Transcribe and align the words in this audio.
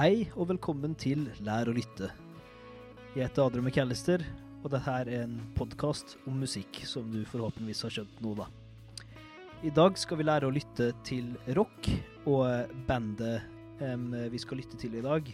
Hei 0.00 0.30
og 0.32 0.46
velkommen 0.48 0.94
til 0.96 1.26
Lær 1.44 1.68
å 1.68 1.74
lytte. 1.76 2.06
Jeg 3.12 3.26
heter 3.26 3.42
Adrian 3.44 3.66
McAllister, 3.66 4.22
og 4.62 4.70
dette 4.72 4.94
er 4.96 5.08
en 5.18 5.34
podkast 5.58 6.14
om 6.24 6.38
musikk, 6.40 6.78
som 6.88 7.10
du 7.12 7.18
forhåpentligvis 7.28 7.82
har 7.84 7.92
skjønt 7.92 8.22
nå, 8.24 8.32
da. 8.38 8.46
I 9.60 9.68
dag 9.76 9.98
skal 10.00 10.16
vi 10.16 10.24
lære 10.24 10.48
å 10.48 10.54
lytte 10.56 10.86
til 11.04 11.34
rock, 11.58 11.90
og 12.24 12.72
bandet 12.88 13.44
um, 13.82 14.06
vi 14.32 14.40
skal 14.40 14.62
lytte 14.62 14.80
til 14.80 14.96
i 14.96 15.04
dag, 15.04 15.28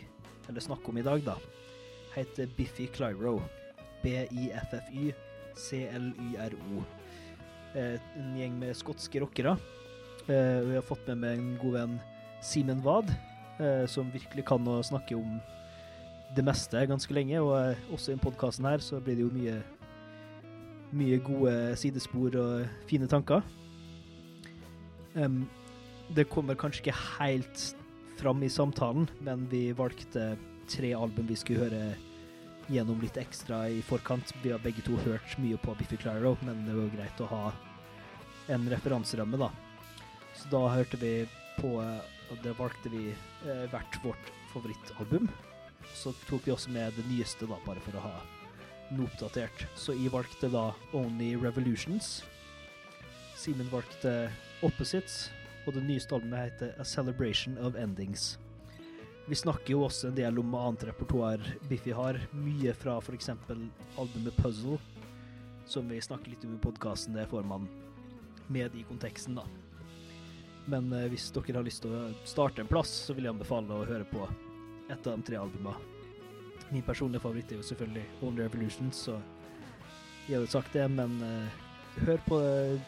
eller 0.51 0.67
snakke 0.67 0.91
om 0.91 0.99
i 0.99 1.07
dag, 1.07 1.23
da, 1.29 1.39
heter 2.17 2.51
Biffy 2.59 2.89
Clyro. 2.91 3.37
B-I-F-F-Y 4.03 5.15
C-L-Y-R-O. 5.69 6.83
Eh, 7.79 8.11
En 8.19 8.35
gjeng 8.43 8.59
med 8.67 8.75
skotske 8.83 9.23
rockere. 9.23 9.55
Eh, 10.27 10.59
og 10.59 10.75
Jeg 10.75 10.83
har 10.83 10.91
fått 10.91 11.07
med 11.15 11.23
meg 11.23 11.39
en 11.39 11.57
god 11.63 11.79
venn, 11.79 11.99
Simen 12.43 12.83
Wad, 12.83 13.15
eh, 13.61 13.85
som 13.91 14.13
virkelig 14.13 14.47
kan 14.49 14.67
å 14.69 14.81
snakke 14.85 15.19
om 15.19 15.39
det 16.37 16.45
meste 16.45 16.87
ganske 16.89 17.15
lenge. 17.15 17.41
Og 17.43 17.55
eh, 17.59 17.87
også 17.95 18.15
i 18.15 18.21
podkasten 18.21 18.69
her 18.69 18.85
så 18.85 19.01
blir 19.01 19.19
det 19.19 19.27
jo 19.27 19.35
mye 19.35 19.61
mye 20.97 21.19
gode 21.25 21.53
sidespor 21.81 22.37
og 22.41 22.67
fine 22.89 23.09
tanker. 23.11 23.43
Um, 25.17 25.47
det 26.15 26.29
kommer 26.31 26.55
kanskje 26.55 26.85
ikke 26.85 26.99
helt 27.19 27.63
fram 28.21 28.43
i 28.43 28.51
samtalen, 28.53 29.09
men 29.21 29.47
vi 29.51 29.73
valgte 29.77 30.37
tre 30.71 30.93
album 30.97 31.27
vi 31.29 31.37
skulle 31.37 31.67
høre 31.67 31.97
gjennom 32.73 33.01
litt 33.03 33.19
ekstra 33.21 33.67
i 33.71 33.83
forkant. 33.87 34.33
Vi 34.43 34.53
har 34.55 34.63
begge 34.63 34.85
to 34.87 34.97
hørt 35.05 35.37
mye 35.43 35.59
på 35.63 35.75
Biffy 35.79 35.99
Clyro, 36.01 36.37
men 36.47 36.65
det 36.67 36.77
var 36.77 36.95
greit 36.95 37.23
å 37.23 37.31
ha 37.31 37.43
en 38.55 38.67
referanseramme, 38.71 39.39
da. 39.41 39.51
Så 40.37 40.51
da 40.53 40.63
hørte 40.71 40.99
vi 41.01 41.13
på 41.61 41.77
Og 42.33 42.41
det 42.43 42.57
valgte 42.59 42.91
vi 42.91 43.13
eh, 43.13 43.67
hvert 43.71 43.99
vårt 44.03 44.31
favorittalbum. 44.51 45.29
Så 45.95 46.11
tok 46.27 46.47
vi 46.47 46.53
også 46.55 46.73
med 46.75 46.97
det 46.99 47.05
nyeste, 47.07 47.47
da, 47.47 47.59
bare 47.67 47.83
for 47.85 47.95
å 47.95 48.03
ha 48.03 48.15
noe 48.97 49.07
oppdatert. 49.07 49.67
Så 49.79 49.95
jeg 49.95 50.11
valgte 50.15 50.51
da 50.51 50.73
Only 50.97 51.35
Revolutions. 51.39 52.25
Simen 53.39 53.71
valgte 53.71 54.33
Opposites, 54.67 55.29
og 55.67 55.77
det 55.77 55.85
nyeste 55.87 56.17
albumet 56.17 56.49
heter 56.49 56.75
A 56.81 56.87
Celebration 56.87 57.59
of 57.63 57.79
Endings. 57.79 58.37
Vi 59.27 59.35
snakker 59.35 59.75
jo 59.75 59.85
også 59.89 60.13
en 60.13 60.19
del 60.19 60.39
om 60.39 60.55
annet 60.55 60.87
repertoar 60.87 61.43
Biffy 61.67 61.91
har. 61.95 62.21
Mye 62.31 62.75
fra 62.79 62.99
f.eks. 63.03 63.33
albumet 63.99 64.37
Puzzle, 64.39 64.79
som 65.67 65.89
vi 65.91 65.99
snakker 66.03 66.31
litt 66.31 66.47
om 66.47 66.55
i 66.55 66.63
podkasten. 66.63 67.17
Det 67.19 67.27
får 67.33 67.43
man 67.47 67.67
med 68.47 68.75
i 68.79 68.87
konteksten, 68.87 69.35
da. 69.41 69.47
Men 70.67 70.91
eh, 70.93 71.09
hvis 71.13 71.29
dere 71.35 71.61
har 71.61 71.67
lyst 71.67 71.85
til 71.85 71.95
å 71.95 72.09
starte 72.27 72.63
en 72.63 72.71
plass, 72.71 72.91
så 73.07 73.15
vil 73.15 73.29
jeg 73.29 73.37
anbefale 73.37 73.75
å 73.75 73.87
høre 73.87 74.07
på 74.11 74.27
et 74.91 75.07
av 75.07 75.13
de 75.15 75.27
tre 75.27 75.39
albumene. 75.39 75.95
Min 76.73 76.83
personlige 76.83 77.23
favoritt 77.23 77.53
er 77.55 77.61
jo 77.61 77.67
selvfølgelig 77.69 78.05
Only 78.27 78.43
Revolutions, 78.43 79.05
så 79.07 79.21
jeg 80.27 80.41
hadde 80.41 80.51
sagt 80.51 80.75
det, 80.75 80.89
men 80.91 81.21
eh, 81.23 81.61
hør 82.03 82.19
på 82.27 82.41
det 82.43 82.81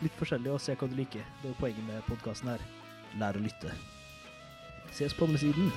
litt 0.00 0.16
forskjellig 0.18 0.50
og 0.50 0.62
se 0.62 0.74
hva 0.74 0.88
du 0.90 0.96
liker. 0.98 1.22
Det 1.42 1.52
er 1.52 1.60
poenget 1.60 1.86
med 1.86 2.02
podkasten 2.08 2.50
her. 2.50 2.66
Lær 3.20 3.38
å 3.38 3.44
lytte. 3.44 3.70
Ses 4.90 5.14
på 5.14 5.28
andre 5.28 5.38
siden. 5.38 5.70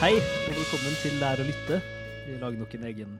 Hei, 0.00 0.14
velkommen 0.60 0.96
til 1.00 1.14
Lær 1.16 1.40
å 1.40 1.44
lytte. 1.46 1.76
Vi 2.26 2.34
lager 2.36 2.60
nok 2.60 2.74
en 2.76 2.82
egen 2.90 3.12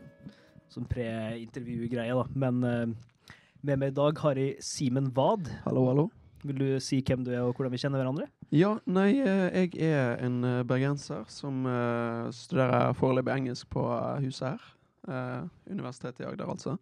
som 0.68 0.84
pre-intervju-greie, 0.84 2.12
da. 2.12 2.24
Men 2.36 2.58
eh, 2.68 3.30
med 3.64 3.80
meg 3.80 3.94
i 3.94 3.96
dag 3.96 4.18
har 4.20 4.36
jeg 4.36 4.58
Simen 4.64 5.08
Wad. 5.16 5.48
Hallo, 5.64 5.86
hallo. 5.88 6.04
Vil 6.44 6.58
du 6.60 6.66
si 6.84 6.98
hvem 7.00 7.22
du 7.24 7.30
er, 7.32 7.40
og 7.46 7.54
hvordan 7.54 7.72
vi 7.72 7.80
kjenner 7.80 8.02
hverandre? 8.02 8.26
Ja, 8.52 8.74
nei, 8.84 9.22
eh, 9.22 9.46
jeg 9.56 9.72
er 9.88 10.20
en 10.26 10.36
eh, 10.44 10.58
bergenser 10.68 11.24
som 11.32 11.64
uh, 11.64 12.28
studerer 12.34 12.92
foreløpig 12.98 13.32
engelsk 13.38 13.70
på 13.72 13.86
huset 14.26 14.50
her. 14.50 14.68
Uh, 15.08 15.48
Universitetet 15.70 16.26
i 16.26 16.28
Agder, 16.28 16.52
altså. 16.52 16.76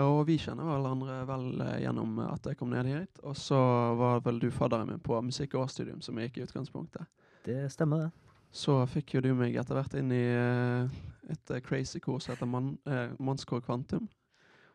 Og 0.00 0.22
vi 0.30 0.38
kjenner 0.40 0.64
hverandre 0.70 1.18
vel 1.28 1.46
gjennom 1.82 2.16
at 2.30 2.48
jeg 2.48 2.56
kom 2.56 2.72
ned 2.72 2.88
hit. 2.88 3.20
Og 3.26 3.36
så 3.36 3.60
var 4.00 4.24
vel 4.24 4.40
du 4.40 4.48
fadderen 4.54 4.94
min 4.94 5.04
på 5.04 5.20
musikk- 5.28 5.58
og 5.58 5.66
årsstudium, 5.66 6.00
som 6.00 6.16
jeg 6.16 6.30
gikk 6.30 6.40
i 6.40 6.48
utgangspunktet. 6.48 7.04
Det 7.44 7.66
stemmer, 7.74 8.08
det. 8.08 8.29
Så 8.52 8.80
fikk 8.90 9.14
jo 9.14 9.20
du 9.22 9.30
meg 9.38 9.54
etter 9.60 9.76
hvert 9.78 9.94
inn 10.00 10.10
i 10.14 10.24
eh, 10.34 10.88
et 11.30 11.52
eh, 11.54 11.60
crazy 11.62 12.00
kurs 12.02 12.26
som 12.26 12.34
heter 12.34 12.48
Man, 12.50 12.72
eh, 12.90 13.12
Mannskår 13.22 13.62
Kvantum. 13.62 14.08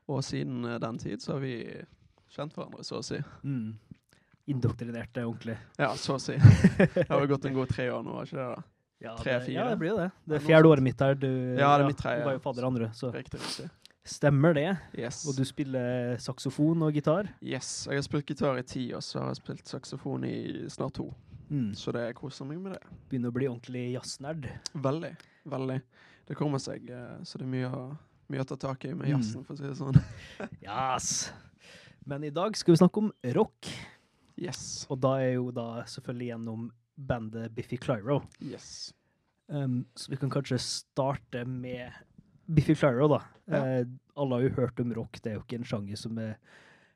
Og 0.08 0.22
siden 0.24 0.63
eh, 0.66 0.78
den 0.80 0.97
tid 1.02 1.24
så 1.24 1.36
har 1.36 1.44
vi 1.44 1.58
kjent 2.36 2.56
hverandre, 2.56 2.84
så 2.88 3.02
å 3.02 3.03
si. 3.06 3.19
Mm. 3.44 3.74
Indoktrinert 4.53 5.12
det 5.16 5.25
ordentlig. 5.25 5.58
Ja, 5.81 5.91
så 6.00 6.16
å 6.16 6.22
si. 6.22 6.38
Det 6.96 7.08
har 7.09 7.19
jo 7.24 7.28
gått 7.34 7.47
en 7.50 7.56
god 7.58 7.72
tre 7.74 7.90
år 7.91 8.03
nå, 8.06 8.16
har 8.19 8.30
ikke 8.30 8.40
det? 8.40 8.47
da? 8.53 8.63
Ja, 9.03 9.13
Tre, 9.19 9.34
det, 9.34 9.46
fire. 9.50 9.56
Ja, 9.58 9.66
det 9.74 9.80
blir 9.81 9.92
jo 9.92 9.97
det. 10.00 10.09
Det 10.24 10.38
er 10.38 10.44
fjerde 10.46 10.69
året 10.72 10.86
mitt 10.86 10.97
der. 11.02 11.18
Du, 11.19 11.28
Ja, 11.59 11.74
det 11.75 11.84
er 11.84 11.90
mitt 11.90 12.00
tredje. 12.00 12.22
Du 12.22 12.30
var 12.30 12.38
jo 12.38 12.44
fadder 12.46 12.68
andre, 12.69 12.88
så 12.96 13.09
Riktig, 13.12 13.42
riktig. 13.44 13.68
stemmer 14.07 14.56
det. 14.56 14.69
Yes. 14.96 15.19
Og 15.28 15.36
du 15.36 15.44
spiller 15.46 16.16
saksofon 16.24 16.86
og 16.88 16.96
gitar. 16.96 17.28
yes. 17.44 17.74
Jeg 17.92 18.00
har 18.00 18.06
spilt 18.07 18.31
gitar 18.31 18.62
i 18.62 18.63
ti, 18.63 18.86
år, 18.96 19.03
så 19.03 19.19
har 19.19 19.34
jeg 19.34 19.42
spilt 19.42 19.68
saksofon 19.68 20.24
i 20.30 20.38
snart 20.72 20.96
to. 21.02 21.09
Mm. 21.50 21.73
Så 21.78 21.91
det 21.94 22.01
jeg 22.07 22.16
koser 22.17 22.45
meg 22.50 22.59
med 22.63 22.73
det. 22.73 22.81
Begynner 23.09 23.29
å 23.29 23.35
bli 23.35 23.47
ordentlig 23.47 23.83
jazznerd. 23.94 24.47
Veldig. 24.73 25.11
Veldig. 25.45 25.79
Det 26.25 26.35
kommer 26.39 26.57
seg, 26.63 26.89
eh, 26.89 27.17
så 27.23 27.38
det 27.38 27.45
er 27.45 27.51
mye 27.51 27.69
å, 27.69 27.83
mye 28.33 28.41
å 28.41 28.47
ta 28.50 28.56
tak 28.57 28.85
i 28.85 28.94
med 28.94 29.07
Mm. 29.13 29.44
for 29.45 29.53
å 29.53 29.57
si 29.57 29.63
det 29.67 29.75
sånn. 29.78 30.00
Yes. 30.66 31.31
Men 32.06 32.23
i 32.23 32.29
dag 32.33 32.56
skal 32.57 32.73
vi 32.73 32.78
snakke 32.81 32.97
om 33.03 33.11
rock, 33.35 33.69
Yes. 34.38 34.85
og 34.89 35.00
da 35.00 35.13
er 35.22 35.35
jo 35.38 35.51
da 35.51 35.83
selvfølgelig 35.88 36.28
gjennom 36.33 36.72
bandet 36.97 37.53
Biffy 37.56 37.77
Clyro. 37.77 38.22
Yes. 38.41 38.94
Um, 39.47 39.85
så 39.95 40.09
vi 40.09 40.17
kan 40.17 40.29
kanskje 40.33 40.57
starte 40.59 41.45
med 41.47 41.91
Biffy 42.51 42.75
Clyro, 42.75 43.07
da. 43.07 43.22
Ja. 43.47 43.62
Eh, 43.81 43.85
alle 44.17 44.35
har 44.39 44.41
jo 44.47 44.56
hørt 44.57 44.79
om 44.79 44.91
rock, 44.94 45.19
det 45.22 45.31
er 45.31 45.35
jo 45.39 45.44
ikke 45.45 45.59
en 45.59 45.63
sjanger 45.69 45.97
som 45.97 46.17
er 46.17 46.35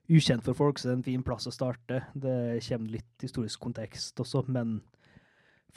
ukjent 0.10 0.46
for 0.46 0.58
folk, 0.58 0.80
så 0.80 0.90
det 0.90 0.94
er 0.94 1.00
en 1.00 1.08
fin 1.08 1.26
plass 1.26 1.48
å 1.50 1.54
starte. 1.54 2.02
Det 2.18 2.38
kommer 2.66 2.96
litt 2.98 3.26
historisk 3.26 3.62
kontekst 3.64 4.20
også, 4.22 4.44
men 4.50 4.80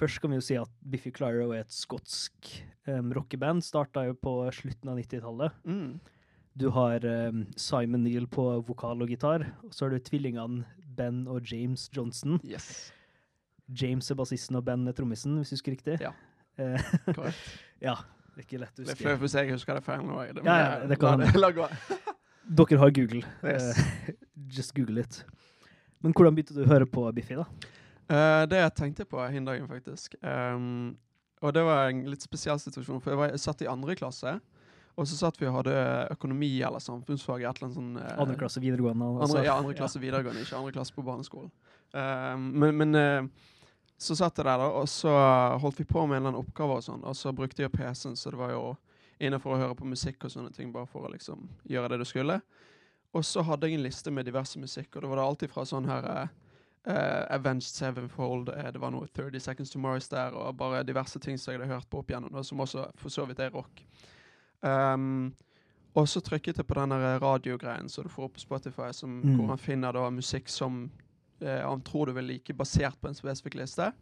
først 0.00 0.22
kan 0.22 0.32
vi 0.32 0.41
jo 0.41 0.47
si 0.47 0.56
at 0.60 0.72
Biffy 0.88 1.12
Clyro 1.15 1.50
er 1.53 1.66
et 1.66 1.75
skotsk 1.75 2.48
um, 2.88 3.12
rockeband. 3.16 3.65
Starta 3.65 4.06
jo 4.09 4.16
på 4.16 4.38
slutten 4.56 4.93
av 4.93 4.98
90-tallet. 5.03 5.60
Mm. 5.69 6.00
Du 6.59 6.69
har 6.76 7.04
um, 7.04 7.44
Simon 7.56 8.04
Neal 8.04 8.26
på 8.28 8.44
vokal 8.69 9.04
og 9.04 9.12
gitar, 9.12 9.47
og 9.65 9.76
så 9.76 9.87
har 9.87 9.94
du 9.94 10.03
tvillingene 10.04 10.64
Ben 10.97 11.25
og 11.31 11.49
James 11.49 11.88
Johnson. 11.94 12.41
Yes. 12.44 12.91
James 13.72 14.10
er 14.12 14.19
bassisten 14.19 14.59
og 14.59 14.66
Ben 14.66 14.84
er 14.88 14.97
trommisen, 14.97 15.38
hvis 15.41 15.53
du 15.53 15.56
husker 15.56 15.76
riktig. 15.76 16.00
Ja. 16.03 16.12
Eh, 16.60 16.91
Korrekt. 17.16 17.54
ja, 17.81 17.94
det 18.34 18.43
er 18.43 18.49
ikke 18.49 18.60
lett 18.60 18.76
å 18.76 18.84
huske. 18.84 18.91
Det 18.91 18.99
er 18.99 19.00
flaut 19.00 19.22
hvis 19.22 19.37
jeg 19.38 19.53
husker 19.54 19.78
det 19.78 19.84
feil 19.87 20.04
nå. 20.04 20.19
Ja, 20.43 20.43
ja, 20.44 20.75
det 20.88 20.99
kan 21.00 21.20
la, 21.20 21.31
hende. 21.31 21.41
la 21.41 21.53
gå. 21.56 21.69
Dere 22.47 22.78
har 22.80 22.91
Google. 22.91 23.22
Yes. 23.44 23.78
Eh, 23.78 24.14
just 24.56 24.75
Google 24.76 25.00
it. 25.00 25.25
Men 26.03 26.14
hvordan 26.16 26.34
begynte 26.34 26.56
du 26.56 26.64
å 26.64 26.70
høre 26.70 26.88
på 26.91 27.04
Biffy, 27.14 27.38
da? 27.38 27.47
Uh, 28.10 28.42
det 28.50 28.58
jeg 28.58 28.75
tenkte 28.76 29.06
på 29.08 29.22
hin 29.30 29.47
dagen, 29.47 29.69
faktisk. 29.70 30.16
Um, 30.22 30.97
og 31.42 31.54
det 31.54 31.62
var 31.66 31.91
en 31.91 32.02
litt 32.10 32.25
spesiell 32.25 32.58
situasjon, 32.60 33.00
for 33.02 33.14
jeg, 33.14 33.20
var, 33.20 33.31
jeg 33.34 33.42
satt 33.42 33.62
i 33.62 33.70
andre 33.70 33.97
klasse. 33.98 34.34
Og 34.98 35.08
så 35.08 35.16
satt 35.16 35.38
vi 35.41 35.47
og 35.48 35.54
hadde 35.62 35.75
økonomi 36.12 36.50
eller 36.60 36.82
samfunnsfag 36.82 37.42
i 37.42 37.47
et 37.48 37.56
eller 37.56 37.70
annet 37.70 37.78
sånn 37.78 37.94
uh, 37.97 38.19
Andre 38.20 38.36
klasse 38.42 38.60
videregående? 38.60 39.08
Altså. 39.08 39.28
Andre, 39.31 39.47
ja, 39.47 39.54
andre 39.56 39.76
klasse 39.78 40.02
videregående, 40.02 40.42
ikke 40.44 40.58
andre 40.58 40.75
klasse 40.75 40.97
på 40.97 41.06
barneskolen. 41.06 41.48
Um, 41.92 42.50
men 42.61 42.76
men 42.81 42.96
eh, 42.96 43.49
så 44.00 44.16
satt 44.19 44.38
jeg 44.40 44.46
der, 44.49 44.58
da, 44.58 44.69
og 44.81 44.88
så 44.90 45.12
holdt 45.62 45.78
vi 45.78 45.87
på 45.87 46.02
med 46.06 46.16
en 46.16 46.22
eller 46.22 46.32
annen 46.32 46.43
oppgave 46.43 46.81
og 46.81 46.84
sånn. 46.84 47.05
Og 47.06 47.16
så 47.16 47.32
brukte 47.37 47.62
jeg 47.62 47.72
PC-en, 47.72 48.16
så 48.19 48.32
det 48.34 48.40
var 48.40 48.50
jo 48.50 48.62
inne 49.22 49.38
for 49.42 49.54
å 49.54 49.60
høre 49.60 49.76
på 49.78 49.88
musikk 49.88 50.24
og 50.26 50.32
sånne 50.34 50.52
ting, 50.54 50.72
bare 50.74 50.88
for 50.90 51.06
å 51.06 51.12
liksom 51.12 51.48
gjøre 51.70 51.92
det 51.94 52.02
du 52.02 52.06
skulle. 52.08 52.40
Og 53.12 53.24
så 53.28 53.44
hadde 53.44 53.69
jeg 53.69 53.78
en 53.78 53.84
liste 53.84 54.10
med 54.10 54.26
diverse 54.26 54.58
musikk, 54.58 54.94
og 54.96 55.04
det 55.04 55.10
var 55.10 55.20
da 55.20 55.26
alltid 55.28 55.52
fra 55.52 55.64
sånn 55.69 55.88
her 55.88 56.06
uh, 56.08 56.28
Avenged 57.36 57.69
Sevenfold, 57.69 58.48
uh, 58.48 58.70
det 58.72 58.80
var 58.80 58.94
noe 58.94 59.06
30 59.12 59.40
Seconds 59.44 59.70
to 59.70 59.78
Mars 59.82 60.08
der, 60.08 60.32
og 60.32 60.56
bare 60.56 60.82
diverse 60.88 61.20
ting 61.20 61.36
som 61.38 61.52
jeg 61.52 61.60
hadde 61.60 61.74
hørt 61.74 61.90
på 61.92 62.00
opp 62.00 62.10
igjennom, 62.10 62.34
og 62.34 62.46
som 62.48 62.62
også 62.64 62.86
for 62.96 63.12
så 63.12 63.26
vidt 63.28 63.42
er 63.44 63.52
rock. 63.52 63.84
Um, 64.62 65.34
og 65.92 66.08
så 66.08 66.22
trykket 66.25 66.56
jeg 66.56 66.66
på 66.66 66.76
den 66.78 66.94
radiogreien 67.20 67.90
som 67.92 68.06
du 68.06 68.10
får 68.12 68.30
opp 68.30 68.38
på 68.38 68.46
Spotify, 68.46 68.92
som, 68.96 69.20
Mm. 69.20 69.34
hvor 69.36 69.48
han 69.52 69.58
finner 69.60 69.92
da 69.92 70.06
musikk 70.10 70.48
som 70.48 70.90
eh, 71.42 71.60
han 71.60 71.82
tror 71.82 72.06
du 72.06 72.12
vil 72.12 72.25
like, 72.25 72.54
basert 72.54 72.96
på 73.00 73.08
en 73.08 73.14
spesifikk 73.14 73.58
liste. 73.60 73.92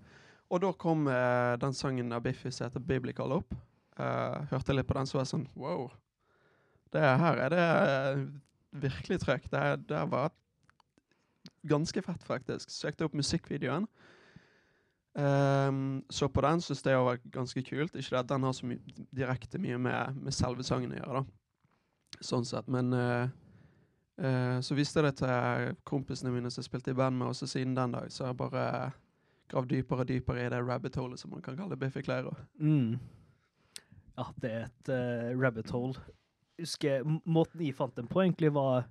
Og 0.51 0.61
da 0.61 0.73
kom 0.73 1.09
eh, 1.09 1.57
den 1.57 1.73
sangen 1.75 2.13
av 2.13 2.23
Biffy 2.23 2.51
som 2.51 2.69
heter 2.69 2.81
Biblical 2.81 3.33
opp. 3.33 3.55
Eh, 4.01 4.45
hørte 4.53 4.75
litt 4.77 4.89
på 4.89 4.97
den, 4.97 5.09
så 5.09 5.19
var 5.19 5.27
jeg 5.27 5.33
sånn 5.35 5.49
Wow. 5.61 5.91
Det 6.91 7.03
her 7.23 7.39
er 7.47 7.53
det 7.55 7.65
eh, 7.65 8.23
virkelig 8.83 9.21
trøkk. 9.23 9.51
Det, 9.53 9.61
er- 9.61 9.83
det 9.91 10.05
var 10.11 10.33
ganske 11.71 12.03
fett, 12.03 12.25
faktisk. 12.27 12.71
Søkte 12.73 13.07
opp 13.07 13.15
musikkvideoen. 13.19 13.87
Um, 15.13 16.05
så 16.11 16.29
på 16.31 16.43
den 16.45 16.61
syns 16.63 16.85
jeg 16.87 16.99
var 17.03 17.19
ganske 17.35 17.63
kult. 17.67 17.97
Ikke 17.99 18.15
det 18.15 18.21
at 18.23 18.29
den 18.31 18.47
har 18.47 18.55
så 18.55 18.67
my 18.71 18.77
direkte 19.17 19.59
mye 19.59 19.79
med, 19.79 20.17
med 20.23 20.35
selve 20.35 20.63
sangen 20.67 20.95
å 20.95 21.01
gjøre, 21.01 21.23
da. 21.23 22.21
Sånn 22.27 22.47
sett. 22.47 22.69
Men 22.71 22.93
uh, 22.95 23.27
uh, 24.23 24.59
så 24.63 24.77
viste 24.79 25.01
jeg 25.03 25.09
det 25.11 25.17
til 25.23 25.77
kompisene 25.89 26.33
mine 26.35 26.51
som 26.51 26.63
jeg 26.63 26.71
spilte 26.71 26.95
i 26.95 26.99
band 26.99 27.19
med, 27.19 27.31
Også 27.33 27.49
siden 27.51 27.75
den 27.79 27.95
dag 27.97 28.11
så 28.15 28.25
har 28.29 28.33
jeg 28.35 28.41
bare 28.43 28.65
gravd 29.51 29.73
dypere 29.75 30.05
og 30.05 30.11
dypere 30.11 30.45
i 30.47 30.51
det 30.53 30.63
rabbit 30.63 30.99
holet, 31.01 31.19
som 31.19 31.33
man 31.35 31.43
kan 31.43 31.59
kalle 31.59 31.79
Biffy 31.79 32.03
Clyro. 32.07 32.35
Mm. 32.63 32.99
Ja, 34.19 34.27
det 34.43 34.51
er 34.51 34.65
et 34.67 34.91
uh, 34.93 35.41
rabbit 35.41 35.71
hole. 35.75 35.95
Husker 36.61 37.05
Måten 37.25 37.63
jeg 37.65 37.77
fant 37.77 37.97
den 37.97 38.09
på, 38.11 38.21
egentlig 38.23 38.51
var 38.53 38.89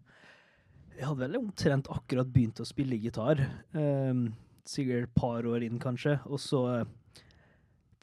Jeg 0.95 1.05
hadde 1.05 1.21
vel 1.21 1.37
omtrent 1.39 1.89
akkurat 1.93 2.29
begynt 2.33 2.59
å 2.59 2.67
spille 2.67 2.97
gitar. 2.99 3.41
Um, 3.73 4.31
sikkert 4.67 5.07
et 5.07 5.15
par 5.17 5.45
år 5.47 5.63
inn, 5.65 5.79
kanskje. 5.81 6.17
Og 6.29 6.41
så 6.43 6.59
eh, 6.73 6.89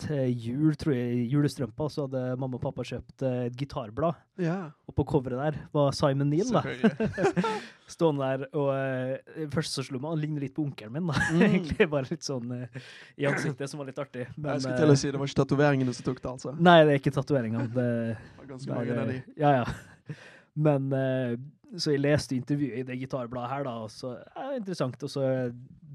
til 0.00 0.32
jul, 0.37 0.75
tror 0.78 0.93
jeg, 0.93 1.25
julestrømpa, 1.32 1.87
så 1.93 2.04
hadde 2.04 2.22
mamma 2.40 2.58
og 2.58 2.62
pappa 2.66 2.84
kjøpt 2.87 3.25
eh, 3.25 3.46
et 3.48 3.56
gitarblad. 3.56 4.19
Ja, 4.43 4.56
Og 4.88 4.96
på 4.98 5.06
coveret 5.08 5.40
der 5.40 5.58
var 5.72 5.94
Simon 5.96 6.28
Neal, 6.28 6.50
da. 6.52 6.62
Stående 7.94 8.28
der, 8.28 8.44
og 8.58 8.69
uh, 8.75 9.46
først 9.54 9.78
så 9.78 9.84
slo 9.87 10.00
meg, 10.02 10.10
han 10.12 10.22
ligner 10.22 10.44
litt 10.44 10.54
på 10.56 10.64
onkelen 10.66 10.96
min, 10.98 11.08
da. 11.08 11.16
Mm. 11.32 11.43
Egentlig 11.48 11.88
bare 11.93 12.10
litt 12.10 12.26
sånn 12.26 12.52
eh, 12.58 12.81
i 13.16 13.28
ansiktet, 13.31 13.72
som 13.72 13.81
var 13.82 13.90
litt 13.90 14.00
artig. 14.02 14.26
jeg 14.28 14.64
skulle 14.64 14.76
eh, 14.76 14.81
til 14.84 14.94
å 14.94 15.00
si 15.00 15.12
det 15.12 15.22
var 15.22 15.32
ikke 15.32 15.43
tatoveringene 15.43 15.96
som 15.96 16.08
tok 16.10 16.22
det, 16.22 16.32
altså. 16.37 16.56
Nei, 16.60 16.78
det 16.84 16.96
er 16.96 17.02
ikke 17.02 17.16
tatoveringene. 17.16 17.69
Det, 17.72 17.90
Det 18.16 18.40
var 18.43 18.50
ganske 18.52 18.81
mange 18.81 18.98
av 19.04 19.12
de. 19.14 19.20
Ja, 19.40 19.54
ja. 19.62 20.16
Men 20.56 20.93
eh, 20.96 21.37
Så 21.75 21.91
jeg 21.93 22.01
leste 22.05 22.37
intervjuet 22.37 22.79
i 22.79 22.83
det 22.87 22.99
gitarbladet 23.01 23.51
her, 23.51 23.65
da, 23.67 23.73
og 23.83 23.91
så 23.91 24.13
er 24.23 24.53
det 24.53 24.61
interessant. 24.63 25.03
Og 25.03 25.11
så 25.11 25.23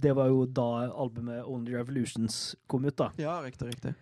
Det 0.02 0.12
var 0.18 0.28
jo 0.28 0.46
da 0.46 0.90
albumet 0.90 1.46
Only 1.48 1.76
Revolutions 1.78 2.56
kom 2.68 2.84
ut, 2.86 2.96
da. 3.00 3.12
Ja, 3.22 3.38
riktig, 3.46 3.70
riktig. 3.72 3.94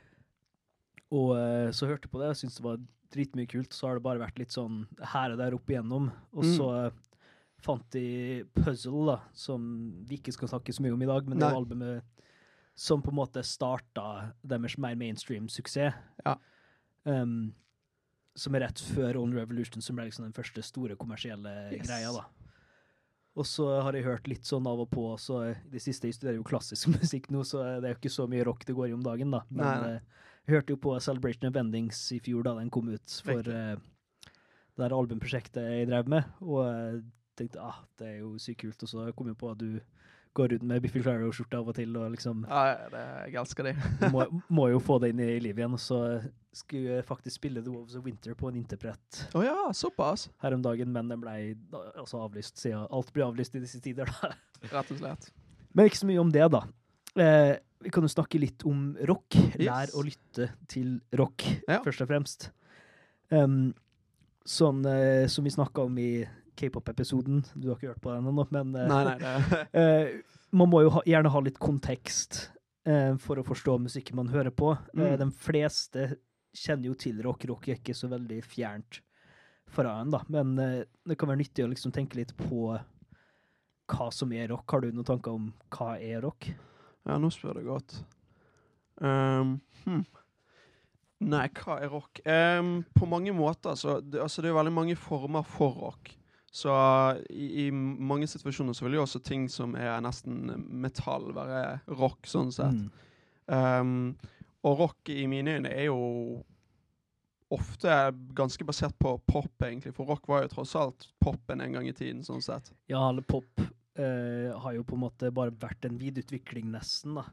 Og 1.11 1.35
eh, 1.37 1.69
så 1.75 1.87
hørte 1.89 2.07
jeg 2.07 2.11
på 2.13 2.19
det, 2.21 2.29
og 2.33 2.39
syntes 2.39 2.57
det 2.57 2.63
var 2.65 2.79
dritmye 3.13 3.49
kult. 3.49 3.73
Så 3.73 3.87
har 3.87 3.95
det 3.99 4.03
bare 4.05 4.21
vært 4.21 4.39
litt 4.39 4.53
sånn 4.53 4.83
her 5.13 5.33
og 5.33 5.37
der 5.41 5.53
opp 5.57 5.67
igjennom. 5.69 6.09
Og 6.33 6.43
Mm. 6.45 6.55
så 6.57 6.67
eh, 6.85 6.91
fant 7.59 7.85
de 7.91 8.43
Puzzle, 8.55 9.05
da, 9.05 9.17
som 9.33 9.63
vi 10.07 10.17
ikke 10.17 10.31
skal 10.33 10.47
snakke 10.47 10.71
så 10.73 10.81
mye 10.85 10.93
om 10.93 11.01
i 11.03 11.05
dag, 11.09 11.27
men 11.27 11.37
det 11.39 11.49
var 11.51 11.59
albumet 11.59 12.03
som 12.79 13.01
på 13.03 13.09
en 13.11 13.17
måte 13.19 13.41
starta 13.43 14.31
deres 14.47 14.77
mer 14.79 14.95
mainstream-suksess. 14.95 15.93
Ja. 16.25 16.35
Um, 17.03 17.53
som 18.39 18.55
er 18.55 18.63
rett 18.67 18.79
før 18.95 19.17
On 19.21 19.33
Revolution, 19.35 19.83
som 19.83 19.97
ble 19.99 20.07
liksom 20.07 20.25
den 20.27 20.35
første 20.37 20.63
store 20.65 20.95
kommersielle 20.99 21.51
Yes. 21.75 21.87
greia. 21.87 22.11
da. 22.15 22.23
Og 23.39 23.45
så 23.47 23.65
har 23.85 23.93
jeg 23.95 24.03
hørt 24.07 24.27
litt 24.27 24.47
sånn 24.47 24.65
av 24.67 24.79
og 24.83 24.89
på, 24.91 25.03
så 25.21 25.41
det 25.71 25.79
siste 25.83 26.09
jeg 26.09 26.15
studerer 26.17 26.39
jo 26.39 26.47
klassisk 26.47 26.89
musikk 26.95 27.29
nå, 27.31 27.43
så 27.47 27.61
det 27.79 27.87
er 27.91 27.93
jo 27.93 27.99
ikke 28.01 28.11
så 28.15 28.25
mye 28.31 28.47
rock 28.47 28.65
det 28.67 28.75
går 28.75 28.89
i 28.89 28.95
om 28.97 29.03
dagen, 29.05 29.31
da. 29.35 29.43
Men 29.49 29.63
Nei, 29.65 29.77
nei. 29.83 29.93
eh, 29.99 30.25
jeg 30.49 30.55
hørte 30.57 30.73
jo 30.75 30.79
på 30.87 30.95
Celebration 31.03 31.47
of 31.51 31.59
Endings 31.61 32.01
i 32.15 32.19
fjor, 32.25 32.43
da 32.47 32.55
den 32.57 32.71
kom 32.73 32.89
ut, 32.89 33.19
for 33.23 33.43
Riktig. 33.43 33.53
eh, 33.53 34.33
det 34.79 34.81
der 34.87 34.95
albumprosjektet 34.95 35.69
jeg 35.69 35.87
drev 35.91 36.07
med, 36.09 36.27
og 36.41 36.63
jeg 36.65 37.03
tenkte 37.39 37.61
ah, 37.63 37.81
det 37.99 38.07
er 38.07 38.17
jo 38.23 38.33
sykt 38.41 38.61
kult, 38.65 38.83
og 38.83 38.89
så 38.91 39.05
kom 39.15 39.27
jeg 39.31 39.37
på 39.39 39.51
at 39.53 39.59
du 39.61 39.79
går 40.37 40.51
rundt 40.53 40.63
med 40.69 40.81
Biffy 40.83 41.01
Clyro-skjorte 41.01 41.57
av 41.57 41.67
og 41.71 41.75
til, 41.75 41.95
og 41.97 42.11
liksom 42.13 42.43
Ja, 42.47 42.75
det, 42.93 43.01
jeg 43.31 43.39
elsker 43.41 43.63
de. 43.69 43.73
må, 44.13 44.25
må 44.59 44.67
jo 44.71 44.79
få 44.79 44.99
det 45.01 45.09
inn 45.13 45.19
i 45.25 45.39
livet 45.41 45.63
igjen. 45.63 45.73
Og 45.73 45.81
så 45.81 45.99
skulle 46.55 46.99
jeg 46.99 47.05
faktisk 47.07 47.35
spille 47.39 47.63
The 47.65 47.71
Wolves 47.73 47.95
of 47.97 48.05
Winter 48.05 48.33
på 48.37 48.49
en 48.49 48.55
interpret 48.61 49.23
Å 49.37 49.43
ja, 49.45 49.55
såpass. 49.75 50.27
her 50.43 50.53
om 50.57 50.61
dagen, 50.65 50.91
men 50.93 51.09
den 51.11 51.21
ble 51.23 51.33
altså 51.97 52.21
avlyst, 52.25 52.57
siden 52.61 52.85
alt 52.89 53.11
blir 53.13 53.25
avlyst 53.27 53.55
i 53.57 53.63
disse 53.63 53.81
tider. 53.83 54.05
da. 54.21 54.31
Rett 54.71 54.91
og 54.95 55.01
slett. 55.01 55.29
Men 55.73 55.85
ikke 55.89 56.01
så 56.03 56.07
mye 56.09 56.21
om 56.21 56.31
det, 56.33 56.45
da. 56.51 56.63
Eh, 57.19 57.55
vi 57.85 57.89
kan 57.95 58.03
jo 58.03 58.09
snakke 58.11 58.39
litt 58.41 58.63
om 58.67 58.95
rock. 59.07 59.35
Lær 59.59 59.87
Yes. 59.89 59.93
å 59.95 60.03
lytte 60.03 60.49
til 60.67 60.99
rock, 61.15 61.45
Ja. 61.67 61.79
først 61.85 62.01
og 62.03 62.09
fremst. 62.09 62.49
Um, 63.31 63.73
sånn 64.49 64.81
eh, 64.89 65.27
som 65.29 65.43
vi 65.45 65.51
snakka 65.53 65.85
om 65.85 65.97
i 66.01 66.25
k-pop-episoden. 66.59 67.43
Du 67.55 67.69
har 67.69 67.77
ikke 67.77 67.93
hørt 67.93 68.03
på 68.03 68.13
den 68.13 68.29
ennå, 68.29 68.45
men 68.53 68.75
eh, 68.75 68.87
Nei, 68.89 69.01
nei, 69.07 69.17
det 69.21 69.59
Eh, 69.81 70.37
man 70.51 70.71
må 70.71 70.81
jo 70.85 70.93
ha, 70.97 71.03
gjerne 71.05 71.31
ha 71.33 71.41
litt 71.45 71.59
kontekst 71.61 72.41
eh, 72.89 73.13
for 73.21 73.39
å 73.39 73.45
forstå 73.45 73.77
musikken 73.85 74.17
man 74.19 74.31
hører 74.33 74.53
på. 74.53 74.73
Mm. 74.97 75.13
de 75.21 75.29
fleste 75.37 76.07
kjenner 76.57 76.89
jo 76.89 76.97
til 76.99 77.19
rock. 77.25 77.45
Rock 77.49 77.69
er 77.69 77.77
ikke 77.77 77.97
så 77.97 78.09
veldig 78.11 78.39
fjernt 78.45 79.01
fra 79.69 79.99
en, 80.01 80.13
da. 80.15 80.23
Men 80.33 80.55
det 80.57 81.17
kan 81.19 81.29
være 81.29 81.43
nyttig 81.43 81.67
å 81.67 81.69
liksom 81.69 81.93
tenke 81.93 82.17
litt 82.17 82.33
på 82.37 82.73
hva 83.89 84.09
som 84.13 84.33
er 84.33 84.49
rock. 84.49 84.65
Har 84.71 84.81
du 84.81 84.91
noen 84.91 85.07
tanker 85.07 85.37
om 85.37 85.51
hva 85.75 85.93
er 86.01 86.23
rock? 86.25 86.49
Ja, 87.05 87.17
nå 87.21 87.29
spør 87.33 87.59
du 87.59 87.67
godt. 87.69 87.99
Um, 88.99 89.59
hmm. 89.85 90.03
Nei, 91.29 91.45
hva 91.59 91.79
er 91.83 91.91
rock? 91.91 92.21
Um, 92.23 92.79
på 92.95 93.07
mange 93.09 93.33
måter 93.35 93.75
så 93.79 93.99
det, 94.03 94.21
altså, 94.23 94.43
det 94.43 94.51
er 94.51 94.57
veldig 94.59 94.75
mange 94.75 94.95
former 94.99 95.45
for 95.47 95.75
rock. 95.87 96.13
Så 96.51 96.73
i, 97.29 97.67
i 97.67 97.71
mange 97.71 98.27
situasjoner 98.27 98.73
så 98.73 98.87
vil 98.87 98.97
jo 98.97 99.03
også 99.05 99.21
ting 99.21 99.47
som 99.53 99.75
er 99.77 99.99
nesten 100.01 100.47
metall, 100.81 101.29
være 101.35 101.79
rock, 101.99 102.25
sånn 102.29 102.49
sett. 102.55 102.73
Mm. 102.73 102.89
Um, 103.49 104.15
og 104.65 104.79
rock 104.81 105.09
i 105.13 105.27
mine 105.29 105.57
øyne 105.59 105.69
er 105.71 105.87
jo 105.87 105.99
ofte 107.49 107.93
ganske 108.37 108.65
basert 108.67 108.97
på 109.01 109.15
pop, 109.25 109.53
egentlig. 109.65 109.93
For 109.97 110.09
rock 110.09 110.27
var 110.29 110.43
jo 110.45 110.51
tross 110.53 110.75
alt 110.77 111.07
popen 111.21 111.61
en 111.65 111.73
gang 111.77 111.87
i 111.89 111.95
tiden, 111.97 112.21
sånn 112.25 112.43
sett. 112.45 112.69
Ja, 112.91 113.01
alle 113.07 113.23
pop 113.25 113.61
eh, 113.61 114.49
har 114.53 114.75
jo 114.75 114.83
på 114.85 114.97
en 114.97 115.03
måte 115.07 115.31
bare 115.33 115.53
vært 115.57 115.87
en 115.89 115.97
videreutvikling, 116.01 116.69
nesten, 116.75 117.17
da. 117.17 117.25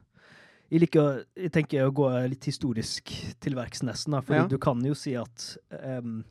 Jeg 0.67 0.81
liker 0.83 1.21
jeg 1.37 1.51
tenker 1.55 1.85
å 1.87 1.93
gå 1.95 2.07
litt 2.27 2.47
historisk 2.49 3.13
til 3.43 3.55
verks, 3.55 3.85
nesten, 3.87 4.17
da. 4.17 4.23
For 4.25 4.35
Ja. 4.41 4.47
du 4.49 4.57
kan 4.59 4.81
jo 4.83 4.97
si 4.97 5.13
at 5.15 5.51
um, 5.69 6.23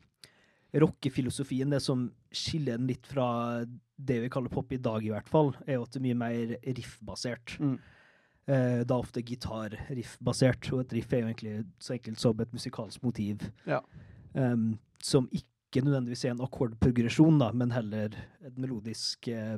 rockefilosofien, 0.75 1.71
det 1.71 1.81
som 1.85 2.09
skiller 2.35 2.79
den 2.79 2.89
litt 2.91 3.07
fra 3.07 3.65
det 3.97 4.21
vi 4.25 4.31
kaller 4.33 4.53
pop 4.53 4.73
i 4.73 4.81
dag, 4.83 5.05
i 5.05 5.13
hvert 5.13 5.29
fall, 5.31 5.55
er 5.67 5.79
jo 5.79 5.87
at 5.87 5.95
det 5.95 6.01
er 6.01 6.07
mye 6.09 6.19
mer 6.21 6.57
riff-basert. 6.67 7.57
Mm. 7.63 7.77
Eh, 8.47 8.81
da 8.87 8.99
ofte 9.01 9.25
gitar-riff-basert, 9.27 10.71
og 10.75 10.85
et 10.85 10.97
riff 10.99 11.15
er 11.15 11.25
jo 11.25 11.31
egentlig 11.31 11.55
så 11.83 11.97
enkelt 11.97 12.21
som 12.23 12.43
et 12.43 12.53
musikalsk 12.55 13.07
motiv. 13.07 13.47
Ja. 13.67 13.81
Um, 14.35 14.77
som 15.03 15.31
ikke 15.33 15.83
nødvendigvis 15.83 16.27
er 16.27 16.35
en 16.35 16.45
akkordprogresjon, 16.45 17.41
da, 17.41 17.51
men 17.57 17.73
heller 17.75 18.15
et 18.45 18.61
melodisk 18.61 19.31
eh, 19.33 19.57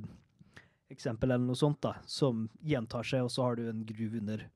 eksempel 0.92 1.32
eller 1.34 1.44
noe 1.44 1.58
sånt, 1.58 1.82
da, 1.84 1.98
som 2.08 2.46
gjentar 2.64 3.04
seg, 3.06 3.26
og 3.26 3.34
så 3.34 3.48
har 3.48 3.58
du 3.58 3.66
en 3.68 3.84
groove 3.88 4.22
under. 4.22 4.46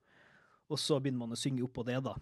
Og 0.72 0.80
så 0.80 0.96
begynner 1.00 1.26
man 1.26 1.36
å 1.36 1.38
synge 1.40 1.66
oppå 1.66 1.84
det, 1.84 1.98
da. 2.06 2.14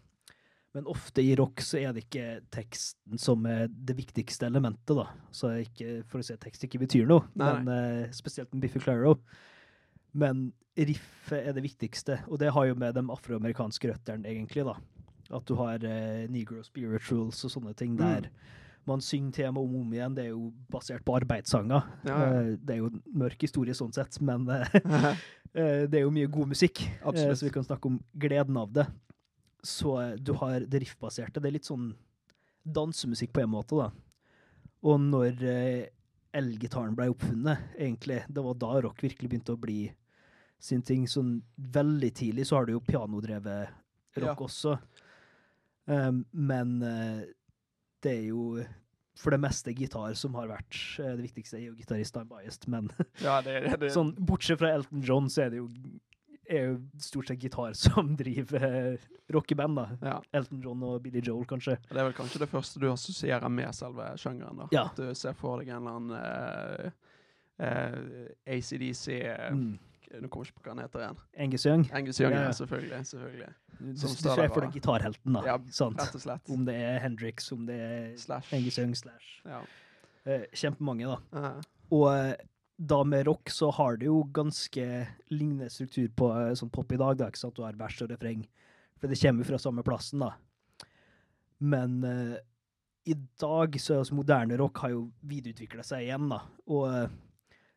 Men 0.75 0.87
ofte 0.87 1.23
i 1.23 1.33
rock 1.35 1.61
så 1.67 1.81
er 1.81 1.93
det 1.97 2.05
ikke 2.05 2.27
teksten 2.55 3.19
som 3.19 3.43
er 3.51 3.65
det 3.69 3.97
viktigste 3.99 4.47
elementet, 4.47 4.93
da. 4.95 5.09
Så 5.35 5.51
ikke, 5.65 6.05
for 6.07 6.23
å 6.23 6.27
si 6.27 6.37
at 6.37 6.43
tekst 6.45 6.63
ikke 6.69 6.79
betyr 6.85 7.09
noe, 7.11 7.25
Nei, 7.35 7.49
men 7.65 7.73
eh, 7.75 8.13
spesielt 8.15 8.53
med 8.55 8.63
Biffy 8.63 8.79
Claro. 8.85 9.17
Men 10.15 10.53
riffet 10.79 11.43
er 11.49 11.53
det 11.57 11.65
viktigste, 11.67 12.21
og 12.31 12.39
det 12.39 12.53
har 12.55 12.69
jo 12.71 12.79
med 12.79 12.95
de 12.95 13.03
afroamerikanske 13.11 13.91
røttene, 13.91 14.31
egentlig, 14.31 14.65
da. 14.69 14.77
At 15.35 15.45
du 15.47 15.57
har 15.59 15.83
eh, 15.87 16.25
negro 16.31 16.63
spirituals 16.67 17.43
og 17.47 17.53
sånne 17.59 17.75
ting 17.79 17.97
Mm. 17.99 18.01
der 18.01 18.31
man 18.89 19.03
synger 19.05 19.33
tema 19.37 19.61
om 19.61 19.75
og 19.77 19.81
om 19.85 19.93
igjen. 19.93 20.15
Det 20.17 20.25
er 20.25 20.31
jo 20.33 20.53
basert 20.73 21.05
på 21.05 21.15
arbeidssanger. 21.19 21.83
Ja, 22.07 22.15
ja. 22.17 22.31
Eh, 22.41 22.57
det 22.63 22.75
er 22.75 22.79
jo 22.81 22.87
en 22.95 23.03
mørk 23.13 23.43
historie 23.43 23.75
sånn 23.77 23.93
sett, 23.95 24.17
men 24.25 24.47
eh, 24.49 24.67
det 25.91 25.99
er 25.99 26.03
jo 26.07 26.11
mye 26.15 26.31
god 26.31 26.55
musikk, 26.55 26.81
Absolutt. 27.03 27.39
så 27.39 27.47
vi 27.51 27.53
kan 27.59 27.67
snakke 27.67 27.91
om 27.91 28.01
gleden 28.15 28.57
av 28.57 28.73
det. 28.73 28.87
Så 29.63 29.97
eh, 30.03 30.15
du 30.19 30.33
har 30.41 30.67
det 30.67 30.83
riffbaserte. 30.85 31.41
Det 31.41 31.51
er 31.51 31.57
litt 31.59 31.69
sånn 31.69 31.91
dansemusikk 32.65 33.33
på 33.37 33.43
en 33.45 33.53
måte, 33.55 33.77
da. 33.77 33.91
Og 34.87 35.01
når 35.03 35.43
eh, 35.45 35.89
elgitaren 36.37 36.95
ble 36.97 37.11
oppfunnet, 37.13 37.73
egentlig, 37.77 38.23
det 38.29 38.45
var 38.45 38.59
da 38.61 38.75
rock 38.87 39.03
virkelig 39.05 39.31
begynte 39.33 39.57
å 39.57 39.61
bli 39.61 39.83
sin 40.61 40.83
ting. 40.87 41.07
Sånn 41.09 41.39
veldig 41.57 42.11
tidlig 42.17 42.47
så 42.49 42.61
har 42.61 42.69
du 42.69 42.75
jo 42.77 42.85
pianodrevet 42.85 43.73
rock 44.21 44.29
Ja. 44.29 44.47
også. 44.47 44.77
Um, 45.91 46.21
men 46.31 46.77
uh, 46.85 47.23
det 48.05 48.13
er 48.13 48.27
jo 48.29 48.61
for 49.19 49.35
det 49.35 49.41
meste 49.43 49.73
gitar 49.75 50.13
som 50.15 50.37
har 50.39 50.47
vært 50.53 50.77
uh, 51.01 51.15
det 51.17 51.25
viktigste. 51.25 51.59
Er 51.59 51.71
jo 51.71 51.75
gitarist, 51.79 52.17
I'm 52.21 52.29
biased, 52.31 52.69
men 52.71 52.91
ja, 53.25 53.41
det, 53.43 53.57
det, 53.65 53.75
det 53.81 53.91
sånn, 53.97 54.13
bortsett 54.17 54.61
fra 54.61 54.71
Elton 54.77 55.03
John, 55.05 55.27
så 55.33 55.47
er 55.47 55.55
det 55.55 55.63
jo, 55.63 55.67
er 56.51 56.67
jo 56.71 56.79
stort 57.03 57.31
sett 57.31 57.43
gitar 57.43 57.73
som 57.85 58.15
driver 58.19 58.65
eh, 58.69 59.05
rockeband. 59.33 59.77
da. 59.77 59.87
ja. 60.03 60.17
Elton 60.33 60.63
John 60.65 60.83
og 60.87 61.03
Billy 61.05 61.23
Joel, 61.25 61.47
kanskje. 61.49 61.77
Det 61.89 61.99
er 61.99 62.09
vel 62.09 62.17
kanskje 62.17 62.43
det 62.43 62.51
første 62.51 62.83
du 62.83 62.89
assosierer 62.91 63.49
med 63.53 63.75
selve 63.77 64.09
sjangeren. 64.21 64.65
da. 64.65 64.69
Ja. 64.75 64.85
At 64.91 64.99
du 64.99 65.15
ser 65.15 65.37
for 65.39 65.63
deg 65.63 65.71
en 65.71 65.81
eller 65.81 66.01
annen 66.01 66.13
uh, 66.19 66.91
uh, 67.63 68.27
ACDC 68.47 69.07
eh, 69.21 69.47
Mm. 69.55 69.79
Nå 70.11 70.27
kommer 70.27 70.49
jeg 70.49 70.51
ikke 70.51 70.59
på 70.59 70.67
hva 70.67 70.73
han 70.75 70.81
heter 70.83 71.03
igjen. 71.05 71.19
Angus 71.45 71.65
Young. 71.69 71.83
Angus 71.95 72.19
Young, 72.19 72.33
Ja, 72.35 72.41
ja, 72.49 72.55
selvfølgelig. 72.59 72.97
selvfølgelig. 73.07 73.51
Du, 73.79 73.91
Som 74.01 74.11
du 74.11 74.23
ser 74.25 74.49
for 74.51 74.65
deg 74.65 74.73
gitarhelten, 74.75 75.37
da. 75.37 75.43
Ja, 75.47 75.55
sant? 75.71 76.01
Rett 76.03 76.17
og 76.19 76.25
slett. 76.25 76.51
Om 76.51 76.65
det 76.67 76.75
er 76.75 76.99
Hendrix, 77.05 77.47
om 77.55 77.63
det 77.69 77.77
er 77.79 78.09
Slash. 78.19 78.51
Angus 78.59 78.79
Young 78.83 78.97
slash 78.99 79.37
Ja. 79.47 79.61
Uh, 80.27 80.43
Kjempemange, 80.51 81.07
da. 81.07 81.21
-huh. 81.31 81.63
Og 81.91 82.07
eh, 82.19 82.35
da 82.81 83.05
med 83.05 83.27
rock 83.27 83.51
så 83.53 83.69
har 83.77 83.99
det 84.01 84.07
jo 84.09 84.23
ganske 84.33 84.85
lignende 85.29 85.69
struktur 85.69 86.09
på 86.17 86.31
sånn 86.57 86.71
pop 86.73 86.93
i 86.95 86.99
dag, 87.01 87.19
da, 87.21 87.29
ikke 87.29 87.43
sant? 87.43 87.59
Du 87.59 87.67
har 87.67 87.77
vers 87.77 87.99
og 88.01 88.09
refreng. 88.09 88.47
For 88.97 89.11
det 89.11 89.19
kommer 89.21 89.49
fra 89.49 89.59
samme 89.61 89.85
plassen, 89.85 90.25
da. 90.25 90.31
Men 91.61 91.99
uh, 92.05 92.39
i 93.05 93.17
dag 93.41 93.77
så 93.77 93.93
er 93.93 94.01
altså 94.01 94.17
moderne 94.17 94.57
rock 94.61 94.81
har 94.81 94.95
jo 94.95 95.03
videreutvikla 95.29 95.85
seg 95.85 96.07
igjen, 96.07 96.31
da. 96.33 96.41
Og 96.73 96.87
uh, 96.89 97.13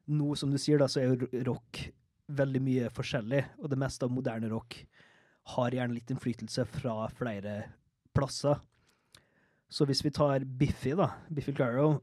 nå, 0.08 0.30
som 0.40 0.54
du 0.54 0.60
sier, 0.62 0.80
da, 0.80 0.88
så 0.88 1.04
er 1.04 1.12
jo 1.12 1.44
rock 1.52 1.84
veldig 2.32 2.64
mye 2.64 2.92
forskjellig, 2.96 3.44
og 3.60 3.74
det 3.74 3.82
meste 3.84 4.08
av 4.08 4.16
moderne 4.16 4.48
rock 4.56 4.80
har 5.58 5.76
gjerne 5.76 5.98
litt 5.98 6.16
innflytelse 6.16 6.64
fra 6.78 6.96
flere 7.12 7.58
plasser. 8.16 8.62
Så 9.68 9.84
hvis 9.90 10.04
vi 10.06 10.16
tar 10.16 10.48
Biffy, 10.48 10.96
da, 10.96 11.10
Biffy 11.28 11.52
Claro, 11.52 11.98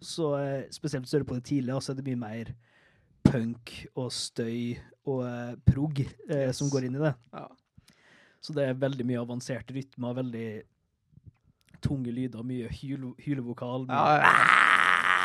så 0.00 0.30
eh, 0.38 0.64
spesielt 0.70 1.04
hvis 1.06 1.10
du 1.14 1.18
hører 1.18 1.28
på 1.30 1.38
det 1.38 1.44
tidlig, 1.48 1.76
så 1.82 1.92
er 1.92 1.96
det 2.00 2.06
mye 2.06 2.20
mer 2.20 2.50
punk 3.26 3.72
og 3.98 4.12
støy 4.14 4.76
og 5.06 5.22
eh, 5.26 5.54
prog 5.66 6.00
eh, 6.00 6.46
Yes. 6.48 6.58
som 6.60 6.68
går 6.70 6.86
inn 6.88 6.98
i 6.98 7.02
det. 7.02 7.14
Ja. 7.32 7.46
Så 8.40 8.54
det 8.54 8.68
er 8.68 8.74
veldig 8.78 9.06
mye 9.08 9.22
avanserte 9.24 9.74
rytmer, 9.74 10.14
veldig 10.20 10.48
tunge 11.82 12.12
lyder, 12.14 12.42
mye 12.46 12.68
hyl 12.72 13.10
hylevokal. 13.22 13.86
Mye, 13.88 13.96
Ja, 13.96 14.16
ja, 14.22 14.32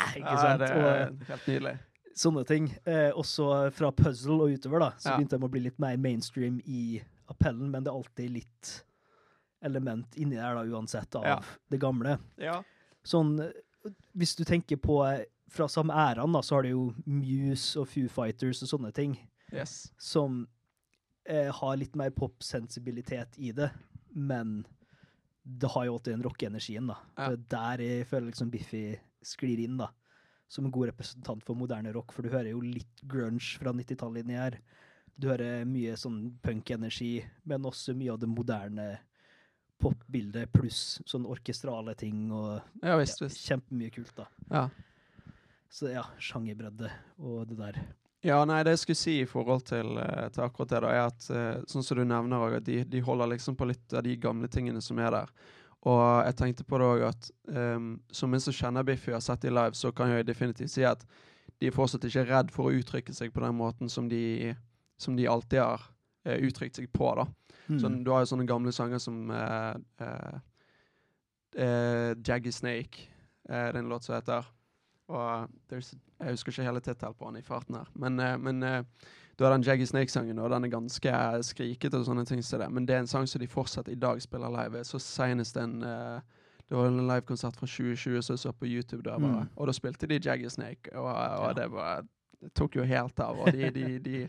Ah, 0.02 0.14
ikke 0.18 0.36
sant? 0.40 0.58
det 0.60 0.68
er 0.70 1.12
helt 1.28 1.46
nydelig. 1.48 1.74
sånne 2.18 2.42
ting. 2.46 2.66
Eh, 2.84 3.10
også 3.16 3.70
fra 3.72 3.90
puzzle 3.92 4.40
og 4.42 4.50
utover, 4.56 4.80
da, 4.82 4.90
så 4.98 5.14
begynte 5.16 5.38
de 5.38 5.46
å 5.46 5.50
bli 5.50 5.60
litt 5.68 5.78
mer 5.80 5.96
mainstream 5.96 6.58
i 6.66 7.00
appellen, 7.30 7.70
men 7.70 7.84
det 7.84 7.88
er 7.92 7.96
alltid 7.96 8.30
litt 8.34 8.72
element 9.62 10.16
inni 10.18 10.36
der, 10.36 10.54
da, 10.58 10.64
uansett, 10.66 11.14
av 11.16 11.46
det 11.70 11.78
gamle. 11.80 12.18
Ja. 12.42 12.58
Sånn, 13.06 13.36
eh, 13.40 13.52
hvis 14.16 14.34
du 14.38 14.44
tenker 14.48 14.76
på 14.80 15.00
eh, 15.08 15.24
fra 15.52 15.66
samme 15.68 15.92
æraen, 15.92 16.36
så 16.42 16.56
har 16.56 16.62
du 16.66 16.70
jo 16.72 16.82
Muse 17.06 17.80
og 17.80 17.88
Foo 17.92 18.08
Fighters 18.08 18.62
og 18.64 18.70
sånne 18.76 18.92
ting, 18.96 19.16
Yes. 19.52 19.90
som 20.00 20.46
eh, 21.28 21.50
har 21.52 21.76
litt 21.76 21.94
mer 21.98 22.10
popsensibilitet 22.16 23.36
i 23.38 23.50
det, 23.52 23.70
men 24.14 24.62
det 25.44 25.68
har 25.74 25.84
jo 25.88 25.96
alltid 25.98 26.14
den 26.14 26.22
rockeenergien, 26.24 26.86
da. 26.88 26.96
Ja. 27.18 27.28
Det 27.34 27.36
er 27.36 27.76
der 27.76 27.82
jeg 27.84 28.06
føler 28.08 28.30
liksom 28.30 28.50
Biffy 28.52 28.84
sklir 29.26 29.60
inn, 29.64 29.76
da. 29.80 29.90
Som 30.48 30.66
en 30.68 30.72
god 30.74 30.90
representant 30.92 31.42
for 31.44 31.56
moderne 31.56 31.92
rock, 31.94 32.12
for 32.12 32.22
du 32.22 32.30
hører 32.32 32.50
jo 32.52 32.60
litt 32.60 33.02
grunge 33.08 33.58
fra 33.58 33.72
90-tallet 33.72 34.22
inni 34.24 34.36
her. 34.38 34.58
Du 35.18 35.28
hører 35.28 35.64
mye 35.68 35.96
sånn 36.00 36.30
punk-energi, 36.44 37.22
men 37.48 37.64
også 37.68 37.94
mye 37.96 38.12
av 38.14 38.20
det 38.22 38.28
moderne 38.32 38.86
popbildet, 39.82 40.52
pluss 40.54 41.00
sånn 41.08 41.26
orkestrale 41.28 41.96
ting 41.98 42.30
og 42.30 42.60
Ja 42.82 42.96
visst, 43.00 43.20
ja, 43.20 43.28
visst. 43.28 43.42
kjempemye 43.48 43.92
kult, 43.94 44.14
da. 44.16 44.28
Ja. 44.52 44.68
Så 45.72 45.90
ja, 45.92 46.04
sjangerbredde 46.20 46.90
og 47.18 47.48
det 47.48 47.58
der. 47.58 47.80
Ja, 48.22 48.36
nei, 48.46 48.60
det 48.62 48.76
jeg 48.76 48.82
skulle 48.84 49.00
si 49.00 49.14
i 49.22 49.26
forhold 49.26 49.64
til, 49.66 49.96
eh, 49.98 50.28
til 50.30 50.44
akkurat 50.44 50.70
det, 50.70 50.80
da, 50.84 50.90
er 50.94 51.08
at 51.08 51.24
eh, 51.34 51.64
sånn 51.66 51.82
som 51.82 51.98
du 51.98 52.04
nevner 52.06 52.44
også, 52.44 52.60
at 52.60 52.66
de, 52.68 52.76
de 52.92 53.00
holder 53.02 53.32
liksom 53.32 53.56
på 53.58 53.66
litt 53.66 53.96
av 53.98 54.04
de 54.06 54.14
gamle 54.20 54.50
tingene 54.52 54.82
som 54.84 55.00
er 55.02 55.10
der. 55.16 55.32
Og 55.90 56.02
jeg 56.28 56.36
tenkte 56.38 56.66
på 56.68 56.78
det 56.78 56.86
òg 56.86 57.04
at 57.08 57.30
um, 57.50 57.96
som 58.14 58.34
en 58.34 58.42
som 58.44 58.54
kjenner 58.54 58.86
Biffy 58.86 59.10
og 59.10 59.16
har 59.16 59.24
sett 59.26 59.42
de 59.42 59.50
live, 59.50 59.74
så 59.74 59.90
kan 59.90 60.12
jeg 60.12 60.28
definitivt 60.28 60.70
si 60.70 60.84
at 60.86 61.02
de 61.58 61.66
er 61.66 61.74
fortsatt 61.74 62.06
ikke 62.06 62.28
redd 62.28 62.52
for 62.54 62.68
å 62.68 62.76
uttrykke 62.78 63.14
seg 63.16 63.32
på 63.34 63.42
den 63.42 63.56
måten 63.58 63.90
som 63.90 64.06
de, 64.10 64.52
som 65.02 65.18
de 65.18 65.26
alltid 65.26 65.58
har 65.58 65.82
uh, 65.82 66.38
uttrykt 66.38 66.78
seg 66.78 66.86
på. 66.94 67.10
da. 67.18 67.26
Mm. 67.72 67.78
Sånn, 67.82 68.00
du 68.04 68.10
har 68.12 68.22
jo 68.22 68.30
sånne 68.32 68.48
gamle 68.48 68.72
sanger 68.74 69.00
som 69.02 69.30
uh, 69.30 69.74
uh, 71.56 72.12
Jaggy 72.26 72.52
Snake. 72.52 73.08
Er 73.48 73.76
en 73.76 73.88
låt 73.90 74.06
som 74.06 74.16
heter. 74.16 74.46
Og 75.12 75.48
jeg 75.72 76.30
husker 76.30 76.52
ikke 76.52 76.68
hele 76.68 76.80
tittelen 76.80 77.16
på 77.18 77.28
den 77.28 77.40
i 77.40 77.44
farten 77.44 77.76
her. 77.76 77.88
Men, 77.98 78.20
men 78.40 78.62
du 79.36 79.44
har 79.44 79.52
den 79.52 79.64
Jaggy 79.66 79.84
Snake-sangen, 79.84 80.38
og 80.38 80.48
den 80.54 80.64
er 80.64 80.72
ganske 80.72 81.16
skrikete 81.44 81.98
og 81.98 82.06
sånne 82.06 82.24
ting. 82.24 82.40
som 82.46 82.62
det. 82.62 82.70
Men 82.72 82.86
det 82.88 82.94
er 82.94 83.02
en 83.02 83.10
sang 83.10 83.26
som 83.28 83.42
de 83.42 83.50
fortsatt 83.50 83.90
i 83.92 83.98
dag 83.98 84.22
spiller 84.22 84.54
live. 84.54 84.84
Så 84.88 85.02
senest 85.02 85.58
en 85.60 85.82
Det 85.82 86.78
var 86.78 86.86
en 86.86 87.02
livekonsert 87.08 87.58
fra 87.58 87.66
2020 87.66 88.22
som 88.22 88.32
jeg 88.32 88.38
så 88.38 88.52
på 88.52 88.70
YouTube, 88.70 89.02
der. 89.02 89.18
Mm. 89.18 89.50
og 89.56 89.66
da 89.66 89.72
spilte 89.76 90.06
de 90.06 90.20
Jaggy 90.24 90.48
Snake, 90.48 90.94
og, 90.94 91.10
og 91.10 91.48
Ja. 91.48 91.52
det 91.52 91.70
var 91.72 92.06
det 92.42 92.50
tok 92.58 92.76
jo 92.76 92.86
helt 92.86 93.20
av. 93.22 93.38
Og 93.38 93.54
de, 93.54 93.70
de, 93.74 93.98
de, 94.02 94.22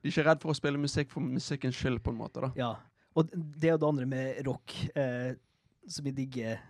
de 0.00 0.08
er 0.08 0.14
ikke 0.14 0.26
redd 0.26 0.42
for 0.42 0.52
å 0.52 0.56
spille 0.56 0.80
musikk 0.80 1.10
for 1.12 1.24
musikkens 1.24 1.76
skyld, 1.76 2.00
på 2.04 2.14
en 2.14 2.20
måte. 2.20 2.40
da. 2.40 2.50
Ja. 2.56 2.72
Og 3.18 3.30
det 3.32 3.72
og 3.74 3.80
det 3.82 3.88
andre 3.88 4.06
med 4.08 4.42
rock 4.46 4.76
eh, 4.94 5.32
som 5.90 6.06
jeg 6.06 6.16
digger, 6.16 6.60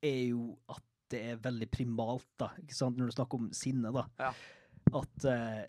er 0.00 0.22
jo 0.30 0.54
at 0.72 0.84
det 1.10 1.20
er 1.32 1.42
veldig 1.42 1.68
primalt, 1.70 2.28
da. 2.40 2.52
Ikke 2.62 2.76
sant? 2.76 2.98
Når 2.98 3.10
du 3.10 3.16
snakker 3.18 3.40
om 3.40 3.50
sinne, 3.56 3.92
da. 3.94 4.06
Ja. 4.20 4.30
At 5.00 5.26
eh, 5.28 5.62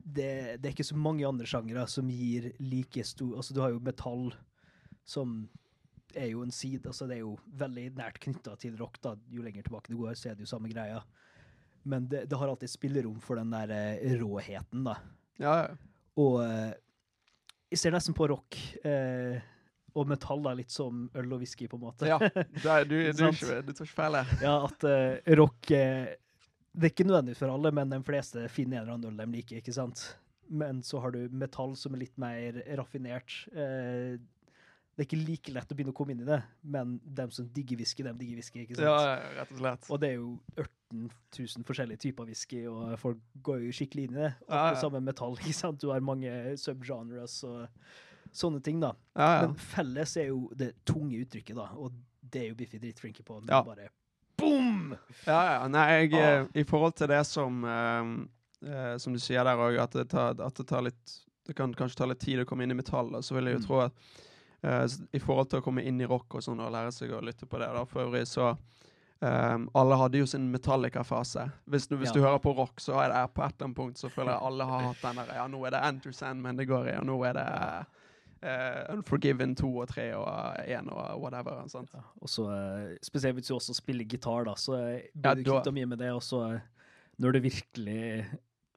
det, 0.00 0.30
det 0.60 0.68
er 0.68 0.74
ikke 0.74 0.88
så 0.88 0.98
mange 0.98 1.28
andre 1.28 1.48
sjangere 1.48 1.86
som 1.88 2.08
gir 2.10 2.50
like 2.58 3.04
stor 3.06 3.36
Altså, 3.38 3.54
du 3.54 3.60
har 3.62 3.74
jo 3.74 3.82
metall, 3.84 4.32
som 5.06 5.44
er 6.16 6.32
jo 6.32 6.42
en 6.42 6.50
side 6.54 6.88
Altså, 6.90 7.06
det 7.06 7.20
er 7.20 7.22
jo 7.22 7.36
veldig 7.60 7.86
nært 8.00 8.18
knytta 8.24 8.56
til 8.60 8.76
rock, 8.80 8.98
da. 9.04 9.14
Jo 9.30 9.44
lenger 9.46 9.66
tilbake 9.68 9.92
du 9.92 10.00
går, 10.00 10.16
så 10.18 10.32
er 10.32 10.38
det 10.38 10.48
jo 10.48 10.52
samme 10.52 10.72
greia. 10.72 11.02
Men 11.88 12.08
det, 12.10 12.26
det 12.28 12.36
har 12.36 12.50
alltid 12.50 12.72
spillerom 12.72 13.20
for 13.24 13.40
den 13.40 13.52
der 13.54 13.72
eh, 13.76 14.16
råheten, 14.20 14.84
da. 14.88 14.98
Ja, 15.40 15.54
ja. 15.64 15.76
Og 16.20 16.40
eh, 16.44 16.72
jeg 17.70 17.80
ser 17.80 17.94
nesten 17.94 18.16
på 18.16 18.26
rock 18.30 18.58
eh, 18.86 19.40
og 19.96 20.08
metall 20.10 20.42
da, 20.44 20.54
litt 20.58 20.72
som 20.72 21.06
øl 21.18 21.34
og 21.34 21.42
whisky, 21.42 21.68
på 21.70 21.78
en 21.78 21.84
måte. 21.84 22.08
Ja, 22.08 22.18
er, 22.20 22.88
du, 22.88 22.96
du, 22.96 23.22
ikke, 23.30 23.60
du 23.66 23.72
tar 23.72 23.86
ikke 23.86 23.96
feil 23.96 24.18
her. 24.20 24.34
Ja, 24.44 24.56
at 24.68 24.86
eh, 24.86 25.36
rock 25.38 25.70
eh, 25.74 26.10
Det 26.70 26.88
er 26.88 26.92
ikke 26.92 27.08
nødvendig 27.08 27.36
for 27.38 27.52
alle, 27.52 27.72
men 27.74 27.94
de 27.94 28.02
fleste 28.06 28.46
finner 28.52 28.80
en 28.80 28.84
eller 28.84 28.98
annen 28.98 29.14
øl 29.14 29.22
de 29.22 29.38
liker, 29.38 29.62
ikke 29.62 29.74
sant? 29.74 30.04
Men 30.50 30.82
så 30.86 31.00
har 31.02 31.14
du 31.14 31.24
metall 31.30 31.76
som 31.78 31.94
er 31.94 32.04
litt 32.04 32.16
mer 32.20 32.60
raffinert. 32.78 33.34
Eh, 33.54 34.18
det 35.00 35.06
er 35.06 35.16
ikke 35.16 35.24
like 35.30 35.52
lett 35.54 35.70
å 35.72 35.76
begynne 35.78 35.92
å 35.94 35.96
komme 35.96 36.12
inn 36.12 36.20
i 36.20 36.26
det, 36.28 36.36
men 36.68 36.98
dem 37.16 37.30
som 37.32 37.46
digger 37.56 37.78
whisky, 37.80 38.04
dem 38.04 38.18
digger 38.20 38.36
whisky, 38.36 38.66
ikke 38.66 38.76
sant? 38.76 38.84
Ja, 38.84 39.14
rett 39.38 39.52
og 39.54 39.60
slett. 39.62 39.86
Og 39.88 40.00
det 40.02 40.10
er 40.10 40.18
jo 40.18 40.34
18 40.60 41.06
000 41.38 41.64
forskjellige 41.64 42.02
typer 42.02 42.26
whisky, 42.28 42.66
og 42.68 42.98
folk 43.00 43.22
går 43.46 43.62
jo 43.64 43.70
skikkelig 43.78 44.04
inn 44.10 44.18
i 44.18 44.20
det. 44.26 44.32
Og 44.44 44.52
Ja, 44.52 44.66
ja. 44.74 44.80
samme 44.82 45.00
metall, 45.06 45.38
ikke 45.40 45.54
sant? 45.56 45.80
Du 45.80 45.88
har 45.94 46.04
mange 46.04 46.34
subgenres 46.60 47.38
og 47.48 47.64
sånne 48.36 48.60
ting, 48.62 48.82
da. 48.84 48.92
Ja, 49.16 49.30
ja. 49.38 49.46
Men 49.46 49.56
felles 49.56 50.12
er 50.20 50.28
jo 50.34 50.50
det 50.54 50.74
tunge 50.84 51.22
uttrykket, 51.24 51.56
da, 51.56 51.70
og 51.80 51.96
det 52.30 52.42
er 52.44 52.48
jo 52.52 52.58
Biffy 52.60 52.78
dritflinke 52.84 53.24
på. 53.24 53.40
Men 53.40 53.54
Ja. 53.56 53.62
bare 53.64 53.88
boom! 54.36 54.92
ja, 55.26 55.40
ja. 55.54 55.68
Nei, 55.68 55.86
jeg, 56.02 56.12
Ah. 56.14 56.42
eh, 56.44 56.46
i 56.60 56.64
forhold 56.68 56.94
til 57.00 57.08
det 57.08 57.24
som 57.26 57.64
eh, 57.64 58.12
eh, 58.68 58.96
Som 58.98 59.12
du 59.16 59.18
sier 59.18 59.44
der 59.44 59.56
òg, 59.56 59.78
at, 59.80 59.96
at 59.96 60.54
det 60.60 60.66
tar 60.68 60.82
litt 60.82 61.16
Det 61.48 61.56
kan 61.56 61.72
kanskje 61.74 61.96
ta 61.96 62.06
litt 62.06 62.20
tid 62.20 62.38
å 62.40 62.44
komme 62.46 62.62
inn 62.64 62.70
i 62.70 62.74
metall, 62.78 63.10
så 63.24 63.34
vil 63.34 63.48
jeg 63.48 63.54
jo 63.56 63.60
Mm. 63.60 63.66
tro 63.66 63.80
at 63.80 63.92
i 64.62 65.18
forhold 65.18 65.48
til 65.50 65.60
å 65.60 65.64
komme 65.64 65.82
inn 65.88 66.00
i 66.00 66.06
rock 66.06 66.34
og 66.36 66.42
sånn, 66.44 66.60
og 66.60 66.72
lære 66.74 66.92
seg 66.92 67.10
å 67.16 67.20
lytte 67.24 67.46
på 67.48 67.58
det, 67.58 67.68
da, 67.72 67.84
for 67.88 68.06
øvrig, 68.08 68.26
så 68.28 68.56
Um, 69.22 69.66
alle 69.76 69.96
hadde 70.00 70.16
jo 70.16 70.24
sin 70.26 70.46
Metallica-fase. 70.48 71.42
Hvis, 71.68 71.86
du, 71.90 71.96
hvis 72.00 72.08
Ja. 72.08 72.12
du 72.14 72.20
hører 72.22 72.38
på 72.40 72.54
rock, 72.56 72.80
så 72.80 72.94
er 73.02 73.10
det 73.12 73.34
på 73.34 73.42
et 73.44 73.52
eller 73.52 73.66
annet 73.66 73.76
punkt 73.76 73.98
så 74.00 74.08
føler 74.08 74.32
jeg 74.32 74.40
alle 74.48 74.64
har 74.64 74.86
hatt 74.86 75.02
den 75.02 75.16
der 75.20 75.34
Ja, 75.36 75.42
nå 75.46 75.58
er 75.66 75.74
det 75.74 75.80
Enter 75.84 76.10
Sandman 76.16 76.56
det 76.56 76.64
går 76.70 76.88
i, 76.88 76.94
og 76.96 77.04
nå 77.04 77.18
er 77.28 77.34
det 77.36 77.44
uh, 78.48 78.94
Unforgiven 78.94 79.52
2 79.60 79.68
og 79.82 79.88
3 79.92 80.06
og 80.16 80.56
1 80.64 80.88
og 80.88 81.20
whatever. 81.20 81.60
Sant? 81.68 81.92
Ja, 81.92 82.00
og 82.16 82.32
så, 82.32 82.46
eh, 82.48 82.96
spesielt 83.04 83.36
hvis 83.36 83.48
du 83.52 83.54
også 83.58 83.76
spiller 83.76 84.08
gitar, 84.08 84.48
da, 84.48 84.54
så 84.56 84.78
blir 85.12 85.28
Ja, 85.28 85.34
du 85.34 85.44
kvitt 85.44 85.72
mye 85.76 85.90
med 85.92 85.98
det. 86.00 86.14
Og 86.16 86.22
så, 86.24 86.40
eh, 86.54 86.60
når 87.20 87.32
du 87.36 87.40
virkelig 87.44 88.24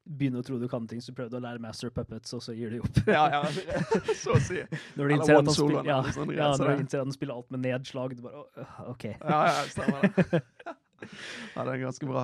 begynner 0.04 0.44
å 0.44 0.46
tro 0.46 0.58
du 0.60 0.68
kan 0.72 0.86
ting, 0.88 1.02
så 1.02 1.14
prøver 1.16 1.32
du 1.32 1.38
å 1.40 1.44
lære 1.44 1.62
Master 1.64 1.92
Puppets, 1.94 2.34
og 2.36 2.44
så 2.44 2.56
gir 2.58 2.74
du 2.74 2.82
opp. 2.84 3.00
Ja, 3.08 3.24
ja, 3.32 3.42
så 4.24 4.36
å 4.36 4.42
si. 4.44 4.62
Når 5.00 5.10
du 5.10 5.16
innser 5.16 5.40
at 5.40 5.50
han 5.50 5.88
ja, 5.88 5.98
ja, 6.36 6.54
når 6.60 6.74
innser 6.78 7.02
at 7.02 7.08
han 7.08 7.16
spiller 7.16 7.40
alt 7.40 7.52
med 7.56 7.64
nedslag, 7.64 8.16
du 8.18 8.24
bare 8.26 8.46
øh, 8.60 8.78
OK. 8.94 9.10
Ja, 9.14 9.42
ja, 9.50 9.60
stemmer 9.72 10.08
det. 10.08 10.44
Ja, 11.04 11.66
det 11.68 11.74
er 11.74 11.82
ganske 11.82 12.08
bra. 12.08 12.22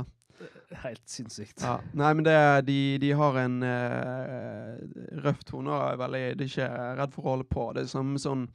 Helt 0.86 1.02
sinnssykt. 1.12 1.60
Ja. 1.66 1.82
Nei, 2.00 2.14
men 2.16 2.24
det, 2.24 2.36
de, 2.70 2.78
de 3.02 3.10
har 3.20 3.40
en 3.42 3.58
uh, 3.60 4.78
røff 5.26 5.42
tone 5.50 5.74
og 5.74 5.82
er 5.84 6.00
veldig, 6.00 6.22
de 6.40 6.46
er 6.46 6.54
ikke 6.54 6.70
redd 7.02 7.16
for 7.16 7.26
å 7.26 7.34
holde 7.34 7.48
på. 7.52 7.66
Det 7.76 7.84
er 7.84 7.90
samme 7.92 8.22
sånn 8.24 8.46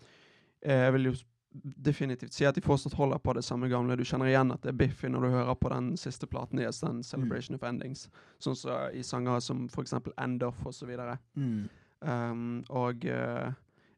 eh, 0.64 0.86
Jeg 0.86 0.94
vil 0.96 1.10
jo 1.10 1.14
definitivt 1.62 2.32
si 2.34 2.44
at 2.44 2.54
de 2.56 2.60
fortsatt 2.60 2.94
holder 2.98 3.18
på 3.18 3.32
det 3.36 3.44
samme 3.44 3.68
gamle. 3.70 3.96
Du 3.96 4.02
kjenner 4.04 4.26
igjen 4.26 4.50
at 4.52 4.62
det 4.62 4.72
er 4.72 4.78
Biffy 4.78 5.08
når 5.08 5.20
du 5.22 5.28
hører 5.30 5.54
på 5.54 5.70
den 5.70 5.96
siste 5.96 6.26
platen 6.26 6.58
deres, 6.58 6.80
den 6.80 7.02
'Celebration 7.02 7.54
of 7.54 7.62
Endings'. 7.62 8.08
Sånn 8.40 8.56
som 8.56 8.90
i 8.92 9.02
sanger 9.02 9.40
som 9.40 9.68
for 9.68 9.82
eksempel 9.82 10.12
'End 10.18 10.42
Off' 10.42 10.66
og 10.66 10.74
så 10.74 10.86
videre. 10.86 11.18
Mm. 11.36 11.68
Um, 12.02 12.64
og 12.70 13.04
uh, 13.06 13.52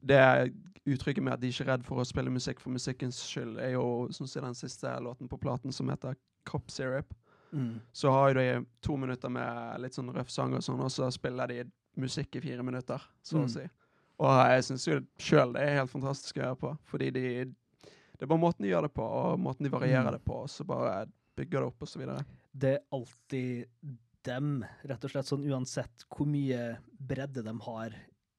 det 0.07 0.53
uttrykket 0.87 1.23
med 1.23 1.33
at 1.33 1.41
de 1.41 1.49
ikke 1.49 1.65
er 1.65 1.73
redd 1.73 1.85
for 1.85 1.97
å 2.01 2.05
spille 2.07 2.31
musikk 2.31 2.61
for 2.61 2.71
musikkens 2.71 3.17
skyld, 3.19 3.59
er 3.59 3.73
jo 3.73 4.09
sånn 4.11 4.29
som 4.29 4.45
i 4.45 4.47
den 4.47 4.55
siste 4.55 4.87
låten 5.01 5.29
på 5.29 5.39
platen 5.41 5.73
som 5.73 5.89
heter 5.89 6.15
'Cop 6.45 6.69
Syrup' 6.69 7.15
Mm. 7.53 7.81
så 7.93 8.11
har 8.11 8.35
de 8.35 8.67
to 8.83 8.97
minutter 8.97 9.29
med 9.31 9.81
litt 9.81 9.93
sånn 9.95 10.13
røff 10.13 10.29
sang 10.31 10.53
og 10.55 10.61
sånn, 10.63 10.81
og 10.81 10.91
så 10.91 11.11
spiller 11.13 11.47
de 11.47 11.65
musikk 11.97 12.37
i 12.37 12.41
fire 12.41 12.63
minutter, 12.63 13.01
så 13.23 13.37
Mm. 13.39 13.45
å 13.45 13.49
si. 13.51 13.69
Og 14.19 14.33
jeg 14.49 14.65
syns 14.65 14.87
jo 14.89 15.01
sjøl 15.21 15.53
det 15.53 15.63
er 15.67 15.79
helt 15.83 15.93
fantastisk 15.93 16.39
å 16.41 16.47
høre 16.47 16.61
på, 16.63 16.71
fordi 16.89 17.11
de 17.13 17.25
Det 18.17 18.25
er 18.25 18.31
bare 18.31 18.41
måten 18.41 18.65
de 18.65 18.71
gjør 18.71 18.87
det 18.87 18.95
på, 18.97 19.05
og 19.05 19.39
måten 19.39 19.67
de 19.67 19.71
varierer 19.71 20.07
Mm. 20.09 20.13
det 20.13 20.25
på, 20.25 20.37
og 20.43 20.49
så 20.49 20.65
bare 20.65 21.07
bygger 21.37 21.61
det 21.61 21.67
opp, 21.69 21.83
og 21.83 21.89
så 21.89 21.99
videre. 22.01 22.25
Det 22.57 22.71
er 22.73 22.85
alltid 22.91 23.67
dem, 24.25 24.65
rett 24.89 25.05
og 25.05 25.11
slett, 25.11 25.27
sånn 25.29 25.45
uansett 25.45 26.07
hvor 26.09 26.27
mye 26.27 26.79
bredde 26.99 27.45
de 27.45 27.53
har, 27.61 27.91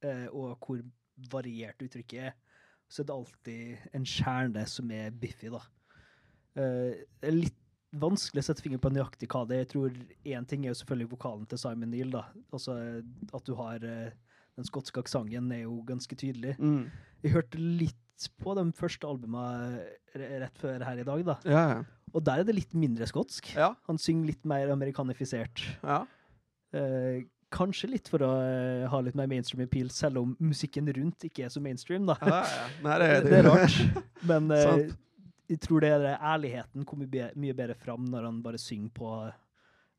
eh, 0.01 0.25
og 0.33 0.57
hvor 0.65 0.81
variert 1.29 1.77
uttrykket 1.77 2.19
er, 2.25 2.33
så 2.89 3.01
er 3.01 3.05
det 3.05 3.15
alltid 3.19 3.77
en 3.93 4.03
kjerne 4.03 4.65
som 4.67 4.89
er 4.89 5.11
Biffy, 5.11 5.49
da. 5.53 5.61
Eh, 6.55 7.05
det 7.21 7.29
er 7.29 7.37
litt 7.37 7.61
vanskelig 7.93 8.41
å 8.41 8.47
sette 8.49 8.63
fingeren 8.65 8.81
på 8.81 8.89
nøyaktig 8.91 9.29
hva 9.29 9.45
det 9.47 9.55
er. 9.57 9.65
Jeg 9.65 9.69
tror 9.75 9.91
én 10.25 10.47
ting 10.47 10.65
er 10.65 10.69
jo 10.73 10.79
selvfølgelig 10.81 11.11
vokalen 11.13 11.45
til 11.47 11.57
Simon 11.61 11.91
Neal, 11.91 12.09
da. 12.09 12.25
Altså 12.51 13.03
at 13.31 13.45
du 13.45 13.53
har 13.55 13.75
eh, 13.85 14.11
den 14.57 14.67
skotske 14.67 15.03
aksenten 15.03 15.51
er 15.53 15.63
jo 15.65 15.79
ganske 15.87 16.17
tydelig. 16.17 16.55
Mm. 16.57 16.89
Jeg 17.23 17.35
hørte 17.35 17.61
litt 17.61 18.27
på 18.41 18.55
de 18.57 18.65
første 18.77 19.05
albumene 19.05 19.85
rett 20.41 20.57
før 20.57 20.81
her 20.81 20.99
i 21.03 21.05
dag, 21.05 21.23
da. 21.27 21.37
Ja, 21.45 21.63
ja. 21.75 21.79
Og 22.15 22.23
der 22.25 22.41
er 22.41 22.47
det 22.47 22.55
litt 22.55 22.75
mindre 22.77 23.05
skotsk. 23.09 23.51
Ja. 23.53 23.73
Han 23.89 23.99
synger 24.01 24.31
litt 24.31 24.45
mer 24.47 24.71
amerikanifisert. 24.73 25.65
ja. 25.83 26.03
Eh, 26.75 27.23
kanskje 27.53 27.87
litt 27.87 28.09
for 28.11 28.23
å 28.25 28.29
eh, 28.43 28.85
ha 28.91 28.99
litt 29.03 29.15
mer 29.15 29.29
mainstream 29.31 29.63
appeal, 29.63 29.87
selv 29.93 30.19
om 30.19 30.33
musikken 30.43 30.89
rundt 30.97 31.23
ikke 31.29 31.45
er 31.47 31.51
så 31.53 31.61
mainstream, 31.63 32.07
da. 32.09 32.17
ja, 32.19 32.41
ja. 32.43 32.65
Nei, 32.83 32.97
det, 32.99 33.09
det, 33.27 33.37
er 33.37 33.47
rart. 33.47 33.77
Men 34.27 34.51
eh, 34.51 34.89
jeg 35.53 35.61
tror 35.63 35.85
det 35.85 35.93
er 35.95 36.07
ærligheten 36.17 36.87
kommer 36.87 37.07
mye 37.39 37.55
bedre 37.55 37.77
fram 37.79 38.07
når 38.11 38.27
han 38.27 38.41
bare 38.43 38.59
synger 38.61 38.91
på 38.97 39.13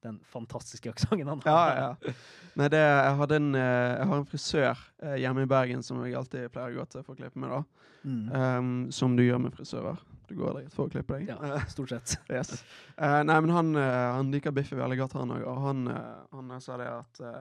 den 0.03 0.21
fantastiske 0.25 0.91
aksenten 0.91 1.29
han 1.29 1.43
Ja, 1.45 1.63
ja. 1.77 2.13
Nei, 2.59 2.69
det, 2.71 2.79
jeg, 2.79 3.31
en, 3.37 3.49
eh, 3.55 3.95
jeg 3.99 4.07
har 4.11 4.21
en 4.21 4.29
frisør 4.29 4.81
eh, 5.03 5.17
hjemme 5.23 5.45
i 5.45 5.51
Bergen 5.51 5.83
som 5.87 6.01
jeg 6.05 6.17
alltid 6.19 6.49
pleier 6.55 6.75
å 6.75 6.81
gå 6.81 6.87
til 6.93 7.05
for 7.05 7.15
å 7.15 7.19
klippe 7.19 7.43
meg, 7.43 7.55
da. 7.55 7.87
Mm. 8.09 8.25
Um, 8.31 8.73
som 8.95 9.17
du 9.19 9.25
gjør 9.25 9.41
med 9.43 9.55
frisører. 9.55 9.99
Du 10.29 10.37
går 10.39 10.61
dit 10.61 10.75
for 10.75 10.87
å 10.87 10.93
klippe 10.93 11.19
deg. 11.19 11.31
Ja, 11.33 11.61
stort 11.71 11.95
sett. 11.95 12.17
Yes. 12.35 12.61
uh, 13.01 13.23
nei, 13.27 13.39
men 13.45 13.55
han, 13.55 13.73
han 13.79 14.35
liker 14.35 14.55
Biffy 14.55 14.79
veldig 14.79 15.01
godt, 15.01 15.17
han 15.19 15.35
òg. 15.35 15.47
Og 15.49 15.63
han, 15.67 15.87
han 16.35 16.55
sa 16.63 16.79
det 16.81 16.91
at 16.93 17.23
uh, 17.25 17.41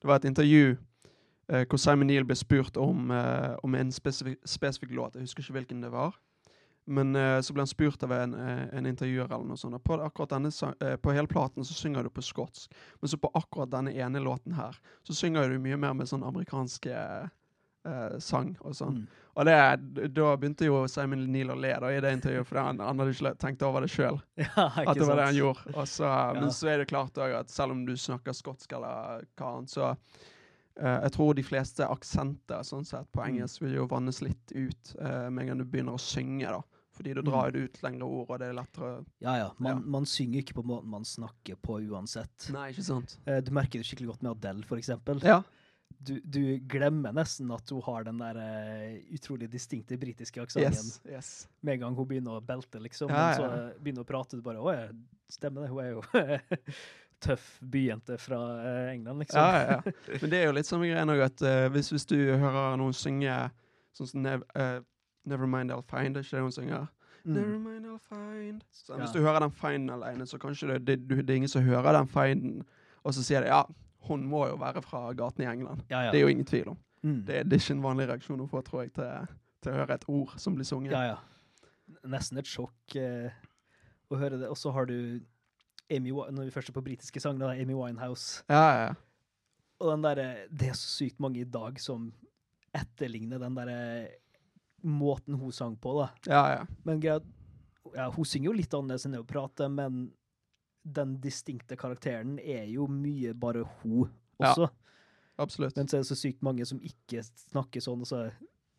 Det 0.00 0.10
var 0.10 0.20
et 0.20 0.28
intervju 0.28 0.74
uh, 0.74 1.62
hvor 1.62 1.80
Simon 1.80 2.10
Neal 2.10 2.28
ble 2.28 2.36
spurt 2.38 2.80
om, 2.80 3.12
om 3.64 3.80
en 3.80 3.92
spesifik, 3.92 4.40
spesifikk 4.48 4.92
låt. 4.96 5.16
Jeg 5.16 5.28
husker 5.28 5.44
ikke 5.44 5.58
hvilken 5.60 5.84
det 5.84 5.92
var. 5.94 6.16
Men 6.86 7.16
eh, 7.16 7.40
så 7.40 7.54
ble 7.56 7.62
han 7.64 7.70
spurt 7.70 8.02
av 8.04 8.12
en, 8.12 8.34
eh, 8.34 8.64
en 8.76 8.86
intervjuer 8.86 9.24
eller 9.32 9.44
noe 9.48 9.56
sånt. 9.56 9.74
og 9.78 9.84
På, 9.84 9.96
akkurat 10.04 10.34
denne, 10.34 10.50
eh, 10.80 10.96
på 11.00 11.12
hele 11.16 11.26
platen 11.30 11.64
så 11.64 11.72
synger 11.74 12.02
du 12.04 12.10
på 12.12 12.22
skotsk, 12.22 12.70
men 13.00 13.08
så 13.08 13.16
på 13.16 13.30
akkurat 13.34 13.70
denne 13.72 13.94
ene 13.96 14.20
låten 14.20 14.52
her, 14.58 14.76
så 15.02 15.14
synger 15.16 15.48
du 15.48 15.58
mye 15.58 15.78
mer 15.80 15.94
med 15.94 16.10
sånn 16.10 16.22
amerikanske 16.28 16.92
eh, 16.92 17.28
eh, 17.88 18.18
sang 18.20 18.52
og 18.60 18.76
sånn. 18.76 18.98
Mm. 19.00 19.22
Og 19.34 19.48
det, 19.48 19.56
da 20.14 20.36
begynte 20.36 20.68
jo 20.68 20.82
Simon 20.86 21.24
Neal 21.32 21.50
å 21.50 21.56
le 21.58 21.72
da, 21.80 21.88
i 21.90 22.00
det 22.04 22.12
intervjuet, 22.18 22.46
for 22.46 22.60
han, 22.60 22.78
han 22.84 23.00
hadde 23.00 23.16
ikke 23.16 23.32
tenkt 23.40 23.64
over 23.66 23.80
det 23.82 23.90
sjøl. 23.90 24.20
Ja, 24.44 24.68
At 24.84 24.94
det 25.00 25.08
var 25.08 25.16
det 25.22 25.26
han 25.30 25.40
gjorde. 25.40 25.72
Og 25.74 25.88
så, 25.88 26.04
Ja. 26.04 26.36
Men 26.36 26.52
så 26.52 26.68
er 26.68 26.78
det 26.84 26.90
klart 26.92 27.16
også 27.16 27.40
at 27.40 27.50
selv 27.50 27.72
om 27.72 27.82
du 27.88 27.96
snakker 27.96 28.36
skotsk 28.36 28.72
eller 28.76 29.24
hva 29.40 29.54
annet, 29.56 29.72
så 29.72 29.94
Uh, 30.74 31.04
Jeg 31.04 31.12
tror 31.14 31.34
de 31.38 31.42
fleste 31.46 31.86
aksenter 31.86 32.64
sånn 32.66 32.82
sett 32.84 33.06
på 33.14 33.20
Mm. 33.22 33.28
engelsk 33.28 33.60
vil 33.62 33.76
jo 33.76 33.84
vannes 33.86 34.16
litt 34.24 34.50
ut 34.58 34.96
uh, 34.98 35.30
med 35.30 35.44
en 35.44 35.46
gang 35.52 35.58
du 35.60 35.64
begynner 35.70 35.94
å 35.94 36.00
synge, 36.02 36.50
da. 36.50 36.73
Fordi 36.94 37.14
du 37.16 37.22
drar 37.26 37.50
det 37.50 37.58
ut 37.66 37.78
lengre 37.82 38.06
ord, 38.06 38.28
og 38.30 38.38
det 38.38 38.48
er 38.52 38.54
lettere 38.54 38.92
Ja, 39.24 39.32
ja. 39.40 39.48
Man, 39.58 39.72
Ja. 39.72 39.90
man 39.96 40.06
synger 40.06 40.42
ikke 40.44 40.54
på 40.60 40.64
måten 40.66 40.88
man 40.92 41.02
snakker 41.04 41.56
på 41.58 41.80
uansett. 41.90 42.48
Nei, 42.54 42.68
ikke 42.70 42.84
sant? 42.86 43.18
Eh, 43.26 43.40
Du 43.42 43.50
merker 43.50 43.80
det 43.82 43.86
skikkelig 43.88 44.12
godt 44.14 44.22
med 44.22 44.30
Adele, 44.36 44.64
for 44.68 44.78
eksempel. 44.78 45.18
Ja. 45.26 45.42
Du, 46.04 46.18
du 46.20 46.58
glemmer 46.68 47.12
nesten 47.16 47.50
at 47.54 47.70
hun 47.70 47.80
har 47.86 48.04
den 48.04 48.18
der 48.18 48.36
eh, 48.36 49.00
utrolig 49.16 49.48
distinkte 49.50 49.96
britiske 49.98 50.42
aksenten 50.42 50.72
Yes. 50.74 51.00
yes. 51.08 51.48
med 51.62 51.74
en 51.74 51.80
gang 51.80 51.94
hun 51.96 52.06
begynner 52.06 52.38
å 52.38 52.44
belte, 52.44 52.78
liksom. 52.82 53.08
Ja, 53.10 53.26
Men 53.26 53.36
så 53.38 53.44
eh, 53.50 53.78
begynner 53.80 54.02
hun 54.02 54.06
å 54.06 54.10
prate, 54.12 54.36
du 54.36 54.42
bare 54.42 54.60
Å 54.62 54.74
ja, 54.74 54.88
stemmer 55.32 55.64
det. 55.64 55.70
Hun 55.70 55.80
er 55.84 55.90
jo 55.94 56.02
tøff 57.24 57.58
byjente 57.60 58.18
fra 58.20 58.40
England, 58.92 59.18
liksom. 59.24 59.40
Ja, 59.40 59.62
ja, 59.62 59.82
ja. 59.84 59.92
Men 60.20 60.30
det 60.30 60.38
er 60.42 60.46
jo 60.50 60.56
litt 60.58 60.68
samme 60.68 60.88
greia 60.90 61.06
òg, 61.08 61.22
at 61.24 61.42
uh, 61.46 61.68
hvis, 61.72 61.90
hvis 61.94 62.06
du 62.10 62.16
hører 62.36 62.76
noen 62.80 62.92
synge 62.96 63.38
sånn 63.94 64.10
som 64.10 64.26
eh, 64.26 64.80
Never 65.24 65.46
mind, 65.46 65.70
I'll 65.72 65.82
find, 65.88 66.16
er 66.16 66.20
ikke 66.22 66.36
det 66.36 66.42
hun 66.42 66.52
synger? 66.52 66.86
Never 67.24 67.56
Mm. 67.56 67.62
mind, 67.64 67.86
I'll 67.86 67.98
find. 68.08 68.62
Så 68.72 68.92
Ja. 68.92 68.98
Hvis 69.04 69.12
du 69.14 69.20
hører 69.20 69.38
den 69.40 69.50
finden 69.52 69.90
alene, 69.90 70.26
så 70.26 70.38
kanskje 70.38 70.68
det, 70.78 70.86
det, 70.86 71.08
det 71.08 71.30
er 71.30 71.34
ingen 71.36 71.48
som 71.48 71.62
hører 71.64 71.92
den 71.96 72.08
finden, 72.08 72.64
og 73.04 73.14
så 73.14 73.22
sier 73.24 73.40
de 73.40 73.46
ja, 73.46 73.62
hun 74.08 74.26
må 74.28 74.46
jo 74.48 74.56
være 74.60 74.82
fra 74.82 75.12
gaten 75.12 75.42
i 75.42 75.46
England. 75.48 75.80
Ja, 75.90 76.00
ja. 76.04 76.10
Det 76.12 76.18
er 76.18 76.22
jo 76.22 76.28
ingen 76.28 76.44
tvil 76.44 76.68
om. 76.68 76.78
Mm. 77.02 77.22
Det, 77.26 77.44
det 77.48 77.52
er 77.52 77.62
ikke 77.64 77.76
en 77.78 77.82
vanlig 77.82 78.08
reaksjon 78.08 78.40
å 78.40 78.48
få, 78.48 78.60
tror 78.64 78.82
jeg, 78.82 78.92
til, 78.92 79.26
til 79.62 79.72
å 79.72 79.74
høre 79.76 79.94
et 79.94 80.04
ord 80.08 80.34
som 80.40 80.54
blir 80.54 80.64
sunget. 80.68 80.92
Ja, 80.92 81.02
ja. 81.02 81.16
Nesten 82.08 82.38
et 82.38 82.46
sjokk 82.48 82.96
eh, 82.96 83.30
å 84.12 84.16
høre 84.20 84.38
det. 84.40 84.48
Og 84.52 84.56
så 84.60 84.72
har 84.72 84.84
du 84.88 85.20
Amy, 85.92 86.10
når 86.12 86.44
vi 86.44 86.50
først 86.50 86.68
er 86.68 86.76
på 86.76 86.84
britiske 86.84 87.20
sanger, 87.20 87.46
da, 87.46 87.62
Amy 87.62 87.74
Winehouse. 87.74 88.42
ja, 88.48 88.60
ja. 88.74 88.84
ja. 88.88 88.94
Og 89.80 89.90
den 89.90 90.02
der, 90.04 90.46
Det 90.52 90.68
er 90.68 90.72
så 90.78 90.88
sykt 91.04 91.18
mange 91.20 91.40
i 91.40 91.44
dag 91.44 91.80
som 91.80 92.12
etterligner 92.74 93.38
den 93.42 93.54
derre 93.56 94.08
måten 94.84 95.38
hun 95.40 95.52
sang 95.52 95.76
på, 95.80 95.96
da. 96.00 96.10
ja, 96.28 96.42
ja. 96.58 96.66
Men 96.84 97.00
greit, 97.00 97.26
ja, 97.94 98.10
Hun 98.12 98.26
synger 98.28 98.50
jo 98.50 98.56
litt 98.58 98.74
annerledes 98.74 99.06
enn 99.06 99.16
det 99.16 99.22
hun 99.22 99.28
prater, 99.30 99.68
men 99.72 100.06
den 100.84 101.16
distinkte 101.24 101.76
karakteren 101.80 102.36
er 102.38 102.66
jo 102.68 102.86
mye 102.90 103.32
bare 103.32 103.64
hun 103.80 104.10
også. 104.38 104.68
Ja. 104.68 104.72
Absolutt. 105.40 105.76
Men 105.76 105.88
så 105.88 105.96
er 105.96 106.04
det 106.04 106.10
så 106.12 106.18
sykt 106.18 106.44
mange 106.46 106.66
som 106.68 106.80
ikke 106.84 107.22
snakker 107.24 107.82
sånn. 107.82 108.04
Altså, 108.04 108.28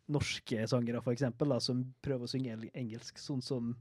norske 0.08 0.66
sangere, 0.70 1.02
for 1.02 1.12
eksempel, 1.12 1.50
da, 1.50 1.58
som 1.60 1.82
prøver 2.04 2.28
å 2.28 2.30
synge 2.30 2.54
engelsk, 2.78 3.18
sånn 3.20 3.42
som 3.44 3.72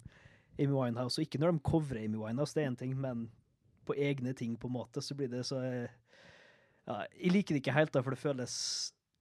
Amy 0.58 0.74
Winehouse. 0.74 1.20
Og 1.20 1.28
ikke 1.28 1.40
når 1.42 1.54
de 1.56 1.64
covrer 1.70 2.02
Amy 2.04 2.20
Winehouse, 2.20 2.56
det 2.58 2.66
er 2.66 2.72
én 2.72 2.80
ting, 2.80 2.96
men 3.00 3.28
på 3.86 3.96
egne 4.02 4.34
ting, 4.38 4.56
på 4.58 4.68
en 4.72 4.76
måte, 4.80 5.04
så 5.06 5.16
blir 5.18 5.30
det 5.30 5.44
så 5.46 5.62
ja, 5.62 7.04
Jeg 7.14 7.32
liker 7.32 7.56
det 7.56 7.62
ikke 7.62 7.78
helt, 7.78 7.94
da, 7.94 8.02
for 8.06 8.16
det 8.16 8.22
føles 8.22 8.56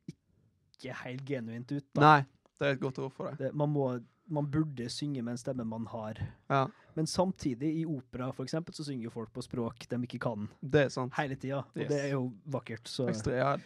ikke 0.09 0.97
helt 1.05 1.25
genuint 1.29 1.71
ut. 1.73 1.87
da. 1.95 2.01
Nei, 2.03 2.21
det 2.61 2.67
er 2.69 2.73
et 2.77 2.81
godt 2.81 2.99
ord 2.99 3.12
for 3.12 3.31
det. 3.31 3.38
Det, 3.38 3.55
man, 3.55 3.69
må, 3.75 3.99
man 4.31 4.47
burde 4.51 4.87
synge 4.88 5.23
med 5.23 5.33
en 5.33 5.38
stemme 5.38 5.64
man 5.67 5.87
har. 5.90 6.14
Ja, 6.49 6.67
Men 6.95 7.07
samtidig, 7.07 7.73
i 7.81 7.85
opera 7.85 8.29
for 8.33 8.45
eksempel, 8.47 8.73
så 8.75 8.85
synger 8.87 9.11
folk 9.11 9.33
på 9.35 9.43
språk 9.43 9.88
de 9.90 9.97
ikke 10.07 10.21
kan 10.23 10.45
det 10.62 10.85
er 10.85 10.88
sant. 10.95 11.12
hele 11.19 11.35
tida. 11.35 11.59
Og 11.64 11.81
Yes. 11.83 11.88
det 11.90 11.99
er 12.05 12.12
jo 12.12 12.33
vakkert. 12.47 12.87
Så 12.88 13.09
Ekstra, 13.11 13.33
ja, 13.35 13.57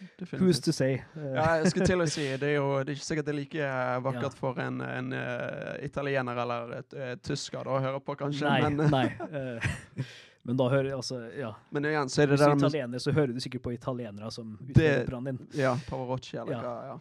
who's 0.41 0.59
to 0.65 0.71
say? 0.73 0.97
Ja, 1.15 1.59
jeg 1.61 1.69
skulle 1.71 1.85
til 1.85 2.01
å 2.01 2.07
si, 2.09 2.25
det 2.41 2.49
er 2.49 2.55
jo 2.57 2.71
det 2.83 2.89
er 2.89 2.97
ikke 2.97 3.05
sikkert 3.05 3.25
det 3.29 3.35
er 3.35 3.39
like 3.39 3.69
vakkert 4.09 4.33
Ja. 4.33 4.39
for 4.41 4.57
en, 4.59 4.81
en 4.81 5.13
uh, 5.13 5.77
italiener 5.85 6.41
eller 6.41 6.73
et, 6.79 6.93
et 7.11 7.21
tysker 7.21 7.63
da, 7.63 7.77
å 7.77 7.83
høre 7.85 8.01
på, 8.01 8.15
kanskje. 8.17 8.49
nei, 8.49 8.73
men, 8.73 8.89
nei. 8.89 9.05
eh, 9.29 9.69
men 10.49 10.57
da 10.57 10.69
hører 10.73 10.95
altså 10.97 11.21
Ja. 11.37 11.53
men 11.69 11.85
igjen, 11.85 12.09
så 12.09 12.23
er 12.23 12.33
det 12.33 12.39
Hvis 12.39 12.47
du 12.47 12.49
er 12.49 12.57
italiener, 12.65 12.97
så 13.05 13.13
hører 13.13 13.33
du 13.37 13.39
sikkert 13.45 13.61
på 13.69 13.73
italienere 13.77 14.31
som 14.33 14.57
Det- 14.73 15.03
operaen 15.05 15.29
din. 15.29 15.39
Ja, 15.53 15.77
Pavarotti 15.87 16.33
eller 16.41 16.53
Ja. 16.57 16.61
hva. 16.65 16.75
Ja. 16.95 16.99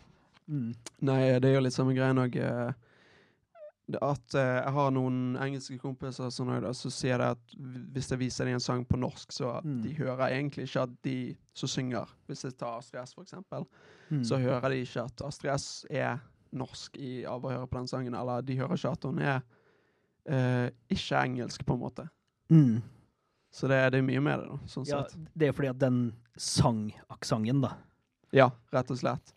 Mm. 0.49 0.75
Nei, 1.05 1.21
det 1.41 1.51
er 1.51 1.55
jo 1.59 1.61
litt 1.67 1.75
samme 1.77 1.95
greien 1.97 2.17
òg. 2.23 2.37
At 4.05 4.35
eh, 4.37 4.57
jeg 4.61 4.73
har 4.77 4.91
noen 4.93 5.37
engelske 5.41 5.79
kompiser 5.81 6.29
som 6.33 6.51
da, 6.61 6.73
så 6.77 6.91
sier 6.93 7.17
de 7.23 7.29
at 7.33 7.55
hvis 7.95 8.11
jeg 8.13 8.21
viser 8.21 8.45
dem 8.45 8.59
en 8.59 8.61
sang 8.65 8.83
på 8.85 8.99
norsk, 9.01 9.33
så 9.33 9.55
Mm. 9.65 9.79
de 9.83 9.95
hører 9.97 10.27
egentlig 10.35 10.67
ikke 10.69 10.83
at 10.83 10.91
de 11.03 11.37
som 11.55 11.69
synger 11.69 12.07
Hvis 12.29 12.45
jeg 12.45 12.57
tar 12.59 12.79
Astrid 12.79 13.01
S, 13.07 13.15
for 13.15 13.23
eksempel, 13.25 13.65
Mm. 14.11 14.25
så 14.25 14.37
hører 14.39 14.69
de 14.69 14.83
ikke 14.85 15.05
at 15.05 15.23
Astrid 15.25 15.55
S 15.55 15.87
er 15.91 16.19
norsk 16.53 16.97
i, 16.99 17.25
av 17.25 17.43
å 17.45 17.49
høre 17.51 17.67
på 17.67 17.79
den 17.79 17.87
sangen. 17.89 18.15
Eller 18.15 18.43
de 18.43 18.57
hører 18.57 18.77
ikke 18.77 18.93
at 18.93 19.05
hun 19.05 19.19
er 19.19 19.41
uh, 20.31 20.69
ikke 20.91 21.23
engelsk, 21.25 21.65
på 21.65 21.75
en 21.75 21.81
måte. 21.81 22.09
Mm. 22.51 22.83
Så 23.51 23.69
det, 23.69 23.93
det 23.93 23.99
er 23.99 24.03
mye 24.03 24.21
med 24.21 24.39
det, 24.41 24.49
da, 24.49 24.57
sånn 24.67 24.85
Ja, 24.87 25.03
sett. 25.09 25.17
det 25.35 25.49
er 25.49 25.53
fordi 25.53 25.69
at 25.71 25.79
den 25.79 26.13
sangaksenten, 26.37 27.63
da. 27.63 27.75
Ja, 28.33 28.51
rett 28.73 28.91
og 28.91 28.99
slett. 28.99 29.33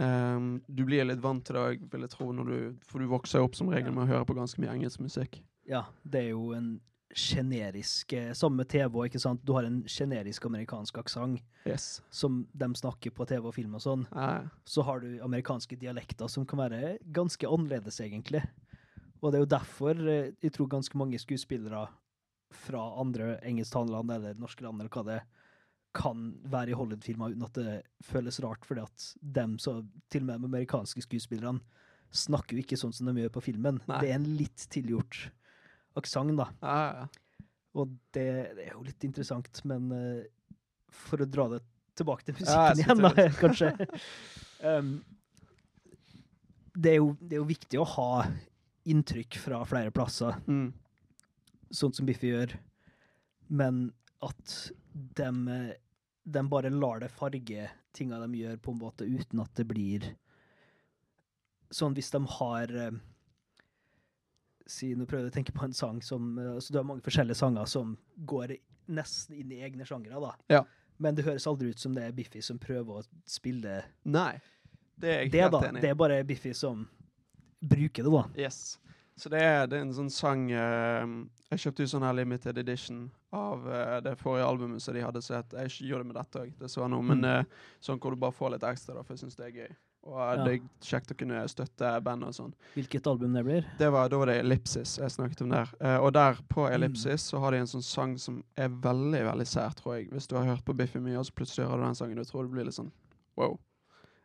Ehm, 0.00 0.62
du 0.68 0.84
blir 0.88 1.04
litt 1.04 1.20
vant 1.22 1.44
til 1.44 1.58
det, 1.58 1.90
vil 1.92 2.06
jeg 2.06 2.12
tro, 2.14 2.30
du, 2.32 2.56
for 2.86 3.02
du 3.02 3.10
vokser 3.10 3.40
jo 3.42 3.48
opp 3.48 3.58
som 3.58 3.68
regel 3.72 3.92
med 3.92 4.06
å 4.06 4.12
høre 4.14 4.28
på 4.28 4.36
ganske 4.38 4.62
mye 4.62 4.72
engelsk 4.72 5.02
musikk. 5.04 5.42
Ja, 5.68 5.84
det 6.02 6.24
er 6.26 6.30
jo 6.32 6.52
en 6.56 6.72
generisk 7.12 8.14
eh, 8.16 8.30
Samme 8.32 8.64
TV 8.64 9.04
ikke 9.06 9.20
sant. 9.20 9.42
Du 9.44 9.52
har 9.52 9.66
en 9.68 9.82
generisk 9.84 10.46
amerikansk 10.48 11.02
aksent 11.02 11.42
Yes. 11.68 12.00
som 12.10 12.40
de 12.56 12.66
snakker 12.74 13.12
på 13.14 13.26
TV 13.28 13.44
og 13.50 13.54
film 13.54 13.76
og 13.76 13.82
sånn. 13.84 14.06
Ja. 14.16 14.48
Så 14.64 14.82
har 14.88 15.02
du 15.04 15.20
amerikanske 15.22 15.76
dialekter 15.78 16.30
som 16.32 16.46
kan 16.48 16.58
være 16.64 16.96
ganske 17.14 17.46
annerledes, 17.46 18.00
egentlig. 18.02 18.42
Og 19.22 19.30
det 19.30 19.38
er 19.38 19.44
jo 19.44 19.52
derfor 19.52 20.00
eh, 20.08 20.32
jeg 20.42 20.56
tror 20.56 20.72
ganske 20.72 20.98
mange 20.98 21.20
skuespillere 21.22 21.84
fra 22.52 22.80
andre 23.00 23.36
engelsktalende 23.48 23.94
land 23.94 24.10
eller 24.16 24.40
norske 24.40 24.64
land, 24.64 24.80
eller 24.80 24.92
hva 24.92 25.04
det 25.06 25.20
er, 25.20 25.28
kan 25.96 26.30
være 26.48 26.72
i 26.72 26.76
Hollywood-filmer 26.76 27.34
uten 27.34 27.44
at 27.46 27.58
det 27.58 27.72
føles 28.06 28.40
rart, 28.44 28.64
fordi 28.64 28.84
at 28.84 29.06
dem, 29.20 29.58
så, 29.60 29.78
til 30.12 30.24
og 30.24 30.28
med 30.30 30.40
de 30.40 30.48
amerikanske 30.50 31.04
skuespillerne, 31.04 31.60
snakker 32.12 32.56
jo 32.56 32.62
ikke 32.64 32.76
sånn 32.80 32.92
som 32.92 33.08
de 33.08 33.22
gjør 33.22 33.32
på 33.32 33.42
filmen. 33.48 33.80
Nei. 33.88 34.00
Det 34.02 34.10
er 34.10 34.18
en 34.18 34.30
litt 34.36 34.66
tilgjort 34.72 35.26
aksent, 36.00 36.36
da. 36.38 36.48
ja, 36.62 36.78
ja, 36.78 37.04
ja. 37.04 37.46
Og 37.72 37.88
det, 38.12 38.26
det 38.52 38.66
er 38.66 38.74
jo 38.74 38.82
litt 38.84 39.04
interessant, 39.06 39.62
men 39.64 39.86
uh, 39.96 40.58
for 40.92 41.24
å 41.24 41.28
dra 41.28 41.46
det 41.54 41.62
tilbake 41.96 42.26
til 42.26 42.36
musikken 42.36 42.82
igjen, 42.82 43.00
da, 43.00 43.24
kanskje. 43.38 43.70
um, 44.68 44.90
det, 46.76 46.90
er 46.90 46.98
jo, 46.98 47.14
det 47.20 47.38
er 47.38 47.40
jo 47.40 47.48
viktig 47.48 47.80
å 47.80 47.88
ha 47.94 48.10
inntrykk 48.92 49.40
fra 49.40 49.62
flere 49.68 49.92
plasser, 49.94 50.36
Mm. 50.48 50.68
sånn 51.72 51.96
som 51.96 52.08
Biffy 52.08 52.34
gjør, 52.34 52.58
men 53.48 53.86
at 54.22 54.56
de, 54.92 55.30
de 56.24 56.42
bare 56.48 56.70
lar 56.70 57.02
det 57.02 57.10
farge 57.12 57.68
tinga 57.92 58.20
de 58.24 58.42
gjør, 58.42 58.58
på 58.62 58.74
en 58.74 58.82
måte, 58.82 59.04
uten 59.04 59.42
at 59.42 59.54
det 59.58 59.68
blir 59.68 60.12
Sånn 61.72 61.94
hvis 61.96 62.10
de 62.12 62.20
har 62.28 62.72
eh, 62.76 62.96
si, 64.68 64.90
Nå 64.96 65.06
prøver 65.08 65.26
jeg 65.26 65.32
å 65.32 65.36
tenke 65.38 65.54
på 65.56 65.64
en 65.64 65.76
sang 65.76 66.02
som 66.04 66.34
eh, 66.40 66.54
altså 66.56 66.74
Du 66.74 66.78
har 66.80 66.88
mange 66.88 67.04
forskjellige 67.04 67.40
sanger 67.40 67.68
som 67.70 67.96
går 68.28 68.56
nesten 68.92 69.38
inn 69.38 69.52
i 69.54 69.62
egne 69.64 69.86
sjangere, 69.88 70.20
da. 70.20 70.32
Ja. 70.52 70.62
Men 71.00 71.16
det 71.16 71.24
høres 71.24 71.46
aldri 71.48 71.70
ut 71.72 71.80
som 71.80 71.94
det 71.96 72.04
er 72.08 72.16
Biffy 72.16 72.42
som 72.44 72.58
prøver 72.60 73.00
å 73.00 73.04
spille 73.28 73.80
Nei. 74.04 74.34
Det 75.00 75.08
er 75.08 75.24
jeg 75.24 75.32
det, 75.32 75.42
helt 75.46 75.54
da. 75.54 75.62
enig 75.68 75.80
i. 75.80 75.84
Det 75.84 75.92
er 75.92 75.98
bare 75.98 76.18
Biffy 76.28 76.52
som 76.56 76.84
bruker 77.62 78.04
det, 78.04 78.12
da. 78.12 78.24
Yes. 78.44 78.60
Så 79.16 79.30
det 79.32 79.40
er, 79.44 79.64
det 79.70 79.78
er 79.78 79.86
en 79.86 79.94
sånn 79.96 80.10
sang 80.12 80.46
uh, 80.50 81.04
Jeg 81.52 81.66
kjøpte 81.66 81.84
jo 81.84 81.92
sånn 81.94 82.06
her 82.06 82.16
limited 82.16 82.58
edition 82.60 83.06
av 83.32 83.66
uh, 83.66 84.00
det 84.04 84.16
forrige 84.20 84.44
albumet 84.46 84.82
som 84.82 84.94
de 84.94 85.00
hadde 85.00 85.22
sett. 85.24 85.54
Jeg 85.56 85.88
gjør 85.88 86.02
det 86.02 86.06
med 86.10 86.16
dette 86.16 86.40
òg, 86.42 86.50
det 86.58 86.68
så 86.70 86.82
jeg 86.82 86.90
nå, 86.92 86.98
men 87.02 87.20
Mm. 87.22 87.30
eh, 87.40 87.44
sånn 87.80 87.98
hvor 87.98 88.10
du 88.12 88.16
bare 88.20 88.32
får 88.36 88.50
litt 88.52 88.62
ekstra, 88.68 88.94
da, 88.94 89.02
for 89.02 89.14
jeg 89.14 89.22
syns 89.24 89.36
det 89.36 89.46
er 89.46 89.56
gøy. 89.62 89.70
Og 90.04 90.18
eh, 90.18 90.34
Ja. 90.36 90.44
det 90.44 90.52
er 90.52 90.68
kjekt 90.82 91.12
å 91.14 91.16
kunne 91.16 91.48
støtte 91.48 92.02
bandet 92.02 92.28
og 92.28 92.34
sånn. 92.34 92.52
Hvilket 92.74 93.06
album 93.06 93.32
det 93.32 93.44
blir. 93.46 93.64
Det 93.78 93.88
var, 93.94 94.08
da 94.12 94.18
var 94.18 94.26
det 94.26 94.40
Ellipsis 94.42 94.98
jeg 94.98 95.10
snakket 95.14 95.42
om 95.42 95.48
der. 95.54 95.68
Og 96.02 96.12
der 96.12 96.34
på 96.50 96.66
Mm. 96.68 96.74
Ellipsis 96.74 97.22
så 97.30 97.38
har 97.40 97.52
de 97.52 97.58
en 97.58 97.66
sånn 97.70 97.82
sang 97.82 98.18
som 98.18 98.42
er 98.56 98.68
veldig, 98.68 99.22
veldig 99.30 99.46
sær, 99.46 99.70
tror 99.74 99.96
jeg. 99.96 100.10
Hvis 100.10 100.26
du 100.28 100.34
har 100.36 100.44
hørt 100.44 100.64
på 100.64 100.74
Biffy 100.76 100.98
mye, 101.00 101.16
og 101.18 101.24
så 101.24 101.32
plutselig 101.32 101.68
hører 101.68 101.78
du 101.78 101.84
den 101.86 101.94
sangen, 101.94 102.16
du 102.16 102.24
tror 102.24 102.42
det 102.42 102.50
blir 102.52 102.64
litt 102.64 102.74
sånn 102.74 102.90
wow. 103.36 103.58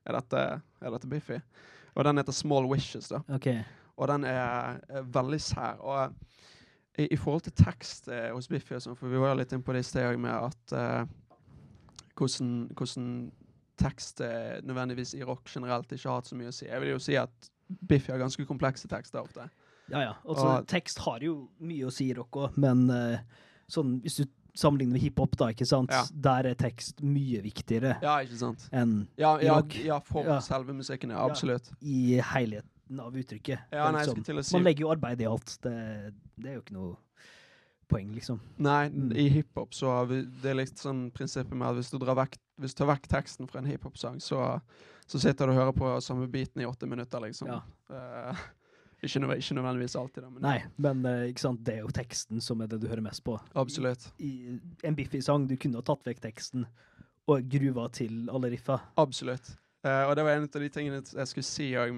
Er 0.05 0.13
dette, 0.13 0.61
er 0.81 0.91
dette 0.91 1.07
Biffy? 1.07 1.39
Og 1.95 2.03
den 2.03 2.17
heter 2.17 2.33
Small 2.33 2.67
Wishes, 2.67 3.07
da. 3.09 3.21
Okay. 3.33 3.63
Og 3.97 4.07
den 4.07 4.23
er, 4.25 4.81
er 4.89 5.03
veldig 5.03 5.39
sær. 5.41 5.79
Og 5.81 6.13
i, 6.97 7.07
i 7.13 7.17
forhold 7.17 7.43
til 7.47 7.53
tekst 7.53 8.07
eh, 8.09 8.31
hos 8.33 8.47
Biffy, 8.49 8.79
sånn, 8.81 8.95
for 8.97 9.09
vi 9.11 9.17
var 9.21 9.35
litt 9.37 9.51
inne 9.53 9.63
på 9.63 9.73
det 9.75 9.83
i 9.85 9.89
sted 9.89 10.17
med 10.19 10.33
at 10.33 10.73
eh, 10.73 11.05
hvordan, 12.17 12.53
hvordan 12.77 13.09
tekst 13.77 14.21
eh, 14.25 14.57
nødvendigvis 14.65 15.13
i 15.19 15.23
rock 15.27 15.49
generelt 15.53 15.91
ikke 15.93 16.09
har 16.09 16.21
hatt 16.21 16.31
så 16.31 16.37
mye 16.39 16.49
å 16.49 16.55
si. 16.55 16.65
Jeg 16.65 16.81
vil 16.81 16.95
jo 16.95 16.99
si 17.03 17.17
at 17.19 17.51
Biffy 17.87 18.11
har 18.13 18.21
ganske 18.23 18.45
komplekse 18.47 18.87
tekster 18.89 19.21
ofte. 19.21 19.49
Ja, 19.91 20.01
ja. 20.01 20.13
Altså, 20.25 20.47
Og- 20.57 20.67
tekst 20.67 20.99
har 21.05 21.19
jo 21.23 21.49
mye 21.59 21.85
å 21.87 21.91
si 21.93 22.09
i 22.09 22.15
rock 22.17 22.31
òg, 22.41 22.57
men 22.57 22.89
eh, 22.89 23.19
sånn, 23.69 23.99
hvis 24.03 24.17
du 24.23 24.25
sammenligner 24.57 24.93
med 24.97 25.01
hiphop, 25.03 25.35
da, 25.37 25.51
ikke 25.53 25.67
sant, 25.69 25.91
Ja. 25.93 26.01
der 26.11 26.47
er 26.49 26.55
tekst 26.57 27.03
mye 27.05 27.43
viktigere 27.43 27.99
Ja, 28.01 28.15
enn 28.73 29.07
Ja, 29.15 29.35
rock. 29.37 29.75
ja 29.85 29.99
for 29.99 30.25
Ja. 30.25 30.39
selve 30.39 30.73
musikken, 30.73 31.11
ja. 31.11 31.23
Absolutt. 31.23 31.69
i 31.81 32.17
helheten 32.87 32.99
av 32.99 33.15
uttrykket. 33.15 33.59
Ja, 33.71 33.91
nei, 33.91 34.05
liksom- 34.05 34.43
si 34.43 34.55
Man 34.55 34.63
legger 34.63 34.81
jo 34.81 34.91
arbeid 34.91 35.21
i 35.21 35.25
alt. 35.25 35.57
Det, 35.61 36.13
det 36.37 36.49
er 36.49 36.53
jo 36.55 36.61
ikke 36.61 36.73
noe 36.73 36.97
poeng, 37.89 38.13
liksom. 38.13 38.39
Nei, 38.57 38.89
Mm. 38.89 39.15
i 39.15 39.29
hiphop 39.29 39.71
så 39.73 39.87
har 39.87 40.05
vi 40.05 40.21
Det 40.23 40.45
er 40.51 40.55
litt 40.55 40.75
sånn 40.75 41.11
prinsippet 41.11 41.53
med 41.53 41.67
at 41.69 41.75
hvis 41.75 41.91
du 41.91 41.97
drar 41.97 42.15
vekk 42.15 42.37
Hvis 42.59 42.73
du 42.73 42.83
tar 42.83 42.95
vekk 42.97 43.07
teksten 43.07 43.47
fra 43.47 43.59
en 43.59 43.65
hiphop-sang, 43.65 44.19
så, 44.19 44.61
så 45.05 45.19
sitter 45.19 45.45
du 45.45 45.51
og 45.51 45.57
hører 45.57 45.73
på 45.73 46.01
samme 46.01 46.27
biten 46.27 46.59
i 46.61 46.65
åtte 46.65 46.87
minutter, 46.87 47.19
liksom. 47.21 47.47
Ja. 47.47 47.61
Uh, 47.87 48.35
ikke, 49.03 49.19
nødv 49.19 49.37
ikke 49.37 49.53
nødvendigvis 49.53 49.95
alltid, 49.95 50.23
da, 50.23 50.29
men 50.29 50.41
Nei, 50.41 50.63
men 50.79 51.05
uh, 51.05 51.53
det 51.63 51.75
er 51.75 51.81
jo 51.81 51.87
teksten 51.87 52.41
som 52.41 52.59
er 52.61 52.67
det 52.67 52.81
du 52.81 52.87
hører 52.87 53.03
mest 53.03 53.23
på. 53.23 53.39
absolutt. 53.53 54.11
I 54.19 54.59
en 54.83 54.95
biffig 54.95 55.21
sang, 55.23 55.45
du 55.47 55.55
kunne 55.55 55.75
ha 55.75 55.81
tatt 55.83 56.03
vekk 56.03 56.19
teksten 56.19 56.65
og 57.27 57.47
gruva 57.47 57.91
til 57.91 58.27
alle 58.27 58.49
riffa. 58.49 58.81
Absolutt. 58.97 59.55
Eh, 59.87 60.03
og 60.07 60.15
det 60.17 60.25
var 60.25 60.35
en 60.35 60.47
av 60.47 60.63
de 60.63 60.71
tingene 60.73 60.99
jeg 61.01 61.29
skulle 61.31 61.47
si 61.47 61.69
òg, 61.79 61.93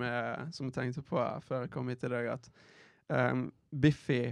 som 0.56 0.70
jeg 0.70 0.76
tenkte 0.76 1.06
på 1.06 1.24
før 1.48 1.66
jeg 1.66 1.74
kom 1.74 1.90
hit 1.92 2.06
i 2.06 2.12
dag, 2.14 2.30
at 2.36 2.52
um, 3.10 3.48
Biffy 3.70 4.30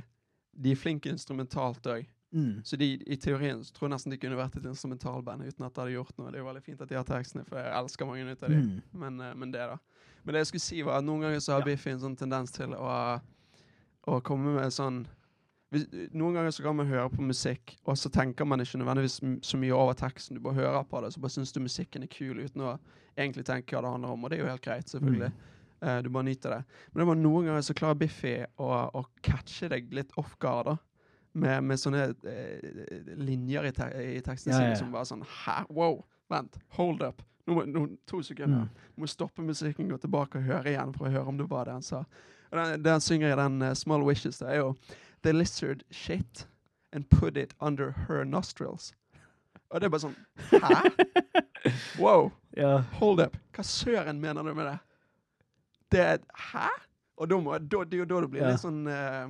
de 0.57 0.73
er 0.73 0.79
flinke 0.79 1.11
instrumentalt 1.13 1.89
òg. 1.89 2.05
Mm. 2.31 2.61
Så 2.63 2.75
de, 2.75 2.89
i 3.07 3.15
teorien 3.15 3.61
så 3.63 3.71
tror 3.73 3.87
jeg 3.87 3.93
nesten 3.93 4.11
de 4.11 4.19
kunne 4.19 4.37
vært 4.37 4.57
et 4.59 4.65
instrumentalband 4.67 5.45
uten 5.47 5.63
at 5.63 5.75
de 5.75 5.83
hadde 5.83 5.93
gjort 5.95 6.17
noe. 6.17 6.31
Det 6.31 6.39
er 6.39 6.43
jo 6.43 6.49
veldig 6.49 6.63
fint 6.65 6.81
at 6.83 6.89
de 6.89 6.97
har 6.97 7.07
tekstene, 7.07 7.45
for 7.47 7.61
jeg 7.61 7.71
elsker 7.77 8.09
mange 8.09 8.25
ut 8.27 8.43
av 8.43 8.51
dem. 8.51 8.65
Mm. 8.65 8.97
Men, 9.03 9.21
uh, 9.23 9.33
men 9.37 9.53
det, 9.53 9.67
da. 9.71 9.77
Men 10.23 10.35
det 10.35 10.43
jeg 10.43 10.51
skulle 10.51 10.65
si, 10.65 10.81
var 10.83 10.99
at 10.99 11.07
noen 11.07 11.23
ganger 11.27 11.43
så 11.43 11.55
har 11.55 11.63
Ja. 11.63 11.69
Biffy 11.69 11.93
en 11.93 12.03
sånn 12.03 12.17
tendens 12.19 12.51
til 12.55 12.73
å, 12.75 12.89
å 14.11 14.19
komme 14.27 14.57
med 14.57 14.73
sånn 14.75 15.05
Noen 15.71 16.37
ganger 16.37 16.53
så 16.55 16.63
kan 16.63 16.77
man 16.77 16.87
høre 16.87 17.09
på 17.11 17.25
musikk, 17.27 17.73
og 17.83 17.97
så 17.99 18.09
tenker 18.13 18.47
man 18.47 18.63
ikke 18.63 18.79
nødvendigvis 18.79 19.19
så 19.43 19.59
mye 19.59 19.75
over 19.75 19.97
teksten. 19.99 20.37
Du 20.37 20.43
bare 20.45 20.61
hører 20.61 20.85
på 20.87 21.01
det, 21.03 21.11
så 21.13 21.19
bare 21.23 21.33
syns 21.35 21.51
du 21.51 21.59
musikken 21.59 22.05
er 22.05 22.11
kul 22.11 22.39
uten 22.39 22.63
å 22.63 22.77
egentlig 23.17 23.43
tenke 23.47 23.75
hva 23.75 23.83
det 23.83 23.91
handler 23.91 24.15
om. 24.15 24.23
Og 24.23 24.31
det 24.31 24.37
er 24.37 24.45
jo 24.45 24.51
helt 24.51 24.63
greit, 24.63 24.87
selvfølgelig. 24.93 25.31
Eh, 25.81 25.97
du 26.05 26.09
bare 26.09 26.27
nyter 26.29 26.55
det. 26.55 26.61
Men 26.91 27.01
det 27.01 27.07
var 27.11 27.19
noen 27.19 27.49
ganger 27.49 27.65
så 27.67 27.75
klarer 27.77 27.99
Biffy 27.99 28.35
å, 28.55 28.69
å 28.95 29.03
catche 29.25 29.69
deg 29.73 29.91
litt 29.93 30.15
off 30.17 30.37
guard, 30.39 30.71
da. 30.71 30.77
Med, 31.37 31.67
med 31.69 31.77
sånne 31.77 32.05
eh, 32.25 33.17
linjer 33.19 33.67
i, 33.67 33.71
te 33.75 33.85
i 34.15 34.21
teksten 34.25 34.55
Ja, 34.55 34.61
sin 34.61 34.71
ja. 34.71 34.77
som 34.79 34.93
bare 34.95 35.05
sånn 35.05 35.21
Hæ? 35.43 35.59
Wow! 35.69 35.99
Vent. 36.33 36.57
Hold 36.79 37.03
up. 37.05 37.21
Nå 37.47 37.59
må, 37.59 37.65
nå, 37.69 37.83
to 38.09 38.23
sekunder. 38.25 38.65
Mm. 38.65 38.87
Må 38.99 39.07
stoppe 39.11 39.43
musikken, 39.45 39.91
gå 39.91 39.99
tilbake 40.01 40.41
og 40.41 40.47
høre 40.49 40.73
igjen 40.73 40.95
for 40.95 41.07
å 41.07 41.11
høre 41.13 41.29
om 41.31 41.37
det 41.39 41.45
var 41.51 41.69
det 41.69 41.77
han 41.77 41.85
sa. 41.85 42.01
Og 42.49 42.57
den, 42.57 42.81
det 42.83 42.95
han 42.95 43.03
synger 43.03 43.35
i 43.35 43.37
den 43.39 43.61
uh, 43.63 43.75
Small 43.77 44.03
Wishes, 44.07 44.41
det 44.41 44.49
er 44.49 44.59
jo 44.63 44.73
The 45.23 45.33
lizard 45.33 45.83
shit 45.91 46.47
and 46.93 47.09
put 47.09 47.37
it 47.37 47.53
under 47.59 47.91
her 48.07 48.23
nostrils. 48.23 48.93
Og 49.69 49.81
det 49.81 49.87
er 49.87 49.89
bare 49.89 50.05
sånn 50.05 50.15
Hæ? 50.51 50.81
Wow. 51.99 52.29
Ja. 52.55 52.77
Hold 53.01 53.19
up. 53.25 53.33
Hva 53.55 53.63
søren 53.65 54.21
mener 54.21 54.43
du 54.45 54.53
med 54.55 54.65
det? 54.69 54.77
Det 55.91 55.99
er 56.03 56.21
Hæ? 56.51 56.67
Og 57.17 57.29
da 57.31 57.39
må, 57.41 57.57
da, 57.57 57.81
det 57.83 57.97
er 57.97 58.03
jo 58.03 58.07
da 58.07 58.21
det 58.23 58.29
blir 58.31 58.43
Ja. 58.45 58.51
litt 58.53 58.61
sånn 58.61 58.83
uh, 58.87 59.25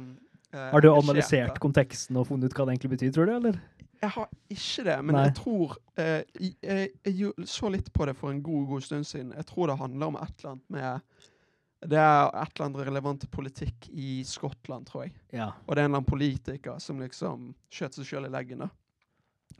uh, 0.54 0.69
Har 0.73 0.84
du 0.84 0.89
analysert 0.91 1.56
da. 1.56 1.62
konteksten 1.63 2.19
og 2.19 2.28
funnet 2.28 2.52
ut 2.52 2.58
hva 2.60 2.65
det 2.67 2.76
egentlig 2.76 2.91
betyr, 2.97 3.13
tror 3.15 3.30
du, 3.30 3.34
eller? 3.39 3.60
Jeg 4.04 4.12
har 4.13 4.28
ikke 4.54 4.84
det, 4.86 4.97
men 5.08 5.15
Nei. 5.17 5.23
jeg 5.26 5.36
tror 5.39 5.71
eh, 5.97 6.19
jeg, 6.38 6.52
jeg, 6.62 6.89
jeg 7.08 7.47
så 7.50 7.71
litt 7.73 7.88
på 7.95 8.06
det 8.06 8.13
for 8.19 8.30
en 8.30 8.43
god, 8.45 8.67
god 8.69 8.84
stund 8.86 9.08
siden. 9.10 9.32
Jeg 9.34 9.47
tror 9.50 9.71
det 9.71 9.78
handler 9.80 10.12
om 10.12 10.19
et 10.21 10.34
eller 10.38 10.52
annet 10.52 10.76
med 10.76 11.23
Det 11.82 11.98
er 12.00 12.32
et 12.42 12.50
eller 12.56 12.66
annet 12.66 12.88
relevant 12.88 13.20
til 13.22 13.30
politikk 13.30 13.88
i 13.94 14.24
Skottland, 14.26 14.88
tror 14.90 15.04
jeg. 15.06 15.13
Ja. 15.34 15.52
Og 15.68 15.76
det 15.76 15.82
er 15.82 15.86
en 15.86 15.92
eller 15.92 16.00
annen 16.02 16.10
politiker 16.10 16.80
som 16.82 17.00
liksom 17.00 17.52
skjøt 17.70 17.94
seg 18.00 18.06
sjøl 18.10 18.26
i 18.26 18.32
leggen, 18.34 18.63
da. 18.66 18.70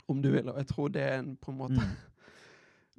Om 0.08 0.22
du 0.24 0.30
vil. 0.32 0.48
Og 0.50 0.56
jeg 0.58 0.66
tror 0.72 0.88
det 0.90 1.02
er 1.04 1.18
en, 1.20 1.36
på 1.36 1.52
en 1.52 1.58
måte 1.58 1.78
Mm. 1.78 1.96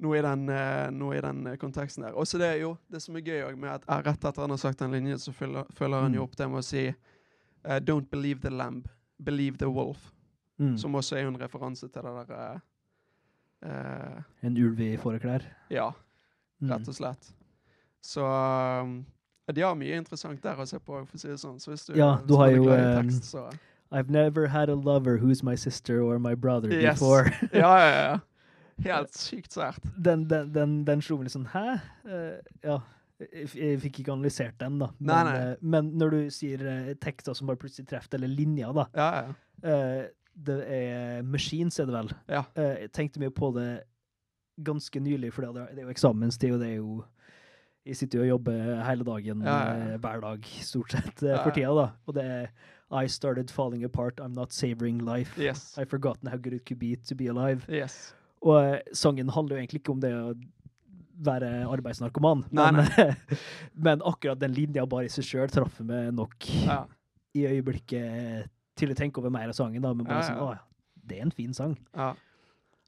noe 0.00 0.16
i 0.16 0.22
den, 0.24 0.46
eh, 0.48 0.86
noe 0.96 1.16
i 1.18 1.20
den 1.20 1.42
konteksten 1.60 2.06
der. 2.06 2.14
Og 2.16 2.24
så 2.26 2.38
det 2.40 2.46
er 2.54 2.60
jo 2.62 2.70
det 2.88 3.02
som 3.04 3.16
er 3.16 3.20
gøy 3.26 3.42
òg, 3.50 3.58
med 3.60 3.68
at 3.74 3.84
eh, 3.84 4.00
rett 4.06 4.24
etter 4.24 4.40
han 4.40 4.50
har 4.54 4.56
sagt 4.62 4.78
den 4.80 4.94
linjen, 4.96 5.18
så 5.20 5.32
følger, 5.36 5.66
følger 5.76 6.00
han 6.06 6.14
jo 6.16 6.22
Mm. 6.22 6.24
opp 6.24 6.36
det 6.40 6.48
med 6.48 6.58
å 6.62 6.64
si 6.64 6.86
uh, 6.88 7.78
Don't 7.84 8.08
believe 8.10 8.40
the 8.40 8.48
lamb, 8.50 8.88
believe 9.22 9.58
the 9.60 9.68
wolf. 9.68 10.10
Mm. 10.58 10.78
Som 10.78 10.94
også 10.96 11.16
er 11.20 11.26
en 11.28 11.36
referanse 11.36 11.88
til 11.92 12.02
det 12.02 12.26
der 12.28 12.60
uh, 13.66 14.22
En 14.42 14.56
ulv 14.56 14.80
i 14.80 14.96
fåreklær. 14.96 15.44
Ja, 15.70 15.90
Mm. 16.62 16.70
rett 16.72 16.88
og 16.88 16.94
slett. 16.94 17.30
Så 18.02 18.24
um, 18.24 19.04
de 19.52 19.60
har 19.64 19.74
mye 19.76 19.96
interessant 19.98 20.40
der 20.42 20.56
å 20.62 20.66
se 20.68 20.78
på, 20.78 21.00
for 21.04 21.16
å 21.16 21.20
si 21.20 21.28
det 21.28 21.38
sånn. 21.42 21.58
Så 21.60 21.72
hvis 21.72 21.86
du, 21.88 21.94
Ja, 21.98 22.20
du 22.26 22.36
har 22.38 22.50
jo, 22.54 22.64
tekst, 22.70 23.24
så 23.32 23.48
I've 23.92 24.08
never 24.08 24.46
had 24.46 24.68
a 24.70 24.74
lover 24.76 25.18
who's 25.18 25.42
my 25.42 25.56
sister 25.56 26.00
or 26.00 26.18
my 26.18 26.34
brother 26.34 26.70
Yes. 26.72 26.98
before. 27.00 27.32
Ja, 27.52 27.72
ja, 27.78 27.90
ja. 28.00 28.18
Helt 28.86 29.12
sykt 29.18 29.52
sært. 29.52 29.82
den, 29.98 30.22
den, 30.30 30.52
den, 30.54 30.76
den 30.88 31.02
slo 31.04 31.18
meg 31.18 31.26
litt 31.28 31.34
sånn 31.34 31.48
Hæ? 31.52 31.64
Uh, 32.06 32.38
ja. 32.64 32.78
Jeg, 33.20 33.50
jeg 33.52 33.80
fikk 33.82 33.98
ikke 34.00 34.14
analysert 34.14 34.54
den, 34.62 34.78
da. 34.80 34.86
Nei, 34.96 35.04
Men, 35.10 35.26
nei. 35.28 35.40
eh, 35.50 35.56
men 35.74 35.90
når 36.00 36.14
du 36.14 36.20
sier 36.32 36.62
uh, 36.64 36.94
tekster 37.02 37.36
som 37.36 37.50
bare 37.50 37.60
plutselig 37.60 37.90
treffer, 37.90 38.16
eller 38.16 38.30
linjer, 38.32 38.70
da 38.72 38.86
Ja, 38.96 39.08
ja. 39.26 39.34
eh, 39.68 40.06
Det 40.32 40.56
er 40.72 41.20
Machines, 41.28 41.76
er 41.82 41.90
det 41.90 41.98
vel? 41.98 42.14
Ja. 42.32 42.46
Jeg 42.56 42.88
tenkte 42.96 43.20
mye 43.20 43.34
på 43.36 43.50
det 43.58 43.66
ganske 44.64 45.00
nylig, 45.04 45.34
for 45.36 45.44
det 45.50 45.66
det 45.74 45.82
er 45.82 45.90
jo 45.90 45.92
eksamenstid, 45.92 46.54
og 46.56 46.62
det 46.62 46.70
er 46.70 46.78
jo 46.78 47.02
Jeg 47.86 47.96
sitter 47.96 48.18
jo 48.20 48.24
og 48.26 48.28
jobber 48.34 48.82
hele 48.84 49.04
dagen, 49.04 49.40
Ja, 49.46 49.54
ja, 49.72 49.94
eh, 49.94 49.98
hver 49.98 50.20
dag, 50.20 50.44
stort 50.60 50.92
sett, 50.92 51.22
eh, 51.22 51.38
for 51.42 51.50
tida, 51.56 51.72
da. 51.74 51.86
Og 52.06 52.14
det 52.14 52.24
er 52.24 52.50
I 52.92 53.06
started 53.06 53.50
falling 53.50 53.84
apart, 53.84 54.18
I'm 54.20 54.34
not 54.34 54.52
savoring 54.52 54.98
life. 54.98 55.38
Yes. 55.40 55.76
I've 55.78 55.88
forgotten 55.88 56.28
how 56.28 56.36
good 56.36 56.52
it 56.54 56.66
could 56.66 56.78
be 56.80 56.96
to 56.96 57.14
be 57.14 57.28
alive. 57.28 57.64
yes. 57.68 58.14
Og 58.42 58.56
eh, 58.64 58.80
sangen 58.92 59.28
handler 59.30 59.56
jo 59.56 59.62
egentlig 59.62 59.80
ikke 59.82 59.92
om 59.92 60.00
det 60.00 60.12
å 60.16 60.34
være 61.22 61.66
arbeidsnarkoman, 61.68 62.46
Nei, 62.56 62.70
men, 62.72 62.86
men 63.86 64.00
akkurat 64.08 64.38
den 64.40 64.52
linja 64.56 64.86
bare 64.88 65.04
i 65.04 65.12
seg 65.12 65.24
sjøl 65.28 65.50
traff 65.52 65.80
meg 65.84 66.14
nok 66.16 66.46
Ja. 66.64 66.86
i 67.36 67.44
øyeblikket 67.46 68.48
til 68.80 68.90
å 68.90 68.96
tenke 68.96 69.20
over 69.20 69.30
mer 69.30 69.48
av 69.48 69.52
sangen. 69.56 69.82
da, 69.82 69.92
Men 69.92 70.06
bare 70.06 70.22
Ja, 70.22 70.28
ja. 70.28 70.34
sånn, 70.34 70.40
å, 70.40 70.58
det 71.06 71.18
er 71.18 71.22
en 71.28 71.30
fin 71.36 71.52
sang. 71.54 71.76
ja. 71.96 72.14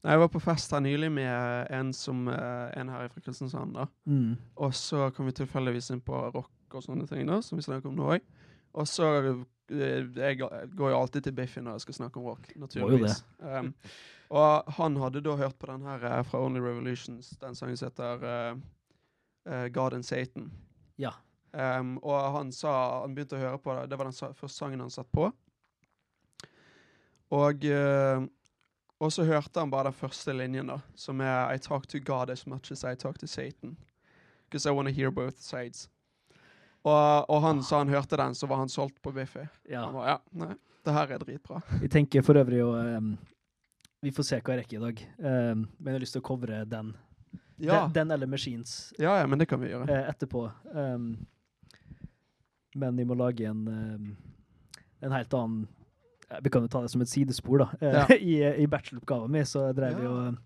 Nei, 0.03 0.15
Jeg 0.17 0.21
var 0.25 0.31
på 0.35 0.43
fest 0.43 0.73
her 0.75 0.83
nylig 0.83 1.13
med 1.15 1.71
en, 1.71 1.93
som, 1.95 2.27
eh, 2.29 2.79
en 2.81 2.89
her 2.91 3.09
fra 3.09 3.21
Kristiansand. 3.21 3.75
da. 3.75 3.87
Mm. 4.07 4.37
Og 4.57 4.75
så 4.75 5.11
kom 5.15 5.27
vi 5.27 5.33
tilfeldigvis 5.33 5.93
inn 5.95 6.01
på 6.03 6.25
rock 6.35 6.75
og 6.75 6.83
sånne 6.83 7.07
ting, 7.07 7.27
da, 7.27 7.41
som 7.43 7.59
vi 7.59 7.63
snakker 7.63 7.91
om 7.91 7.97
nå 7.97 8.09
òg. 8.17 8.25
Og 8.75 8.89
så 8.89 9.11
eh, 9.23 9.45
Jeg 9.71 10.39
går 10.41 10.91
jo 10.91 10.99
alltid 10.99 11.23
til 11.23 11.33
Biffy 11.33 11.63
når 11.63 11.79
jeg 11.79 11.87
skal 11.87 11.95
snakke 11.95 12.19
om 12.19 12.27
rock, 12.33 12.51
naturligvis. 12.57 13.23
Um, 13.39 13.75
og 14.31 14.73
han 14.77 14.97
hadde 14.97 15.23
da 15.23 15.37
hørt 15.37 15.59
på 15.61 15.71
den 15.71 15.87
her 15.87 16.05
eh, 16.05 16.23
fra 16.25 16.41
Only 16.43 16.61
Revolutions, 16.61 17.31
den 17.41 17.55
sangen 17.55 17.77
som 17.77 17.89
heter 17.93 18.27
uh, 19.47 19.69
God 19.73 19.95
and 19.95 20.05
Satan. 20.05 20.51
Ja. 20.99 21.15
Um, 21.53 21.99
og 22.03 22.33
han 22.33 22.53
sa 22.53 23.03
Han 23.03 23.15
begynte 23.15 23.37
å 23.37 23.43
høre 23.43 23.59
på 23.61 23.75
det. 23.77 23.91
Det 23.91 23.99
var 24.01 24.09
den 24.09 24.35
første 24.35 24.57
sangen 24.57 24.81
han 24.81 24.91
satt 24.91 25.11
på. 25.13 25.31
Og 27.33 27.65
eh, 27.65 28.23
Og 29.03 29.11
så 29.13 29.25
hørte 29.27 29.59
han 29.59 29.71
bare 29.71 29.91
den 29.91 29.99
første 29.99 30.33
linjen, 30.37 30.69
da, 30.71 30.79
som 30.95 31.21
er 31.21 31.51
I 31.51 31.59
talk 31.59 31.89
to 31.91 31.99
God 31.99 32.31
as 32.31 32.47
much 32.47 32.71
as 32.71 32.85
I 32.87 32.95
talk 32.95 33.19
to 33.19 33.27
Satan. 33.27 33.75
Because 34.47 34.69
I 34.69 34.71
want 34.71 34.89
to 34.89 34.95
hear 34.95 35.11
both 35.11 35.41
sides. 35.43 35.89
Og, 36.83 37.31
og 37.31 37.41
han 37.43 37.63
sa 37.67 37.81
han 37.83 37.91
hørte 37.91 38.17
den, 38.17 38.35
så 38.35 38.47
var 38.47 38.63
han 38.63 38.71
solgt 38.71 39.03
på 39.03 39.13
Biffy. 39.13 39.47
Ja. 39.71 39.85
Han 39.85 39.95
var, 39.95 40.09
ja, 40.09 40.17
nei, 40.39 40.55
det 40.85 40.95
her 40.95 41.15
er 41.15 41.23
dritbra. 41.23 41.61
Vi 41.83 41.91
tenker 41.91 42.23
for 42.27 42.39
øvrig 42.39 42.61
jo 42.61 42.73
um, 42.75 43.17
Vi 44.03 44.11
får 44.15 44.29
se 44.29 44.39
hva 44.39 44.55
jeg 44.55 44.63
rekker 44.63 44.79
i 44.79 44.85
dag. 44.85 45.05
Um, 45.19 45.67
men 45.79 45.91
jeg 45.91 45.99
har 45.99 46.05
lyst 46.07 46.19
til 46.19 46.23
å 46.23 46.27
covre 46.27 46.63
den. 46.67 46.95
Ja, 47.63 47.85
Den, 47.85 47.93
den 47.95 48.17
eller 48.17 48.27
Machines 48.27 48.93
ja, 48.99 49.13
ja 49.21 49.27
men 49.31 49.39
det 49.39 49.47
kan 49.51 49.61
vi 49.63 49.71
gjøre. 49.71 49.87
Uh, 49.91 50.09
etterpå. 50.11 50.47
Um, 50.75 51.13
men 52.75 52.97
vi 52.99 53.07
må 53.07 53.19
lage 53.19 53.47
en, 53.51 53.67
en 55.03 55.13
helt 55.13 55.35
annen 55.37 55.67
Vi 56.43 56.51
kan 56.51 56.63
jo 56.63 56.69
ta 56.69 56.81
det 56.83 56.91
som 56.91 57.01
et 57.05 57.09
sidespor, 57.09 57.59
da. 57.59 57.69
Eh, 57.81 57.93
Ja. 57.93 58.07
I, 58.33 58.63
I 58.63 58.67
bacheloroppgaven 58.67 59.31
min 59.31 59.45
så 59.45 59.73
drev 59.77 59.97
vi 59.99 60.03
Ja. 60.03 60.11
og 60.11 60.37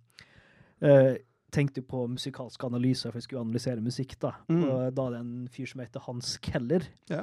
tenkte 0.81 1.23
tenkte 1.57 1.81
på 1.89 2.03
musikalske 2.11 2.67
analyser, 2.67 3.11
for 3.11 3.17
jeg 3.19 3.23
skulle 3.23 3.41
analysere 3.41 3.81
musikk. 3.81 4.19
da. 4.21 4.33
Mm. 4.51 4.65
Og 4.69 4.95
da 4.95 5.07
er 5.07 5.11
det 5.15 5.21
en 5.21 5.49
fyr 5.49 5.67
som 5.71 5.81
heter 5.81 6.01
Hans 6.05 6.37
Keller, 6.39 6.83
Ja. 7.09 7.23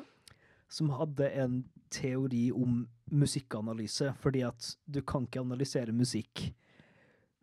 som 0.69 0.89
hadde 0.89 1.27
en 1.37 1.65
teori 1.91 2.51
om 2.51 2.87
musikkanalyse, 3.11 4.15
fordi 4.17 4.41
at 4.47 4.75
du 4.89 5.01
kan 5.01 5.27
ikke 5.27 5.41
analysere 5.43 5.91
musikk 5.93 6.53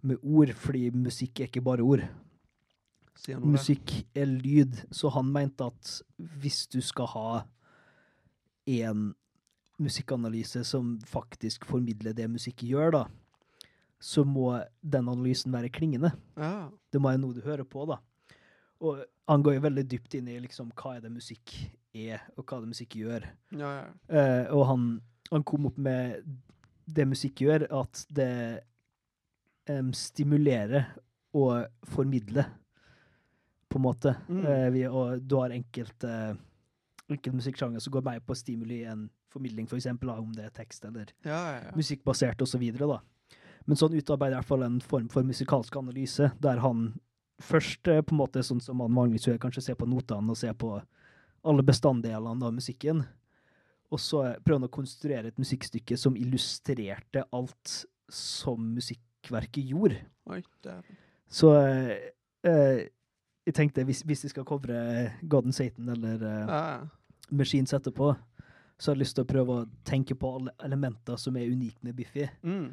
med 0.02 0.16
ord, 0.22 0.48
fordi 0.54 0.90
musikk 0.90 1.40
er 1.40 1.44
ikke 1.46 1.62
bare 1.62 1.80
ord. 1.84 2.00
Musikk 3.44 4.06
er 4.16 4.24
lyd, 4.26 4.80
så 4.90 5.10
han 5.12 5.30
mente 5.32 5.62
at 5.66 6.02
hvis 6.40 6.66
du 6.72 6.80
skal 6.80 7.06
ha 7.06 7.42
en 8.66 9.14
musikkanalyse 9.80 10.62
som 10.68 10.94
faktisk 11.08 11.64
formidler 11.68 12.14
det 12.16 12.28
musikk 12.30 12.64
gjør, 12.68 12.94
da, 12.94 13.02
så 14.00 14.24
må 14.24 14.52
den 14.80 15.08
analysen 15.08 15.52
være 15.52 15.72
klingende. 15.72 16.12
Ja. 16.40 16.68
Det 16.92 17.00
må 17.00 17.10
være 17.10 17.22
noe 17.22 17.36
du 17.36 17.42
hører 17.44 17.66
på, 17.68 17.84
da. 17.88 18.00
Og 18.80 19.02
han 19.28 19.44
går 19.44 19.58
jo 19.58 19.64
veldig 19.66 19.84
dypt 19.92 20.16
inn 20.16 20.30
i 20.32 20.38
liksom, 20.40 20.72
hva 20.76 20.96
er 20.96 21.04
det 21.04 21.12
musikk 21.12 21.52
er, 21.92 22.22
og 22.36 22.46
hva 22.46 22.62
det 22.62 22.70
musikk 22.70 22.96
gjør. 23.00 23.26
Ja, 23.52 23.72
ja. 23.82 23.90
Uh, 24.08 24.44
og 24.56 24.64
han, 24.70 24.86
han 25.30 25.44
kom 25.46 25.68
opp 25.68 25.78
med 25.80 26.22
det 26.90 27.06
musikk 27.06 27.44
gjør, 27.44 27.66
at 27.82 28.04
det 28.16 28.32
um, 29.70 29.92
stimulerer 29.96 30.94
og 31.36 31.68
formidler, 31.92 32.48
på 33.70 33.78
en 33.78 33.84
måte. 33.84 34.16
Mm. 34.26 34.40
Uh, 34.42 34.68
vi, 34.74 34.86
og 34.88 35.20
du 35.22 35.36
har 35.38 35.52
enkelte 35.54 36.14
enkelte 37.10 37.36
musikksjanger 37.36 37.82
som 37.82 37.94
går 37.94 38.04
mer 38.06 38.20
på 38.22 38.36
stimuli 38.38 38.84
enn 38.88 39.08
formidling, 39.32 39.68
for 39.70 39.78
eksempel, 39.80 40.12
om 40.12 40.32
det 40.36 40.48
er 40.48 40.54
tekst 40.54 40.84
eller 40.88 41.12
ja, 41.22 41.38
ja, 41.38 41.60
ja. 41.68 41.76
musikkbasert 41.78 42.42
osv. 42.44 42.64
Men 43.68 43.78
sånn 43.78 43.96
utarbeider 43.98 44.36
i 44.36 44.40
hvert 44.40 44.50
fall 44.50 44.66
en 44.66 44.80
form 44.82 45.08
for 45.12 45.26
musikalsk 45.26 45.76
analyse, 45.80 46.30
der 46.42 46.62
han 46.64 46.90
først, 47.40 47.88
eh, 47.88 48.02
på 48.02 48.14
en 48.14 48.20
måte 48.20 48.44
sånn 48.44 48.62
som 48.62 48.80
man 48.80 48.94
vanligvis 48.96 49.28
gjør, 49.28 49.40
kanskje 49.42 49.70
ser 49.70 49.80
på 49.80 49.88
notene 49.88 50.34
og 50.34 50.38
ser 50.40 50.56
på 50.58 50.74
alle 51.46 51.64
bestanddelene 51.64 52.46
av 52.46 52.54
musikken, 52.56 53.04
og 53.90 53.98
så 53.98 54.22
prøver 54.44 54.60
han 54.60 54.68
å 54.68 54.72
konstruere 54.72 55.30
et 55.32 55.40
musikkstykke 55.40 55.96
som 55.98 56.16
illustrerte 56.18 57.24
alt 57.34 57.80
som 58.10 58.68
musikkverket 58.76 59.64
gjorde. 59.72 59.98
Oi. 60.30 60.42
Så 61.30 61.50
eh, 61.58 62.10
eh, 62.46 62.86
jeg 63.46 63.56
tenkte, 63.56 63.84
hvis, 63.88 64.04
hvis 64.06 64.26
de 64.26 64.30
skal 64.32 64.46
covre 64.46 64.78
God 65.22 65.48
and 65.48 65.56
Satan 65.56 65.88
eller 65.90 66.22
eh. 66.22 66.84
Machines 67.30 67.74
etterpå, 67.74 68.12
så 68.80 68.90
har 68.90 68.96
jeg 68.96 69.02
lyst 69.04 69.14
til 69.18 69.26
å 69.26 69.28
prøve 69.28 69.56
å 69.60 69.66
tenke 69.84 70.14
på 70.16 70.28
alle 70.38 70.54
elementer 70.64 71.18
som 71.20 71.36
er 71.36 71.50
unike 71.52 71.82
med 71.84 71.94
Biffy 71.98 72.24
Mm. 72.42 72.70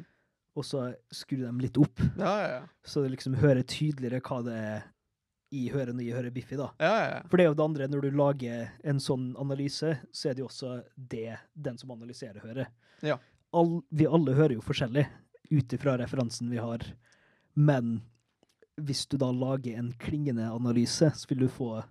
og 0.56 0.64
så 0.64 0.86
skru 1.12 1.42
dem 1.44 1.60
litt 1.60 1.76
opp, 1.78 2.00
Ja, 2.16 2.32
ja, 2.40 2.46
ja. 2.54 2.62
så 2.82 3.02
det 3.04 3.12
liksom 3.12 3.36
hører 3.38 3.62
tydeligere 3.68 4.22
hva 4.24 4.38
det 4.46 4.54
er 4.56 4.86
i 5.52 5.68
hører 5.72 5.92
når 5.94 6.04
jeg 6.04 6.16
hører 6.16 6.30
Biffy, 6.34 6.56
da. 6.60 6.70
Ja, 6.80 6.88
ja, 6.98 7.04
ja. 7.14 7.20
For 7.28 7.36
det 7.38 7.44
er 7.44 7.48
jo 7.52 7.54
det 7.60 7.64
andre, 7.64 7.86
når 7.88 8.02
du 8.04 8.10
lager 8.18 8.70
en 8.84 8.98
sånn 9.00 9.30
analyse, 9.40 9.94
så 10.12 10.28
er 10.28 10.34
det 10.36 10.42
jo 10.42 10.48
også 10.50 10.72
det 10.96 11.38
den 11.54 11.78
som 11.80 11.90
analyserer, 11.94 12.40
hører. 12.44 12.68
Ja. 13.06 13.16
All, 13.56 13.78
vi 13.88 14.04
alle 14.04 14.34
hører 14.36 14.56
jo 14.58 14.64
forskjellig, 14.66 15.06
ut 15.50 15.72
ifra 15.72 15.94
referansen 15.96 16.50
vi 16.52 16.58
har, 16.60 16.84
men 17.56 18.02
hvis 18.76 19.06
du 19.08 19.16
da 19.16 19.30
lager 19.32 19.78
en 19.80 19.92
klingende 19.98 20.50
analyse, 20.52 21.08
så 21.16 21.26
vil 21.30 21.46
du 21.46 21.48
få 21.48 21.82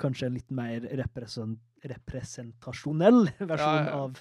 kanskje 0.00 0.26
en 0.30 0.38
litt 0.38 0.50
mer 0.54 0.86
represen, 0.96 1.58
representasjonell 1.88 3.30
versjon 3.50 3.78
Ja, 3.78 3.86
ja. 3.86 3.96
Av, 4.04 4.20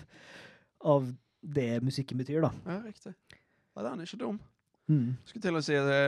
av 0.95 1.09
det 1.41 1.69
musikken 1.83 2.19
betyr, 2.19 2.41
da. 2.43 2.51
ja 2.67 2.79
riktig. 2.83 3.13
Ja, 3.75 3.83
den 3.85 3.99
er 4.01 4.07
ikke 4.09 4.19
dum. 4.23 4.39
Mm. 4.89 5.13
Skulle 5.27 5.43
til 5.45 5.59
å 5.59 5.61
si 5.63 5.77
det 5.77 5.99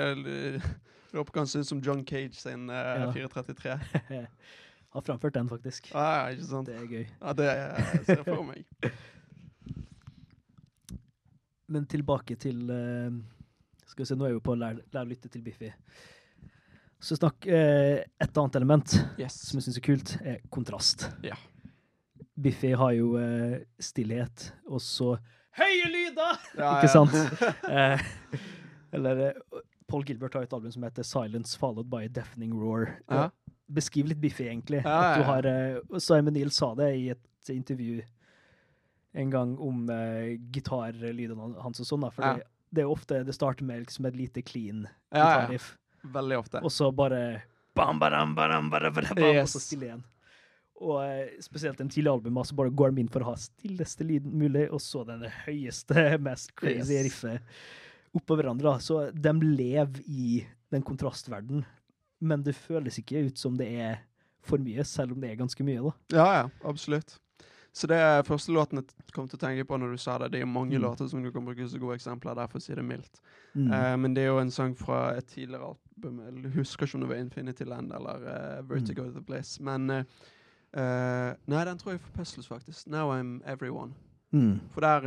Det 1.12 1.20
opp 1.22 1.30
ut 1.38 1.68
som 1.68 1.82
John 1.84 2.02
Cage 2.08 2.36
sin 2.40 2.70
uh, 2.70 3.06
Ja. 3.06 3.12
433. 3.14 3.78
Har 4.92 5.02
framført 5.08 5.34
den, 5.34 5.48
faktisk. 5.48 5.92
Ja, 5.94 6.06
ja, 6.18 6.32
ikke 6.36 6.48
sant? 6.50 6.68
Det 6.68 6.76
er 6.76 6.88
gøy. 6.90 7.06
Ja, 7.22 7.34
det 7.34 7.48
ser 8.06 8.18
jeg 8.18 8.26
for 8.28 8.44
meg. 8.44 8.66
Men 11.72 11.86
tilbake 11.88 12.36
til 12.36 12.66
uh, 12.68 13.14
Skal 13.86 14.04
vi 14.04 14.10
se, 14.10 14.18
nå 14.20 14.28
er 14.28 14.36
vi 14.36 14.44
på 14.44 14.52
å 14.52 14.60
lære, 14.60 14.84
lære 14.92 15.08
å 15.08 15.12
lytte 15.14 15.32
til 15.32 15.46
Biffy. 15.46 15.72
Så 17.02 17.18
snakk 17.18 17.48
eh, 17.50 18.04
Et 18.22 18.38
annet 18.38 18.56
element 18.60 18.94
Yes. 19.20 19.40
som 19.50 19.58
jeg 19.58 19.66
syns 19.68 19.80
er 19.80 19.86
kult, 19.86 20.12
er 20.22 20.40
kontrast. 20.54 21.08
Ja. 21.26 21.36
Biffy 22.42 22.72
har 22.78 22.94
jo 22.96 23.16
eh, 23.20 23.60
stillhet, 23.82 24.52
og 24.70 24.82
så 24.82 25.16
høye 25.58 25.90
lyder! 25.92 26.38
Ja, 26.62 26.76
Ikke 26.78 26.92
sant? 26.94 27.18
Eh, 27.72 28.06
eller 28.94 29.26
eh, 29.32 29.62
Paul 29.92 30.06
Gilbert 30.08 30.34
har 30.38 30.46
et 30.46 30.54
album 30.54 30.72
som 30.72 30.84
heter 30.86 31.04
'Silence 31.04 31.58
Followed 31.60 31.90
by 31.92 32.06
a 32.06 32.08
Deafening 32.08 32.54
Roar'. 32.56 32.94
Ja. 33.10 33.30
Beskriv 33.72 34.08
litt 34.08 34.22
Biffy, 34.22 34.46
egentlig. 34.48 34.82
Ja, 34.86 35.18
ja, 35.18 35.24
har, 35.28 35.46
eh, 35.46 36.00
Simon 36.00 36.34
Neal 36.34 36.50
sa 36.52 36.74
det 36.76 36.94
i 36.96 37.10
et 37.10 37.50
intervju 37.50 38.02
en 39.14 39.30
gang 39.30 39.58
om 39.60 39.90
uh, 39.90 40.38
gitarlydene 40.56 41.50
hans 41.62 41.82
og 41.84 41.88
sånn. 41.88 42.02
da, 42.06 42.10
For 42.16 42.24
det, 42.38 42.46
det 42.72 42.84
er 42.86 42.92
ofte 42.92 43.24
det 43.28 43.34
starter 43.36 43.66
med 43.68 43.82
liksom 43.84 44.06
et 44.08 44.16
lite 44.16 44.42
clean 44.48 44.86
gitarriff, 45.12 45.74
Veldig 46.04 46.38
ofte. 46.40 46.62
og 46.64 46.72
så 46.74 46.92
bare 46.96 47.44
bam, 47.76 48.00
badam, 48.00 48.34
badam, 48.36 48.70
badam, 48.70 48.94
badam, 48.94 49.16
bam, 49.16 49.36
Yes. 49.36 49.56
Og 49.56 49.62
så 49.62 49.66
stille 49.68 49.86
igjen. 49.90 50.04
Og 50.82 50.98
eh, 51.06 51.36
spesielt 51.46 51.80
en 51.84 51.90
tidlig 51.94 52.10
album, 52.12 52.40
så 52.44 52.56
bare 52.58 52.72
går 52.74 52.96
de 52.96 53.02
inn 53.04 53.12
for 53.14 53.22
å 53.22 53.30
ha 53.32 53.36
stilleste 53.38 54.04
lyden 54.08 54.34
mulig, 54.34 54.64
og 54.74 54.82
så 54.82 55.04
den 55.06 55.28
høyeste, 55.46 56.18
mest 56.28 56.56
crazy 56.58 56.96
Yes. 56.98 57.06
riffet 57.06 57.42
oppå 58.18 58.36
hverandre. 58.40 58.74
Så 58.82 59.12
de 59.14 59.34
lever 59.46 60.02
i 60.10 60.42
den 60.74 60.82
kontrastverden, 60.84 61.64
men 62.20 62.44
det 62.44 62.56
føles 62.58 62.98
ikke 63.00 63.28
ut 63.30 63.38
som 63.38 63.56
det 63.58 63.70
er 63.82 64.00
for 64.42 64.58
mye, 64.58 64.82
selv 64.84 65.14
om 65.14 65.22
det 65.22 65.30
er 65.32 65.36
ganske 65.44 65.64
mye. 65.64 65.84
da. 65.86 65.94
Ja, 66.18 66.26
ja, 66.42 66.50
absolutt. 66.66 67.16
Så 67.74 67.88
det 67.88 67.96
er 68.04 68.24
første 68.28 68.52
låten 68.52 68.82
jeg 68.82 69.14
kom 69.16 69.28
til 69.32 69.38
å 69.40 69.42
tenke 69.46 69.64
på 69.64 69.78
når 69.80 69.94
du 69.94 69.98
sa 69.98 70.18
det. 70.20 70.32
Det 70.34 70.42
er 70.42 70.46
mange 70.46 70.76
Mm. 70.76 70.82
låter 70.84 71.08
som 71.08 71.24
du 71.24 71.32
kan 71.32 71.46
bruke 71.46 71.68
som 71.70 71.80
gode 71.80 71.96
eksempler 71.96 72.36
der, 72.36 72.48
for 72.48 72.60
å 72.60 72.62
si 72.62 72.76
det 72.76 72.84
mildt. 72.84 73.22
Mm. 73.56 73.72
Uh, 73.72 73.96
men 73.98 74.14
det 74.14 74.24
er 74.24 74.28
jo 74.28 74.40
en 74.40 74.52
sang 74.52 74.76
fra 74.76 75.14
et 75.16 75.26
tidligere 75.28 75.64
album. 75.72 76.20
Jeg 76.44 76.52
husker 76.52 76.86
ikke 76.86 76.96
om 76.96 77.02
det 77.02 77.10
var 77.10 77.16
Infinity 77.24 77.64
Land 77.64 77.92
eller 77.94 78.16
uh, 78.60 78.62
Vertigo 78.68 79.04
Mm. 79.08 79.14
the 79.14 79.22
Bliss. 79.22 79.60
Men 79.60 79.90
uh, 79.90 80.04
Nei, 81.48 81.64
den 81.66 81.78
tror 81.78 81.92
jeg 81.94 82.02
for 82.02 82.12
Puzzles, 82.18 82.48
faktisk. 82.48 82.88
Now 82.88 83.12
I'm 83.12 83.42
Everyone. 83.46 83.94
Mm. 84.34 84.60
For 84.72 84.82
der 84.82 85.02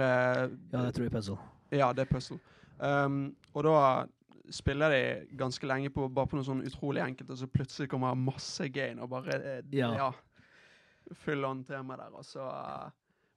Ja, 0.72 0.82
det 0.84 0.94
tror 0.94 1.04
jeg 1.04 1.12
er 1.12 1.16
puzzle. 1.18 1.38
Ja, 1.72 1.92
det 1.92 2.06
er 2.08 2.14
puzzle. 2.14 2.38
Um, 2.80 3.34
og 3.54 3.64
da 3.64 4.06
spiller 4.50 4.88
de 4.90 5.26
ganske 5.36 5.66
lenge 5.66 5.90
på 5.90 6.08
bare 6.12 6.26
på 6.26 6.36
noe 6.36 6.44
sånn 6.44 6.64
utrolig 6.66 7.00
enkelt, 7.02 7.30
og 7.30 7.38
så 7.38 7.46
plutselig 7.46 7.88
kommer 7.88 8.14
masse 8.14 8.68
gain 8.68 8.98
og 9.00 9.08
bare 9.10 9.62
ja. 9.72 9.94
Ja. 9.96 10.10
Full 11.12 11.44
on 11.44 11.64
tema 11.64 11.96
der, 11.96 12.14
og 12.14 12.24
så 12.24 12.44
eh, 12.48 12.90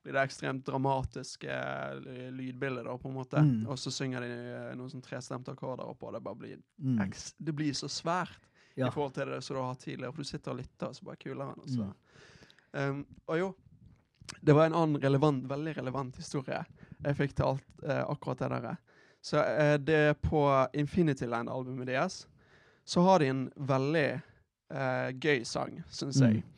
blir 0.04 0.16
det 0.16 0.24
ekstremt 0.24 0.64
dramatiske 0.66 1.52
uh, 1.52 2.30
lydbilder, 2.32 2.86
da, 2.88 2.94
på 2.98 3.10
en 3.10 3.16
måte. 3.18 3.42
Mm. 3.44 3.66
Og 3.68 3.80
så 3.80 3.92
synger 3.92 4.24
de 4.24 4.30
eh, 4.32 4.76
noen 4.80 4.92
sånn 4.94 5.04
trestemte 5.04 5.52
akkorder 5.52 5.90
oppå, 5.90 6.08
og 6.08 6.16
det 6.16 6.24
bare 6.24 6.40
blir 6.40 6.60
Mm. 6.78 7.12
Det 7.38 7.54
blir 7.54 7.74
så 7.74 7.90
svært 7.90 8.40
Ja. 8.78 8.88
i 8.88 8.92
forhold 8.92 9.14
til 9.14 9.26
det 9.26 9.42
som 9.44 9.56
du 9.56 9.62
har 9.62 9.74
hatt 9.74 9.80
tidligere, 9.80 10.14
for 10.14 10.22
du 10.22 10.28
sitter 10.30 10.52
og 10.52 10.58
lytter, 10.58 10.88
og 10.88 10.96
så 10.96 11.04
bare 11.04 11.18
kuler 11.18 11.46
han, 11.46 11.60
og 11.60 11.70
så. 11.70 11.88
Mm. 12.74 12.90
Um, 12.90 13.06
og 13.28 13.40
jo, 13.40 13.56
det 14.42 14.54
var 14.54 14.66
en 14.66 14.74
annen 14.74 15.02
relevant, 15.02 15.50
veldig 15.50 15.78
relevant 15.78 16.16
historie 16.16 16.64
jeg 17.04 17.18
fikk 17.18 17.36
til 17.38 17.52
alt, 17.52 17.68
eh, 17.84 18.04
akkurat 18.10 18.40
det 18.40 18.50
der. 18.50 18.78
Så 19.22 19.44
eh, 19.44 19.78
det 19.78 20.22
på 20.22 20.68
Infinity 20.74 21.26
Land-albumet 21.26 21.88
deres, 21.88 22.28
så 22.84 23.02
har 23.02 23.20
de 23.20 23.32
en 23.32 23.44
veldig 23.56 24.08
eh, 24.72 25.10
gøy 25.14 25.44
sang, 25.46 25.82
syns 25.90 26.22
jeg. 26.22 26.42
Mm. 26.42 26.57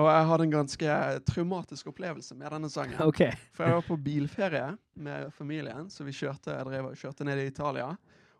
Og 0.00 0.06
jeg 0.08 0.28
hadde 0.30 0.44
en 0.46 0.54
ganske 0.54 0.94
traumatisk 1.28 1.90
opplevelse 1.92 2.34
med 2.38 2.48
denne 2.54 2.70
sangen. 2.72 2.96
Okay. 3.10 3.34
For 3.52 3.68
jeg 3.68 3.76
var 3.76 3.84
på 3.84 3.98
bilferie 4.00 4.70
med 4.94 5.32
familien, 5.36 5.90
så 5.92 6.06
vi 6.06 6.14
kjørte, 6.16 6.54
jeg 6.54 6.68
drev 6.68 6.94
kjørte 6.96 7.26
ned 7.28 7.42
i 7.42 7.50
Italia. 7.50 7.90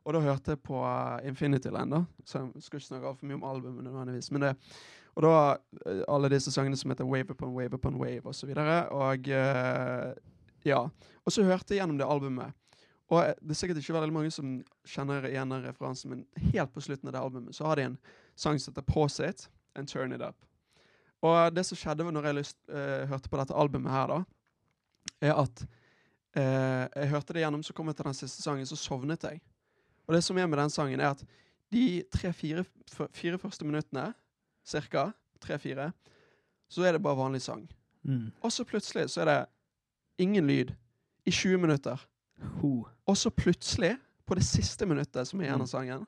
Og 0.03 0.17
da 0.17 0.23
hørte 0.25 0.55
jeg 0.55 0.63
på 0.65 0.81
Infinity 1.29 1.71
Land, 1.71 1.93
da. 1.95 2.01
Så 2.25 2.41
jeg 2.41 2.65
skal 2.65 2.81
ikke 2.81 2.89
snakke 2.89 3.15
for 3.19 3.29
mye 3.29 3.39
om 3.39 3.45
albumet 3.47 3.85
nødvendigvis. 3.85 4.31
Men 4.35 4.47
det, 4.47 4.55
og 5.15 5.27
da 5.27 5.35
eh, 5.87 6.03
alle 6.09 6.31
disse 6.33 6.53
sangene 6.55 6.79
som 6.81 6.91
heter 6.91 7.07
Wave 7.07 7.37
Upon 7.37 7.53
Wave 7.55 7.77
Upon 7.77 8.01
Wave 8.01 8.25
og 8.25 8.35
så 8.35 8.49
videre. 8.49 8.89
Og 8.89 9.29
eh, 9.29 10.09
ja. 10.67 10.81
Og 11.25 11.33
så 11.35 11.45
hørte 11.47 11.75
jeg 11.75 11.83
gjennom 11.83 12.01
det 12.01 12.09
albumet. 12.09 12.57
Og 13.13 13.21
eh, 13.21 13.35
det 13.43 13.55
er 13.55 13.61
sikkert 13.61 13.83
ikke 13.83 13.99
veldig 13.99 14.17
mange 14.17 14.33
som 14.35 14.57
kjenner 14.89 15.29
igjen 15.29 15.53
den 15.53 15.67
referansen, 15.69 16.15
men 16.15 16.51
helt 16.55 16.73
på 16.73 16.83
slutten 16.83 17.13
av 17.13 17.17
det 17.17 17.23
albumet 17.23 17.59
så 17.59 17.69
har 17.69 17.79
de 17.79 17.91
en 17.91 18.01
sang 18.35 18.59
som 18.59 18.73
heter 18.73 18.89
Pause 18.89 19.29
It 19.29 19.47
and 19.77 19.89
Turn 19.89 20.17
It 20.17 20.25
Up. 20.25 20.39
Og 21.23 21.55
det 21.55 21.65
som 21.67 21.79
skjedde 21.79 22.07
når 22.11 22.27
jeg 22.29 22.39
lyst, 22.41 22.59
eh, 22.69 23.07
hørte 23.11 23.31
på 23.31 23.39
dette 23.39 23.55
albumet 23.55 23.93
her, 23.95 24.11
da, 24.11 24.19
er 25.23 25.39
at 25.39 25.63
eh, 26.35 26.89
jeg 26.97 27.11
hørte 27.13 27.37
det 27.37 27.45
gjennom, 27.45 27.63
så 27.63 27.73
kom 27.77 27.87
jeg 27.91 27.97
til 27.97 28.09
den 28.11 28.19
siste 28.19 28.43
sangen, 28.43 28.67
så 28.67 28.77
sovnet 28.77 29.23
jeg. 29.29 29.41
Og 30.09 30.17
det 30.17 30.23
som 30.27 30.39
er 30.39 30.49
med 30.51 30.59
den 30.59 30.71
sangen, 30.71 31.01
er 31.01 31.13
at 31.15 31.23
de 31.73 32.03
tre-fire 32.13 32.65
fire 33.15 33.39
første 33.39 33.65
minuttene, 33.65 34.11
cirka, 34.67 35.13
tre-fire, 35.41 35.93
så 36.69 36.85
er 36.85 36.93
det 36.97 37.03
bare 37.03 37.17
vanlig 37.19 37.43
sang. 37.43 37.65
Mm. 38.03 38.33
Og 38.43 38.53
så 38.53 38.65
plutselig 38.67 39.09
så 39.11 39.23
er 39.23 39.31
det 39.31 39.39
ingen 40.19 40.47
lyd 40.47 40.73
i 41.27 41.31
20 41.31 41.59
minutter. 41.63 42.03
Ho. 42.61 42.83
Og 43.07 43.17
så 43.17 43.31
plutselig, 43.31 43.95
på 44.27 44.35
det 44.35 44.45
siste 44.47 44.87
minuttet 44.87 45.29
som 45.29 45.41
er 45.41 45.45
igjen 45.47 45.59
Mm. 45.61 45.63
av 45.63 45.71
sangen, 45.71 46.07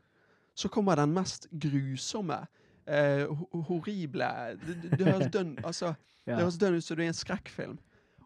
så 0.54 0.68
kommer 0.68 0.96
den 0.96 1.14
mest 1.14 1.46
grusomme, 1.50 2.46
ho- 2.86 3.62
horrible 3.68 4.26
Det, 4.60 5.00
høres 5.06 5.30
dønn 5.32 5.56
altså, 5.68 5.94
Ja. 6.26 6.38
ut 6.46 6.52
som 6.52 6.96
det 6.96 7.04
er 7.04 7.08
en 7.08 7.12
skrekkfilm. 7.16 7.78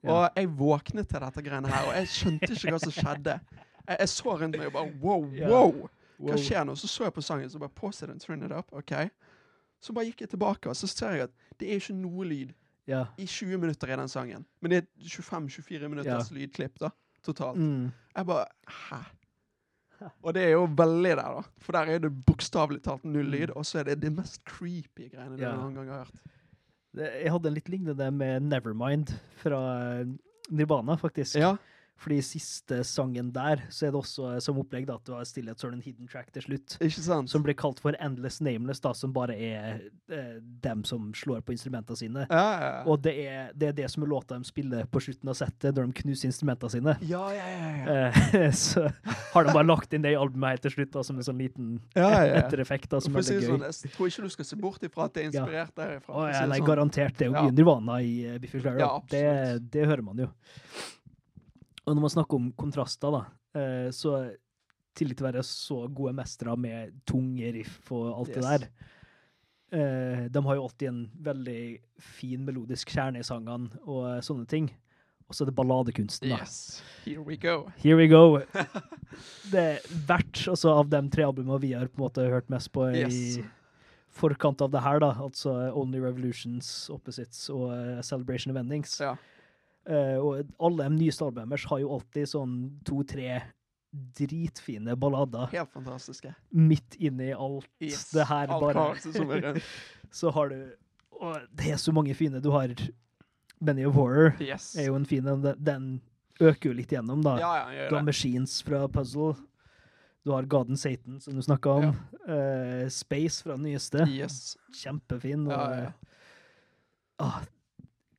Ja. 0.05 0.11
Og 0.12 0.37
jeg 0.37 0.49
våknet 0.59 1.09
til 1.11 1.21
dette 1.21 1.42
greiene 1.42 1.68
her, 1.73 1.87
og 1.88 1.94
jeg 1.99 2.07
skjønte 2.09 2.53
ikke 2.55 2.71
hva 2.71 2.79
som 2.79 2.92
skjedde. 2.94 3.40
Jeg, 3.88 3.97
jeg 3.99 4.09
så 4.12 4.35
rundt 4.38 4.59
meg 4.59 4.66
og 4.68 4.73
bare 4.73 4.92
wow, 5.03 5.25
wow! 5.51 5.88
Hva 6.18 6.37
skjer 6.38 6.64
nå? 6.66 6.75
Så 6.79 6.87
så 6.90 7.05
jeg 7.09 7.14
på 7.14 7.23
sangen, 7.23 7.51
så 7.51 7.59
bare 7.59 7.75
pause 7.75 8.07
den, 8.07 8.18
turn 8.23 8.42
it 8.47 8.53
up. 8.55 8.71
ok? 8.73 8.92
Så 9.83 9.92
bare 9.94 10.07
gikk 10.11 10.21
jeg 10.27 10.31
tilbake, 10.31 10.68
og 10.71 10.77
så 10.79 10.87
ser 10.90 11.11
jeg 11.16 11.23
at 11.29 11.35
det 11.59 11.71
er 11.73 11.79
ikke 11.83 11.94
noe 11.99 12.25
lyd 12.27 12.55
Ja. 12.88 13.05
i 13.18 13.27
20 13.27 13.59
minutter 13.59 13.90
i 13.92 13.97
den 13.99 14.09
sangen. 14.09 14.44
Men 14.62 14.71
det 14.71 14.79
er 14.79 14.87
25-24 15.05 15.88
minutters 15.88 16.31
lydklipp, 16.31 16.79
da, 16.81 16.88
totalt. 17.23 17.59
Mm. 17.59 17.90
Jeg 18.16 18.27
bare 18.27 18.47
Hæ? 18.66 19.03
Og 20.23 20.35
det 20.35 20.43
er 20.45 20.51
jo 20.53 20.67
veldig 20.79 21.15
der, 21.17 21.23
da. 21.39 21.43
For 21.65 21.73
der 21.73 21.91
er 21.95 21.99
det 22.05 22.11
bokstavelig 22.27 22.83
talt 22.85 23.05
null 23.05 23.27
Mm. 23.27 23.33
lyd, 23.35 23.51
og 23.57 23.65
så 23.67 23.81
er 23.81 23.85
det 23.85 24.01
det 24.01 24.13
mest 24.15 24.45
creepy 24.45 25.09
greiene 25.11 25.37
du 25.37 25.43
Ja. 25.43 25.57
noen 25.57 25.75
gang 25.75 25.89
har 25.89 26.05
hørt. 26.05 26.21
Det, 26.95 27.09
jeg 27.25 27.33
hadde 27.33 27.47
en 27.51 27.55
litt 27.55 27.69
lignende 27.69 28.11
med 28.13 28.43
Nevermind 28.43 29.11
fra 29.43 29.59
eh, 30.01 30.07
Nirvana, 30.51 30.97
faktisk. 30.97 31.35
Ja, 31.37 31.57
Fordi 31.99 32.21
siste 32.23 32.85
sangen 32.87 33.33
der, 33.35 33.65
så 33.75 33.89
er 33.89 33.93
det 33.95 33.99
også 33.99 34.29
eh, 34.35 34.39
som 34.43 34.59
opplegg 34.61 34.87
da, 34.87 34.99
at 35.01 35.07
du 35.09 35.17
har 35.17 35.27
stillhet, 35.27 35.65
en 35.67 35.81
hidden 35.83 36.07
track 36.11 36.31
til 36.35 36.45
slutt. 36.45 36.77
ikke 36.79 37.03
sant? 37.03 37.31
Som 37.31 37.43
blir 37.43 37.57
kalt 37.59 37.81
for 37.83 37.97
Endless 37.99 38.39
Nameless, 38.45 38.79
da, 38.85 38.93
som 38.95 39.11
bare 39.15 39.35
er 39.35 39.81
eh, 40.15 40.37
dem 40.63 40.85
som 40.87 41.11
slår 41.15 41.43
på 41.43 41.57
instrumentene 41.57 41.99
sine. 41.99 42.27
ja, 42.31 42.45
ja, 42.55 42.69
ja. 42.69 42.85
Og 42.87 43.03
det 43.03 43.15
er, 43.25 43.51
det 43.59 43.73
er 43.73 43.75
det 43.81 43.89
som 43.91 44.05
er 44.07 44.13
låta 44.13 44.39
de 44.39 44.47
spiller 44.47 44.87
på 44.87 45.03
slutten 45.03 45.33
av 45.33 45.39
settet, 45.41 45.75
når 45.75 45.89
de 45.91 46.05
knuser 46.05 46.31
instrumentene 46.31 46.77
sine. 46.77 46.95
ja, 47.11 47.25
ja, 47.35 47.49
ja. 47.51 47.97
Eh, 47.97 48.53
så 48.63 48.87
har 49.33 49.49
de 49.49 49.57
bare 49.57 49.67
lagt 49.67 49.97
inn 49.97 50.07
det 50.07 50.15
i 50.15 50.21
albumet 50.21 50.55
helt 50.55 50.67
til 50.69 50.77
slutt, 50.77 50.93
da, 50.95 51.03
som 51.09 51.19
en 51.19 51.27
sånn 51.27 51.43
liten 51.43 51.73
Ja, 51.99 52.13
ettereffekt, 52.45 52.91
da, 52.95 53.03
som 53.03 53.19
er 53.19 53.27
gøy. 53.27 53.43
sånn, 53.43 53.67
gøy. 53.67 53.73
jeg 53.75 53.95
tror 53.97 54.13
ikke 54.13 54.29
du 54.29 54.37
skal 54.37 54.51
se 54.53 54.61
bort 54.61 54.87
ifra 54.87 55.09
at 55.09 55.17
det 55.17 55.25
er 55.25 55.33
inspirert 55.33 55.75
derifra. 55.75 56.15
Å, 56.15 56.29
ja, 56.31 56.47
nei, 56.47 56.61
sånn. 56.63 56.69
garantert. 56.71 57.19
Det 57.19 57.27
er 57.27 57.33
jo 57.33 57.35
mye 57.41 57.57
Nirvana 57.59 57.99
i 58.07 58.15
uh, 58.29 58.39
Biffy 58.39 58.63
Clara. 58.63 58.79
Ja, 58.87 58.93
det, 59.11 59.27
det 59.75 59.91
hører 59.91 60.07
man 60.07 60.23
jo. 60.23 60.31
Og 61.88 61.96
når 61.96 62.05
man 62.05 62.12
snakker 62.12 62.37
om 62.37 62.51
kontraster, 62.59 63.14
da, 63.14 63.24
eh, 63.57 63.88
så 63.94 64.18
til 64.98 65.14
å 65.14 65.27
være 65.29 65.44
så 65.46 65.85
gode 65.94 66.14
mestere 66.18 66.57
med 66.59 66.96
tunge 67.09 67.53
riff 67.55 67.92
og 67.94 68.09
alt 68.12 68.35
det 68.35 68.44
der. 68.44 68.66
Eh, 69.68 70.27
de 70.33 70.42
har 70.44 70.59
jo 70.59 70.64
alltid 70.64 70.88
en 70.90 71.01
veldig 71.29 71.62
fin 72.18 72.44
melodisk 72.44 72.90
kjerne 72.96 73.20
i 73.22 73.27
sangene 73.27 73.70
og 73.85 74.05
eh, 74.11 74.20
sånne 74.24 74.48
ting. 74.51 74.70
Og 75.29 75.37
så 75.37 75.44
er 75.44 75.51
det 75.51 75.59
balladekunsten, 75.59 76.31
da. 76.33 76.38
Yes, 76.40 76.81
here 77.05 77.20
we 77.20 77.37
go. 77.37 77.68
Here 77.83 77.98
we 78.01 78.07
go. 78.09 78.40
Det 79.53 79.61
er 79.61 79.83
verdt 80.09 80.46
altså, 80.48 80.72
av 80.72 80.88
de 80.88 81.03
tre 81.12 81.27
albumene 81.29 81.61
vi 81.61 81.74
har 81.77 81.90
på 81.92 82.01
en 82.01 82.07
måte 82.07 82.24
hørt 82.33 82.48
mest 82.48 82.72
på 82.72 82.88
Yes. 82.96 83.12
i 83.12 83.44
forkant 84.18 84.64
av 84.64 84.72
det 84.72 84.81
her, 84.83 85.03
da, 85.05 85.12
altså 85.20 85.53
Only 85.77 86.01
Revolutions, 86.01 86.88
Opposites 86.90 87.44
og 87.53 87.68
Celebration 88.09 88.55
of 88.55 88.61
Endings. 88.61 88.96
Ja. 89.05 89.14
Eh, 89.88 90.16
og 90.20 90.42
alle 90.61 90.85
de 90.90 90.96
nye 90.98 91.14
albumene 91.24 91.59
har 91.70 91.79
jo 91.81 91.92
alltid 91.96 92.29
sånn 92.29 92.57
to-tre 92.85 93.38
dritfine 94.18 94.92
ballader 95.01 95.48
Helt 95.55 95.72
fantastiske. 95.72 96.35
midt 96.53 96.96
inni 97.01 97.31
alt 97.33 97.66
Yes. 97.81 98.11
det 98.12 98.27
her. 98.29 98.48
Alt 98.53 98.61
bare. 98.74 99.61
Så 100.11 100.31
har 100.33 100.48
du 100.53 100.59
Og 101.20 101.40
det 101.57 101.72
er 101.72 101.77
så 101.81 101.90
mange 101.92 102.14
fine. 102.14 102.40
Du 102.40 102.51
har 102.53 102.68
Benny 103.61 103.85
of 103.88 103.94
Horror, 103.94 104.37
Yes. 104.40 104.77
er 104.77 104.87
jo 104.87 104.94
en 104.94 105.05
fin 105.09 105.27
en. 105.27 105.42
Den- 105.59 106.01
øker 106.40 106.68
jo 106.70 106.72
litt 106.72 106.88
gjennom, 106.94 107.20
da. 107.24 107.33
Ja, 107.40 107.70
ja, 107.72 107.88
Du 107.88 107.96
har. 107.96 108.03
Machines 108.05 108.61
fra 108.62 108.87
Puzzle. 108.87 109.35
Du 110.24 110.31
har 110.31 110.42
Garden 110.46 110.77
Satan, 110.77 111.18
som 111.20 111.35
du 111.35 111.40
snakka 111.42 111.66
om. 111.66 111.96
Eh, 112.29 112.87
Space 112.88 113.42
fra 113.42 113.57
den 113.57 113.64
nyeste. 113.64 114.07
Yes. 114.07 114.57
Kjempefin. 114.72 115.46
Og, 115.48 115.51
Ja, 115.51 115.70
ja, 115.74 115.92
ja. 117.18 117.40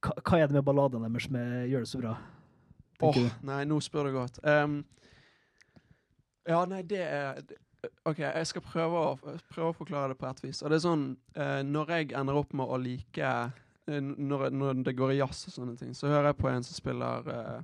Hva, 0.04 0.16
hva 0.24 0.40
er 0.40 0.48
det 0.50 0.58
med 0.58 0.68
balladene 0.68 1.10
deres 1.10 1.28
som 1.28 1.40
gjør 1.40 1.86
det 1.86 1.92
så 1.92 2.02
bra? 2.02 2.18
Åh, 3.00 3.16
oh, 3.16 3.34
nei, 3.48 3.64
nå 3.68 3.80
spør 3.84 4.10
du 4.10 4.18
godt. 4.18 4.42
Um, 4.44 4.82
ja, 6.50 6.64
nei, 6.68 6.82
det 6.88 7.04
er 7.06 7.40
OK, 8.10 8.20
jeg 8.20 8.48
skal 8.50 8.64
prøve 8.66 9.00
å, 9.00 9.36
prøve 9.54 9.70
å 9.70 9.76
forklare 9.78 10.12
det 10.12 10.20
på 10.20 10.28
et 10.28 10.42
vis. 10.44 10.62
Og 10.64 10.72
det 10.72 10.80
er 10.80 10.84
sånn 10.84 11.06
uh, 11.38 11.62
Når 11.64 11.94
jeg 11.96 12.10
ender 12.20 12.40
opp 12.42 12.52
med 12.58 12.68
å 12.68 12.80
like 12.82 13.30
eh, 13.30 14.00
når, 14.04 14.50
når 14.52 14.82
det 14.84 14.96
går 15.00 15.14
i 15.14 15.20
jazz 15.22 15.46
og 15.48 15.56
sånne 15.56 15.78
ting, 15.80 15.94
så 15.96 16.10
hører 16.12 16.32
jeg 16.32 16.40
på 16.42 16.50
en 16.52 16.66
som 16.66 16.76
spiller 16.76 17.30
uh, 17.32 17.62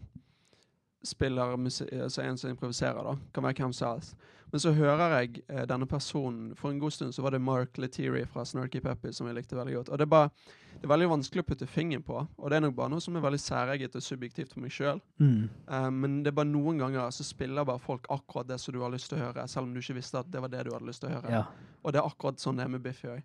Spiller 1.05 1.57
musikk 1.59 1.91
Altså 1.99 2.23
en 2.23 2.39
som 2.39 2.53
improviserer, 2.53 3.03
da. 3.03 3.17
Kan 3.35 3.45
være 3.45 3.59
hvem 3.59 3.75
som 3.75 3.91
helst. 3.91 4.15
Men 4.55 4.61
så 4.63 4.71
hører 4.71 5.11
jeg 5.17 5.41
eh, 5.51 5.65
denne 5.67 5.83
personen 5.83 6.53
For 6.55 6.71
en 6.71 6.77
god 6.79 6.93
stund 6.95 7.11
så 7.11 7.23
var 7.25 7.33
det 7.35 7.41
Mark 7.43 7.75
Letiri 7.75 8.21
fra 8.31 8.45
Snarky 8.47 8.79
Peppy 8.79 9.11
som 9.11 9.27
jeg 9.27 9.35
likte 9.35 9.57
veldig 9.57 9.73
godt. 9.75 9.89
Og 9.91 9.99
det 9.99 10.05
er 10.05 10.11
bare 10.13 10.29
Det 10.69 10.85
er 10.87 10.91
veldig 10.93 11.09
vanskelig 11.11 11.43
å 11.43 11.47
putte 11.49 11.67
fingeren 11.67 12.05
på, 12.07 12.21
og 12.21 12.51
det 12.51 12.55
er 12.55 12.63
nok 12.63 12.77
bare 12.77 12.93
noe 12.93 13.03
som 13.03 13.17
er 13.19 13.23
veldig 13.25 13.39
særeget 13.43 13.97
og 13.99 14.05
subjektivt 14.05 14.53
for 14.53 14.63
meg 14.63 14.71
sjøl. 14.71 15.01
Mm. 15.19 15.49
Eh, 15.71 15.89
men 15.97 16.15
det 16.23 16.31
er 16.31 16.37
bare 16.39 16.51
noen 16.53 16.79
ganger 16.79 17.11
så 17.15 17.27
spiller 17.27 17.67
bare 17.67 17.83
folk 17.83 18.07
akkurat 18.15 18.47
det 18.47 18.61
som 18.63 18.75
du 18.75 18.79
har 18.83 18.95
lyst 18.95 19.11
til 19.11 19.19
å 19.19 19.25
høre, 19.25 19.45
selv 19.51 19.67
om 19.67 19.75
du 19.75 19.81
ikke 19.83 19.97
visste 19.99 20.23
at 20.23 20.31
det 20.31 20.43
var 20.43 20.51
det 20.55 20.63
du 20.67 20.71
hadde 20.71 20.87
lyst 20.87 21.03
til 21.03 21.11
å 21.11 21.17
høre. 21.17 21.35
Ja. 21.35 21.43
Og 21.83 21.91
det 21.91 21.99
er 21.99 22.07
akkurat 22.07 22.39
sånn 22.39 22.59
det 22.59 22.67
er 22.67 22.71
med 22.77 22.83
Biffy 22.87 23.11
òg. 23.11 23.23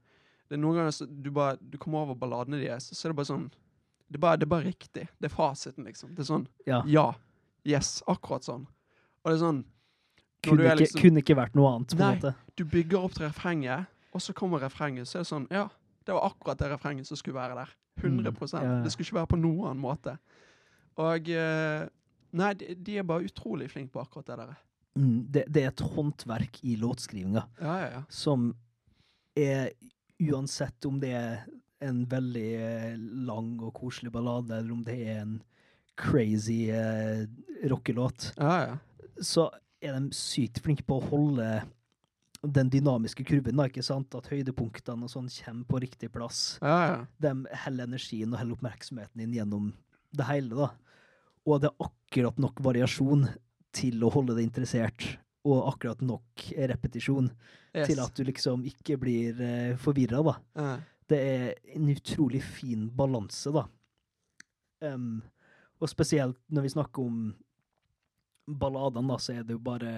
Det 0.50 0.58
er 0.58 0.62
noen 0.62 0.80
ganger 0.80 0.94
så 0.98 1.06
du 1.06 1.30
bare 1.30 1.58
Du 1.62 1.78
kommer 1.78 2.08
over 2.08 2.18
balladene 2.18 2.58
deres, 2.62 2.90
så 2.90 3.06
er 3.06 3.14
det 3.14 3.20
bare 3.22 3.30
sånn 3.30 3.50
det 3.50 4.18
er, 4.18 4.24
bare, 4.26 4.42
det 4.42 4.48
er 4.48 4.54
bare 4.56 4.66
riktig. 4.66 5.08
Det 5.22 5.30
er 5.30 5.36
fasiten, 5.36 5.86
liksom. 5.86 6.16
Det 6.16 6.24
er 6.24 6.32
sånn 6.32 6.48
ja. 6.66 6.82
Ja. 6.90 7.10
Yes. 7.62 8.00
Akkurat 8.10 8.42
sånn. 8.42 8.66
Og 9.22 9.30
det 9.30 9.36
er 9.36 9.44
sånn 9.44 9.60
Kunne, 10.42 10.64
er 10.64 10.72
ikke, 10.74 10.80
liksom- 10.84 11.00
kunne 11.02 11.20
ikke 11.22 11.36
vært 11.36 11.54
noe 11.58 11.74
annet, 11.74 11.94
på 11.96 11.98
Nei. 11.98 12.32
Du 12.56 12.64
bygger 12.64 12.98
opp 13.04 13.12
til 13.14 13.26
refrenget, 13.26 13.86
og 14.14 14.20
så 14.20 14.32
kommer 14.34 14.60
refrenget, 14.60 15.06
så 15.08 15.18
er 15.18 15.24
det 15.24 15.28
sånn 15.28 15.46
Ja, 15.50 15.68
det 16.06 16.14
var 16.14 16.30
akkurat 16.30 16.58
det 16.58 16.70
refrenget 16.70 17.06
som 17.06 17.16
skulle 17.16 17.36
være 17.36 17.54
der. 17.54 17.74
100 18.00 18.30
Mm, 18.32 18.62
ja. 18.62 18.82
Det 18.82 18.92
skulle 18.92 19.06
ikke 19.06 19.18
være 19.20 19.26
på 19.26 19.40
noen 19.40 19.66
annen 19.68 19.82
måte. 19.82 20.18
Og 20.96 21.28
eh, 21.28 21.88
Nei, 22.32 22.54
de, 22.54 22.74
de 22.74 22.98
er 22.98 23.02
bare 23.02 23.26
utrolig 23.26 23.68
flinke 23.72 23.92
på 23.92 24.00
akkurat 24.00 24.26
det 24.26 24.36
der. 24.38 24.58
Mm. 24.96 25.26
Det, 25.30 25.44
det 25.48 25.62
er 25.64 25.68
et 25.72 25.82
håndverk 25.94 26.60
i 26.66 26.76
låtskrivinga 26.76 27.44
Ja, 27.60 27.74
ja, 27.78 27.88
ja. 27.94 28.02
som 28.08 28.54
er 29.38 29.70
Uansett 30.20 30.84
om 30.84 30.98
det 31.00 31.12
er 31.16 31.44
en 31.80 32.02
veldig 32.10 32.48
eh, 32.60 32.96
lang 33.24 33.54
og 33.64 33.72
koselig 33.78 34.12
ballade, 34.12 34.52
eller 34.58 34.72
om 34.74 34.82
det 34.84 34.98
er 35.08 35.22
en 35.22 35.38
crazy 35.96 36.68
eh, 36.70 37.22
rockelåt, 37.70 38.34
ja, 38.36 38.66
ja. 38.66 38.74
så 39.22 39.46
er 39.80 39.96
de 39.96 40.10
sykt 40.16 40.60
flinke 40.64 40.84
på 40.86 40.98
å 41.00 41.06
holde 41.10 41.46
den 42.40 42.70
dynamiske 42.72 43.24
kurven, 43.28 43.58
da, 43.60 43.66
ikke 43.68 43.84
sant? 43.84 44.14
At 44.16 44.30
høydepunktene 44.32 45.04
og 45.04 45.12
sånn 45.12 45.28
kommer 45.28 45.66
på 45.68 45.80
riktig 45.84 46.08
plass. 46.14 46.58
ja, 46.62 46.78
ja. 46.88 47.00
De 47.20 47.32
heller 47.66 47.88
energien 47.88 48.32
og 48.32 48.40
heller 48.40 48.56
oppmerksomheten 48.56 49.20
inn 49.24 49.34
gjennom 49.36 49.72
det 50.16 50.26
hele, 50.28 50.54
da. 50.56 50.70
Og 51.46 51.60
det 51.60 51.70
er 51.70 51.84
akkurat 51.88 52.38
nok 52.40 52.60
variasjon 52.64 53.26
til 53.76 54.00
å 54.04 54.10
holde 54.12 54.34
deg 54.38 54.48
interessert, 54.48 55.04
og 55.44 55.68
akkurat 55.74 56.00
nok 56.04 56.50
repetisjon 56.56 57.30
Yes. 57.70 57.86
til 57.86 58.00
at 58.02 58.16
du 58.18 58.24
liksom 58.26 58.64
ikke 58.66 58.96
blir 58.98 59.36
uh, 59.38 59.76
forvirra, 59.78 60.24
da. 60.26 60.32
Ja. 60.58 60.70
Det 61.06 61.18
er 61.22 61.44
en 61.76 61.86
utrolig 61.92 62.40
fin 62.42 62.88
balanse, 62.90 63.52
da. 63.54 63.62
Um, 64.82 65.20
og 65.78 65.88
spesielt 65.92 66.38
når 66.50 66.66
vi 66.66 66.72
snakker 66.74 67.04
om 67.06 67.20
balladene, 68.58 69.10
da, 69.10 69.18
så 69.22 69.34
er 69.36 69.46
det 69.46 69.56
jo 69.56 69.62
bare 69.64 69.92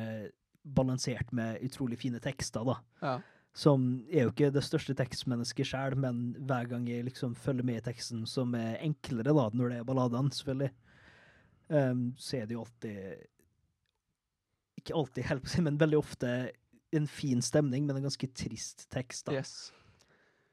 balansert 0.63 1.33
med 1.35 1.63
utrolig 1.67 1.99
fine 2.03 2.23
tekster, 2.23 2.67
da. 2.67 2.81
ja. 3.03 3.21
Som 3.53 3.83
er 4.09 4.25
jo 4.25 4.31
ikke 4.31 4.49
det 4.49 4.63
største 4.65 4.95
tekstmennesket 4.97 5.69
sjøl, 5.69 5.93
men 6.01 6.31
hver 6.49 6.71
gang 6.71 6.87
jeg 6.89 7.05
liksom 7.05 7.35
følger 7.37 7.67
med 7.69 7.83
i 7.83 7.85
teksten, 7.85 8.23
som 8.25 8.55
er 8.57 8.79
enklere, 8.81 9.35
da, 9.37 9.45
når 9.53 9.69
det 9.69 9.81
er 9.83 9.89
balladene, 9.91 10.33
selvfølgelig, 10.33 10.71
um, 11.69 12.07
så 12.17 12.39
er 12.39 12.49
det 12.49 12.57
jo 12.57 12.65
alltid 12.65 13.29
Ikke 14.81 14.97
alltid, 14.97 15.27
helt 15.29 15.45
å 15.45 15.53
si, 15.53 15.61
men 15.69 15.77
veldig 15.79 16.01
ofte 16.01 16.31
en 16.97 17.07
fin 17.09 17.45
stemning, 17.45 17.85
men 17.87 18.01
en 18.01 18.09
ganske 18.09 18.29
trist 18.33 18.87
tekst, 18.93 19.27
da. 19.29 19.37
Yes. 19.37 19.69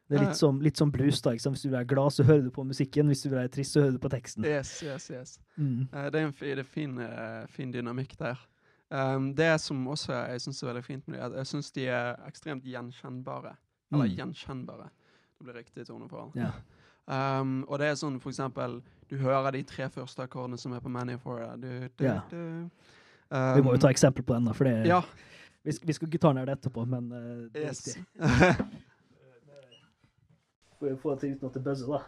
Det 0.09 0.17
er 0.17 0.23
litt 0.25 0.37
som, 0.39 0.59
litt 0.65 0.77
som 0.77 0.89
blues, 0.91 1.21
da. 1.21 1.31
Hvis 1.37 1.61
du 1.61 1.69
være 1.69 1.85
glad, 1.85 2.11
så 2.15 2.23
hører 2.25 2.41
du 2.47 2.49
på 2.51 2.63
musikken. 2.65 3.07
Hvis 3.07 3.21
du 3.21 3.29
være 3.29 3.47
trist, 3.53 3.75
så 3.75 3.83
hører 3.83 3.91
du 3.91 3.99
på 4.01 4.09
teksten. 4.09 4.45
Yes, 4.45 4.71
yes, 4.83 5.05
yes. 5.13 5.35
Mm. 5.57 5.83
Uh, 5.93 6.07
det 6.09 6.15
er 6.21 6.25
en 6.25 6.33
det 6.39 6.59
er 6.59 6.63
fin, 6.63 6.97
uh, 6.97 7.45
fin 7.53 7.71
dynamikk 7.71 8.15
der. 8.17 8.39
Um, 8.89 9.35
det 9.37 9.51
som 9.61 9.83
også 9.87 10.15
jeg 10.31 10.41
syns 10.41 10.63
er 10.63 10.67
veldig 10.71 10.83
fint 10.87 11.07
med 11.07 11.19
dem, 11.19 11.33
er 11.33 11.37
jeg 11.43 11.45
syns 11.51 11.69
de 11.75 11.85
er 11.93 12.15
ekstremt 12.27 12.63
gjenkjennbare. 12.65 13.53
Eller 13.93 14.05
Mm. 14.09 14.15
gjenkjennbare. 14.17 14.89
Det 15.37 15.45
blir 15.45 15.53
riktig 15.61 15.85
toneforhold. 15.87 16.33
Ja. 16.35 16.51
Um, 17.39 17.63
og 17.69 17.79
det 17.79 17.87
er 17.87 17.95
sånn 17.97 18.19
for 18.21 18.29
eksempel 18.29 18.81
Du 19.09 19.15
hører 19.17 19.51
de 19.51 19.63
tre 19.63 19.87
første 19.89 20.21
akkordene 20.21 20.57
som 20.61 20.73
er 20.73 20.79
på 20.79 20.89
Many 20.93 21.15
for 21.17 21.39
du, 21.97 22.03
Ja. 22.05 22.21
du. 22.29 22.69
Vi 23.31 23.61
må 23.61 23.71
jo 23.73 23.77
Um, 23.77 23.79
ta 23.79 23.89
eksempel 23.89 24.21
på 24.23 24.33
den, 24.35 24.45
da, 24.45 24.51
for 24.53 24.63
det, 24.65 24.73
er, 24.73 24.85
Ja. 24.85 25.01
vi, 25.63 25.71
skal, 25.71 25.87
vi 25.87 25.93
skal 25.93 26.07
det 26.45 26.57
etterpå, 26.59 26.85
men 26.87 27.11
uh, 27.11 27.49
det 27.53 27.63
er 27.63 27.67
Yes. 27.69 27.85
viktig. 27.87 28.05
Få 30.79 31.11
det 31.11 31.19
til 31.19 31.33
uten 31.35 31.47
at 31.49 31.53
det 31.57 31.63
buzzer, 31.63 31.87
da. 31.91 31.99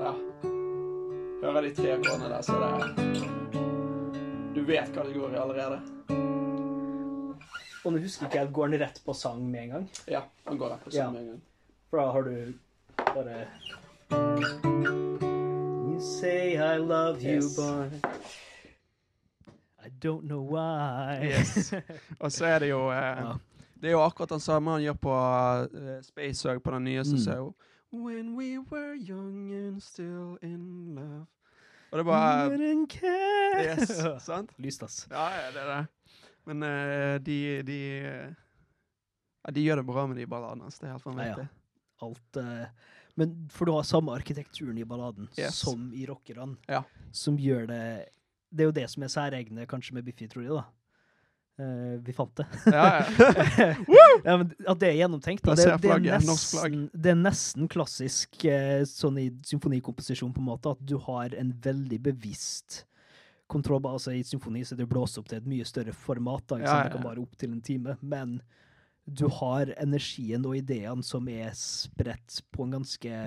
ja. 0.00 0.12
Hører 1.42 1.60
de 1.62 1.70
tre 1.76 1.92
akkordene 1.94 2.28
der, 2.32 2.42
så 2.42 2.52
er 2.56 2.60
det 2.80 2.88
Du 4.56 4.60
vet 4.66 4.90
hva 4.96 5.04
det 5.06 5.14
går 5.14 5.30
i 5.36 5.38
allerede. 5.38 5.78
Og 7.84 7.94
nå 7.94 7.98
husker 8.02 8.26
ikke 8.26 8.38
jeg, 8.42 8.50
går 8.52 8.66
den 8.74 8.80
rett 8.82 8.98
på 9.06 9.12
sang 9.16 9.40
med 9.52 9.60
en 9.62 9.70
gang? 9.76 9.86
Ja, 10.10 10.20
han 10.48 10.58
går 10.60 10.68
rett 10.74 10.82
på 10.84 10.90
Ja. 10.96 11.06
med 11.14 11.20
en 11.20 11.26
gang. 11.28 11.42
For 11.90 11.96
da 11.96 12.04
har 12.12 12.22
du 12.22 12.34
bare 12.98 13.46
You 15.86 16.00
say 16.00 16.56
I 16.58 16.76
love 16.78 17.22
you, 17.22 17.36
Yes. 17.38 17.56
boy. 17.56 17.88
I 19.78 19.88
don't 20.02 20.26
know 20.26 20.42
why. 20.42 21.22
Yes. 21.30 21.72
Og 22.20 22.32
så 22.32 22.44
er 22.46 22.58
det 22.58 22.68
jo 22.74 22.82
eh, 22.90 22.96
Ja. 23.22 23.32
Det 23.80 23.88
er 23.88 23.92
jo 23.96 24.02
akkurat 24.04 24.28
den 24.34 24.40
samme 24.44 24.70
han 24.76 24.82
gjør 24.84 24.96
på 25.00 25.14
uh, 25.74 26.00
Space 26.04 26.48
Hug, 26.48 26.62
på 26.62 26.70
den 26.76 26.84
nye, 26.84 27.04
så 27.04 27.16
Mm. 27.16 27.24
ser 27.24 27.52
When 27.92 28.36
we 28.36 28.58
were 28.70 28.94
young 28.94 29.50
and 29.52 29.80
still 29.82 30.36
in 30.42 30.94
love. 30.94 31.26
Og 31.90 31.98
det 31.98 32.00
er 32.00 32.04
bare. 32.04 32.50
Yes, 33.64 33.90
sant? 34.28 34.52
Lyst, 34.58 34.82
ass. 34.86 35.06
Ja, 35.10 35.24
ja, 35.34 35.48
det 35.50 35.62
er 35.64 35.72
det. 35.72 35.86
Men 36.46 36.62
uh, 36.62 37.16
de, 37.18 37.38
de 37.66 37.78
uh, 38.06 38.34
ja, 39.44 39.50
De 39.56 39.64
gjør 39.64 39.76
det 39.82 39.86
bra 39.86 40.06
med 40.06 40.16
de 40.20 40.26
balladene. 40.30 40.64
Altså. 40.68 40.80
Det 40.84 40.88
er 40.88 40.92
helt 40.92 41.18
Ja, 41.18 41.42
ja. 41.42 41.46
Alt 42.02 42.36
uh, 42.36 42.66
Men 43.16 43.34
for 43.52 43.64
du 43.68 43.72
har 43.74 43.82
samme 43.84 44.12
arkitekturen 44.14 44.78
i 44.78 44.84
balladen 44.84 45.28
Yes. 45.38 45.54
som 45.64 45.90
i 45.94 46.06
rockerne, 46.06 46.56
Ja. 46.68 46.82
som 47.12 47.36
gjør 47.36 47.66
det 47.66 47.82
Det 48.52 48.60
er 48.60 48.70
jo 48.70 48.72
det 48.78 48.86
som 48.90 49.02
er 49.02 49.08
særegne 49.08 49.66
kanskje 49.66 49.94
med 49.94 50.02
Biffy, 50.04 50.26
tror 50.28 50.42
jeg, 50.42 50.50
da. 50.50 50.62
Eh, 51.60 52.00
vi 52.00 52.12
fant 52.12 52.36
det. 52.36 52.46
Ja, 52.66 53.04
ja. 53.18 53.74
ja, 54.24 54.36
men 54.36 54.52
at 54.66 54.80
det 54.80 54.88
er 54.88 54.94
gjennomtenkt. 55.02 55.44
Da. 55.44 55.56
Det, 55.58 55.66
det, 55.82 55.90
er 55.92 56.22
nesten, 56.24 56.86
det 56.94 57.12
er 57.12 57.18
nesten 57.18 57.68
klassisk 57.68 58.46
uh, 58.48 58.80
sånn 58.88 59.18
i 59.20 59.26
symfonikomposisjon, 59.44 60.32
på 60.32 60.40
en 60.40 60.48
måte, 60.48 60.72
at 60.72 60.80
du 60.88 60.96
har 61.04 61.36
en 61.36 61.52
veldig 61.66 62.00
bevisst 62.06 62.84
kontroll. 63.50 63.84
Altså 63.90 64.14
I 64.16 64.24
symfoni 64.24 64.64
så 64.64 64.76
er 64.76 64.82
det 64.84 64.88
blåst 64.88 65.20
opp 65.20 65.28
til 65.28 65.42
et 65.42 65.52
mye 65.52 65.68
større 65.68 65.92
format. 65.92 66.46
Da, 66.46 66.62
ikke 66.62 66.70
Ja, 66.70 66.80
Det 66.86 66.96
kan 66.96 67.06
bare 67.10 67.24
opp 67.26 67.36
til 67.36 67.52
en 67.52 67.62
time. 67.66 67.98
Men 68.00 68.38
du 69.04 69.26
har 69.40 69.74
energien 69.76 70.46
og 70.48 70.56
ideene 70.56 71.04
som 71.04 71.28
er 71.28 71.52
spredt 71.58 72.40
på 72.54 72.64
en 72.64 72.78
ganske 72.78 73.22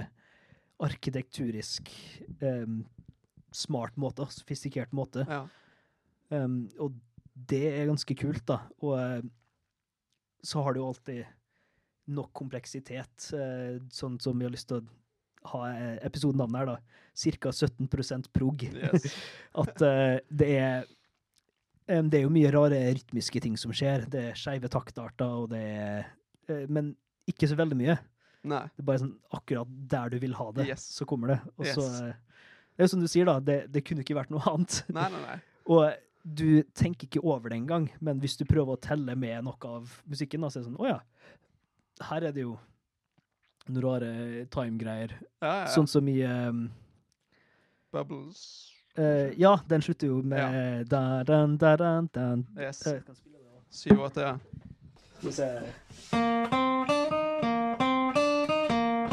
arkitekturisk 0.84 1.92
um, 2.42 2.82
smart 3.54 3.94
måte, 4.00 4.26
sofistikert 4.34 4.96
måte. 4.96 5.28
ja. 5.30 5.46
Um, 6.34 6.64
og 6.82 6.96
det 7.34 7.64
er 7.72 7.88
ganske 7.90 8.16
kult, 8.20 8.44
da. 8.50 8.60
Og 8.84 8.98
eh, 9.00 9.22
så 10.46 10.62
har 10.64 10.74
du 10.76 10.82
jo 10.82 10.90
alltid 10.92 11.24
nok 12.14 12.34
kompleksitet, 12.36 13.30
eh, 13.38 13.78
sånn 13.96 14.20
som 14.22 14.38
vi 14.38 14.46
har 14.48 14.54
lyst 14.54 14.70
til 14.70 14.82
å 14.82 15.52
ha 15.54 15.62
eh, 15.72 15.96
episodenavnet 16.08 16.62
her, 16.62 16.72
da. 16.74 17.00
Cirka 17.18 17.52
17% 17.54 18.30
prog. 18.34 18.66
Yes. 18.74 19.08
At 19.64 19.76
det 20.30 20.50
er 20.58 20.86
Det 21.84 22.18
er 22.18 22.24
jo 22.24 22.32
mye 22.32 22.52
rare 22.54 22.78
rytmiske 22.96 23.42
ting 23.44 23.58
som 23.60 23.74
skjer. 23.76 24.06
Det 24.10 24.22
er 24.32 24.38
skeive 24.40 24.70
taktarter, 24.72 25.28
og 25.44 25.50
det 25.52 25.60
er 25.62 26.68
Men 26.72 26.94
ikke 27.28 27.48
så 27.48 27.58
veldig 27.60 27.76
mye. 27.80 27.98
Nei. 28.48 28.64
Det 28.76 28.84
er 28.84 28.88
bare 28.88 29.02
sånn 29.04 29.18
akkurat 29.36 29.68
der 29.92 30.10
du 30.12 30.18
vil 30.20 30.34
ha 30.36 30.48
det, 30.56 30.66
Yes. 30.72 30.86
så 30.96 31.06
kommer 31.08 31.34
det. 31.36 31.40
Og 31.58 31.66
så 31.68 31.84
Yes. 31.84 32.00
Det 32.74 32.82
er 32.82 32.88
jo 32.88 32.90
som 32.96 33.04
du 33.04 33.08
sier, 33.08 33.28
da. 33.30 33.36
Det, 33.40 33.58
det 33.70 33.84
kunne 33.86 34.02
ikke 34.02 34.16
vært 34.18 34.32
noe 34.34 34.42
annet. 34.50 34.80
Nei, 34.90 35.06
nei, 35.14 35.20
nei. 35.28 35.36
Og 35.76 35.84
du 36.24 36.64
tenker 36.74 37.08
ikke 37.08 37.24
over 37.24 37.50
det 37.52 37.58
engang, 37.60 37.90
men 38.00 38.20
hvis 38.24 38.38
du 38.40 38.46
prøver 38.48 38.78
å 38.78 38.80
telle 38.82 39.16
med 39.20 39.44
noe 39.44 39.68
av 39.68 39.92
musikken, 40.08 40.42
da, 40.42 40.50
så 40.50 40.60
er 40.60 40.64
det 40.64 40.70
sånn 40.72 40.80
Å 40.80 40.88
ja, 40.88 41.00
her 42.10 42.24
er 42.30 42.36
det 42.36 42.46
jo 42.46 42.54
noen 43.68 43.84
rare 43.84 44.12
time-greier. 44.52 45.14
Ja, 45.44 45.52
ja. 45.64 45.68
Sånn 45.72 45.88
som 45.88 46.08
i 46.12 46.22
um, 46.28 46.66
Bubbles. 47.94 48.72
Uh, 48.98 49.32
Ja, 49.40 49.58
den 49.68 49.82
slutter 49.82 50.12
jo 50.12 50.22
med 50.22 50.88
da, 50.92 51.24
dan, 51.28 51.58
da, 51.58 51.76
dan, 51.80 52.10
dan. 52.14 52.48
Yes. 52.60 52.84
Uh. 52.88 53.00
Syv, 53.74 54.04
åtte, 54.06 54.22
ja. 54.22 54.38
Skal 55.18 55.30
vi 55.30 55.34
se 55.34 55.52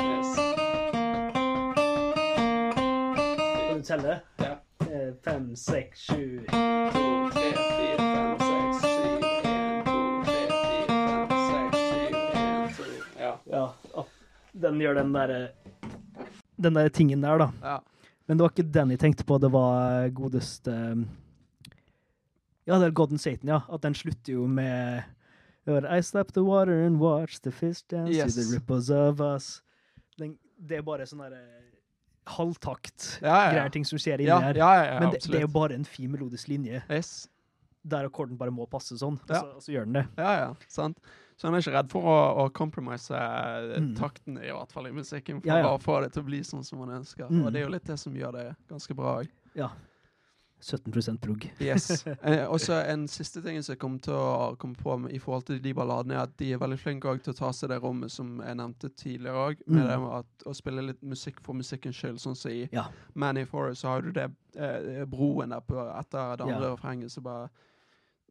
Yes. 0.01 0.37
Kan 3.69 3.77
du 3.79 3.83
telle? 3.83 4.21
Ja. 4.37 4.59
Eh, 4.91 5.15
Fem, 5.25 5.57
seks, 5.57 6.01
sju 6.01 7.00
den 14.55 14.81
gjør 14.83 14.95
den 15.01 15.13
derre 15.15 15.41
Den 16.61 16.75
der 16.77 16.89
tingen 16.93 17.21
der, 17.25 17.39
da. 17.39 17.51
Ja. 17.63 17.79
Men 18.29 18.39
det 18.39 18.45
var 18.45 18.51
ikke 18.55 18.73
den 18.73 18.91
jeg 18.95 19.01
tenkte 19.03 19.25
på, 19.27 19.39
det 19.41 19.51
var 19.53 20.09
godeste 20.15 20.75
Ja, 22.69 22.79
det 22.79 22.87
er 22.91 22.95
God 22.95 23.11
and 23.15 23.21
Satan, 23.21 23.49
ja. 23.49 23.61
At 23.73 23.83
den 23.83 23.95
slutter 23.95 24.33
jo 24.37 24.47
med 24.47 25.03
I 25.71 26.01
slap 26.03 26.33
the 26.35 26.43
water 26.43 26.85
and 26.87 26.99
watch 27.01 27.41
the 27.41 27.51
fish 27.51 27.83
dance 27.91 28.13
Yes. 28.13 28.35
the 28.35 28.47
ripples 28.55 28.91
of 28.91 29.21
us. 29.21 29.63
Den, 30.19 30.37
det 30.59 30.79
er 30.81 30.83
bare 30.87 31.07
sånn 31.07 31.23
derre 31.25 31.43
halvtakt 32.31 33.19
Ja, 33.23 33.29
ja, 33.47 33.53
greier, 33.55 33.71
ting 33.75 33.85
som 33.89 33.99
skjer 33.99 34.21
inni 34.23 34.31
her. 34.31 35.01
Men 35.01 35.11
det, 35.15 35.23
det 35.27 35.41
er 35.41 35.47
jo 35.47 35.53
bare 35.55 35.75
en 35.79 35.85
fin 35.89 36.11
melodisk 36.13 36.49
linje, 36.53 36.83
Yes. 36.91 37.29
der 37.83 38.05
akkorden 38.11 38.37
bare 38.39 38.53
må 38.53 38.67
passe 38.71 38.95
sånn, 39.01 39.17
og, 39.25 39.31
så, 39.33 39.41
og 39.57 39.63
så 39.65 39.73
gjør 39.73 39.87
den 39.89 39.97
det. 40.01 40.07
Ja, 40.21 40.33
ja, 40.43 40.51
sant. 40.69 40.99
Så 41.41 41.49
han 41.49 41.55
er 41.57 41.63
ikke 41.65 41.73
redd 41.73 41.89
for 41.89 42.05
å, 42.05 42.17
å 42.45 42.49
compromise 42.53 43.17
eh, 43.17 43.79
Mm. 43.81 43.95
takten, 43.97 44.37
i 44.45 44.51
hvert 44.53 44.73
fall 44.77 44.91
i 44.91 44.93
musikken, 44.93 45.41
for 45.41 45.49
Ja, 45.49 45.63
ja. 45.63 45.71
å 45.73 45.79
få 45.81 46.03
det 46.05 46.13
til 46.13 46.23
å 46.23 46.27
bli 46.27 46.43
sånn 46.45 46.63
som 46.69 46.83
han 46.85 46.99
ønsker. 47.01 47.31
Mm. 47.33 47.47
Og 47.47 47.53
det 47.55 47.63
er 47.63 47.65
jo 47.65 47.73
litt 47.73 47.87
det 47.89 47.97
som 47.99 48.13
gjør 48.13 48.33
det 48.37 48.49
ganske 48.69 48.95
bra 48.99 49.23
òg. 49.23 49.31
Ja. 49.57 49.71
17% 50.61 51.17
prog. 51.25 51.47
Yes. 51.59 52.05
eh, 52.23 52.45
også 52.53 52.75
en 52.85 53.07
siste 53.09 53.41
ting 53.41 53.63
som 53.65 53.73
jeg 53.73 53.81
kom 53.81 53.95
til 54.05 54.13
å 54.13 54.51
komme 54.61 54.77
på 54.77 54.99
med, 55.01 55.15
i 55.17 55.19
forhold 55.23 55.47
til 55.49 55.61
de 55.65 55.73
balladene, 55.73 56.19
er 56.19 56.27
at 56.27 56.35
de 56.37 56.51
er 56.53 56.61
veldig 56.61 56.77
flinke 56.83 57.15
til 57.25 57.33
å 57.33 57.39
ta 57.39 57.49
seg 57.57 57.73
det 57.73 57.79
rommet 57.81 58.13
som 58.13 58.35
jeg 58.45 58.59
nevnte 58.61 58.91
tidligere 58.93 59.47
òg, 59.47 59.63
med 59.67 59.81
Mm. 59.81 59.89
det 59.89 60.13
at, 60.19 60.45
å 60.45 60.55
spille 60.55 60.85
litt 60.91 61.01
musikk 61.03 61.41
for 61.41 61.57
musikkens 61.57 61.97
skyld. 61.97 62.21
Sånn 62.21 62.37
som 62.37 62.51
i 62.53 62.69
Ja. 62.77 62.85
Manny 63.15 63.47
Forest 63.49 63.81
så 63.87 63.95
har 63.95 64.03
du 64.05 64.13
det 64.13 64.29
eh, 64.57 65.07
broen 65.09 65.49
der 65.57 65.61
på 65.65 65.81
etter 65.99 66.37
det 66.37 66.45
andre 66.45 66.69
Ja. 66.69 66.77
refrenget, 66.77 67.11
så 67.11 67.23
bare 67.25 67.49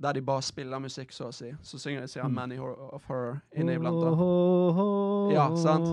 der 0.02 0.14
de 0.14 0.22
bare 0.22 0.42
spiller 0.42 0.80
musikk, 0.80 1.12
så 1.12 1.28
å 1.28 1.34
si. 1.34 1.50
Så 1.62 1.78
synger 1.80 2.02
de 2.02 2.08
sier 2.08 2.24
'Many 2.24 2.30
Mm. 2.30 2.36
Manny 2.36 2.58
of 2.94 3.04
Horror 3.08 3.42
inni 3.56 3.74
iblant. 3.76 4.00
da. 4.02 5.34
Ja, 5.34 5.56
sant. 5.56 5.88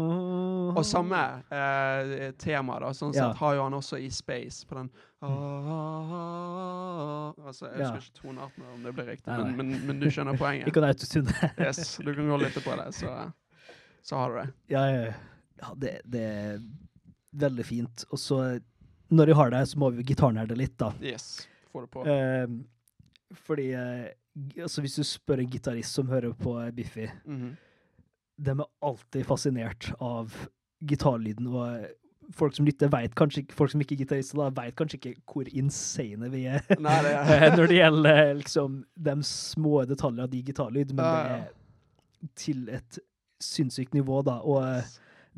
Og 0.77 0.85
samme 0.85 1.43
eh, 1.51 2.31
tema, 2.39 2.79
da. 2.81 2.91
Sånn 2.93 3.13
Ja. 3.15 3.29
sett 3.33 3.37
har 3.39 3.55
jo 3.55 3.63
han 3.63 3.73
også 3.75 3.99
i 3.99 4.09
Space, 4.11 4.65
på 4.67 4.75
den 4.77 4.91
Altså, 7.47 7.67
jeg 7.71 7.87
husker 7.87 8.03
ikke 8.03 8.21
tonearten 8.21 8.65
om 8.75 8.83
det 8.85 8.93
blir 8.97 9.07
riktig, 9.11 9.27
Nei, 9.31 9.37
nei. 9.43 9.53
men, 9.57 9.69
men, 9.71 9.87
men 9.87 10.01
du 10.03 10.07
skjønner 10.13 10.37
poenget. 10.39 10.69
Ikke 10.71 10.83
autotune. 10.87 11.33
Yes, 11.63 11.97
du 12.03 12.11
kan 12.15 12.29
gå 12.31 12.39
litt 12.43 12.59
på 12.65 12.77
det, 12.81 12.89
så, 12.97 13.13
så 14.07 14.17
har 14.21 14.31
du 14.35 14.39
det. 14.43 14.49
Ja, 14.75 14.85
ja, 15.63 15.73
det, 15.77 15.93
det 16.05 16.23
er 16.23 16.61
veldig 17.47 17.65
fint. 17.69 18.05
Og 18.13 18.19
så, 18.23 18.41
når 19.11 19.27
vi 19.33 19.37
har 19.41 19.51
det, 19.55 19.65
så 19.71 19.79
må 19.83 19.91
vi 19.97 20.03
gitarnerde 20.09 20.57
litt, 20.59 20.77
da. 20.79 20.93
Yes, 21.03 21.47
få 21.73 21.85
det 21.87 21.91
på. 21.95 22.07
Eh, 22.07 22.47
fordi 23.35 23.71
eh, 23.75 24.09
altså 24.63 24.81
Hvis 24.81 24.95
du 24.95 25.03
spør 25.03 25.41
en 25.41 25.51
gitarist 25.51 25.95
som 25.97 26.09
hører 26.09 26.33
på 26.33 26.71
Biffy, 26.77 27.07
-hmm. 27.07 27.55
de 28.37 28.51
er 28.51 28.65
alltid 28.83 29.25
fascinert 29.25 29.93
av 30.01 30.49
gitarlyden. 30.85 31.47
Og 31.47 31.79
eh, 31.79 31.87
folk 32.35 32.57
som 32.57 32.67
lytter, 32.67 32.89
vet 32.89 33.15
kanskje 33.15 33.43
ikke, 33.43 33.55
folk 33.55 33.71
som 33.71 33.81
ikke 33.81 33.95
er 33.95 33.99
gitarister, 33.99 34.39
da, 34.39 34.63
vet 34.63 34.77
kanskje 34.77 34.99
ikke 34.99 35.15
hvor 35.33 35.49
insane 35.53 36.31
vi 36.33 36.45
er. 36.51 36.63
Nei, 36.81 36.97
det 37.03 37.13
er 37.15 37.57
når 37.59 37.67
det 37.67 37.81
gjelder 37.81 38.23
eh, 38.23 38.37
liksom 38.37 38.81
de 39.09 39.17
små 39.23 39.85
detaljene 39.85 40.23
av 40.23 40.33
de 40.33 40.43
gitarlyd, 40.43 40.95
men 40.95 41.05
Ja, 41.05 41.13
det 41.23 41.37
er 41.41 42.33
til 42.35 42.69
et 42.73 42.99
sinnssykt 43.43 43.95
nivå, 43.95 44.23
da. 44.27 44.41
Og 44.43 44.83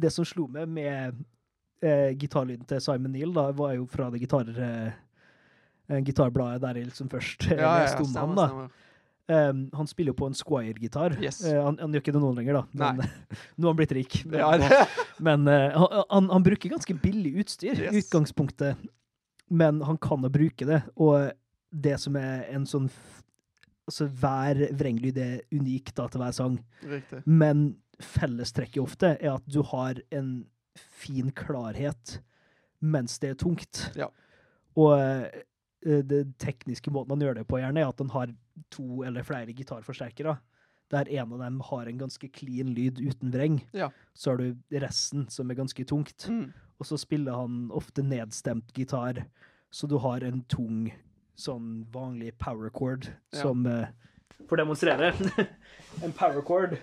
det 0.01 0.12
som 0.14 0.24
slo 0.24 0.47
meg 0.47 0.68
med 0.70 1.18
eh, 1.82 2.14
gitarlyden 2.18 2.66
til 2.68 2.80
Simon 2.80 3.12
Neal, 3.12 3.34
da, 3.34 3.51
var 3.53 3.74
jo 3.76 3.86
fra 3.91 4.11
det 4.11 4.22
gitar, 4.22 4.49
eh, 5.89 6.03
gitarbladet 6.05 6.62
der 6.64 6.80
jeg 6.80 6.91
liksom 6.91 7.09
først 7.12 7.49
eh, 7.51 7.57
ja, 7.59 7.72
ja, 7.80 7.86
leste 7.86 8.05
om 8.05 8.14
han. 8.20 8.36
da. 8.39 8.68
Um, 9.28 9.66
han 9.76 9.89
spiller 9.91 10.14
jo 10.14 10.16
på 10.16 10.26
en 10.30 10.36
Squire-gitar. 10.36 11.18
Yes. 11.20 11.43
Uh, 11.45 11.59
han, 11.61 11.76
han 11.82 11.93
gjør 11.93 12.01
ikke 12.01 12.14
det 12.16 12.22
nå 12.22 12.30
lenger, 12.32 12.62
da. 12.62 12.62
Men, 12.80 13.03
nå 13.59 13.66
har 13.66 13.74
han 13.74 13.80
blitt 13.82 13.93
rik. 13.99 14.14
Men, 14.30 14.39
Ja, 14.41 14.86
men 15.20 15.45
uh, 15.51 16.05
han, 16.09 16.30
han, 16.32 16.47
bruker 16.47 16.72
ganske 16.72 16.97
billig 17.03 17.34
utstyr 17.43 17.74
i 17.76 17.91
Yes. 17.91 18.07
utgangspunktet, 18.07 18.80
men 19.49 19.82
han 19.84 19.99
kan 20.01 20.24
å 20.24 20.30
bruke 20.32 20.64
det. 20.68 20.80
Og 20.97 21.28
det 21.70 21.99
som 22.01 22.16
er 22.20 22.49
en 22.53 22.66
sånn 22.68 22.91
Altså, 23.89 24.05
hver 24.20 24.59
vrenglyd 24.76 25.16
er 25.16 25.36
unik 25.49 25.95
da, 25.97 26.05
til 26.12 26.20
hver 26.20 26.34
sang. 26.36 26.57
riktig. 26.84 27.22
Men 27.24 27.62
fellestrekket 28.05 28.82
ofte 28.82 29.14
er 29.14 29.30
at 29.32 29.47
du 29.49 29.62
har 29.64 29.97
en 30.12 30.43
fin 30.76 31.30
klarhet 31.32 32.18
mens 32.84 33.16
det 33.22 33.30
er 33.32 33.39
tungt. 33.41 33.80
Ja. 33.97 34.11
Og 34.76 34.93
eh, 35.87 36.03
det 36.05 36.24
tekniske 36.43 36.91
måten 36.95 37.12
han 37.16 37.22
gjør 37.26 37.35
det 37.41 37.47
på, 37.49 37.59
gjerne, 37.61 37.81
er 37.83 37.89
at 37.93 38.01
han 38.03 38.11
har 38.14 38.29
to 38.74 38.87
eller 39.07 39.22
flere 39.26 39.53
gitarforsterkere. 39.55 40.35
Der 40.91 41.05
en 41.20 41.33
av 41.37 41.41
dem 41.43 41.61
har 41.68 41.85
en 41.87 41.99
ganske 42.01 42.29
clean 42.33 42.70
lyd 42.74 42.97
uten 43.03 43.31
vreng. 43.35 43.59
Ja. 43.76 43.89
Så 44.16 44.31
har 44.33 44.37
du 44.41 44.47
resten 44.81 45.26
som 45.29 45.51
er 45.51 45.55
ganske 45.59 45.85
tungt. 45.85 46.24
Mm. 46.33 46.47
Og 46.81 46.87
så 46.89 46.97
spiller 46.97 47.33
han 47.37 47.66
ofte 47.74 48.03
nedstemt 48.07 48.72
gitar, 48.72 49.24
så 49.70 49.87
du 49.91 49.99
har 50.01 50.24
en 50.24 50.43
tung, 50.49 50.89
sånn 51.39 51.85
vanlig 51.93 52.33
power 52.39 52.70
chord 52.70 53.07
Ja. 53.33 53.43
som 53.43 53.66
eh, 53.66 53.87
For 54.49 54.57
å 54.57 54.62
demonstrere 54.64 55.12
En 56.03 56.12
power 56.16 56.43
chord 56.43 56.79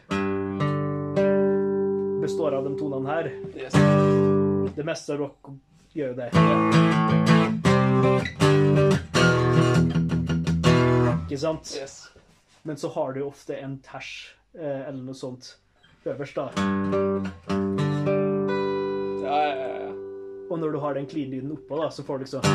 består 2.22 2.52
av 2.58 2.64
de 2.66 2.78
tonene 2.80 3.10
her. 3.10 3.26
Yes. 3.56 3.74
Det 4.76 4.84
meste 4.88 5.14
av 5.14 5.20
rock 5.26 5.48
gjør 5.93 6.08
jo 6.14 6.18
det. 6.24 6.30
Ikke 11.36 11.41
sant? 11.43 11.71
Yes. 11.75 11.95
Men 12.63 12.77
så 12.79 12.88
har 12.95 13.11
du 13.13 13.17
ofte 13.25 13.57
en 13.59 13.73
ters 13.83 14.07
eh, 14.55 14.86
eller 14.88 15.01
noe 15.03 15.17
sånt 15.19 15.49
øverst, 16.07 16.38
da. 16.38 16.45
Ja, 19.25 19.39
ja, 19.43 19.65
ja. 19.81 19.89
Og 20.47 20.61
når 20.61 20.71
du 20.71 20.79
har 20.79 20.95
den 20.95 21.09
clean-lyden 21.11 21.51
oppå, 21.57 21.75
da, 21.81 21.89
så 21.91 22.05
får 22.07 22.21
du 22.21 22.23
liksom. 22.23 22.47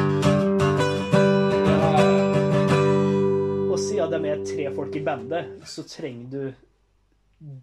Og 3.68 3.76
siden 3.84 4.16
de 4.16 4.32
er 4.32 4.44
tre 4.48 4.70
folk 4.80 4.96
i 4.96 5.04
bandet, 5.04 5.52
så 5.68 5.84
trenger 5.84 6.32
du 6.32 6.66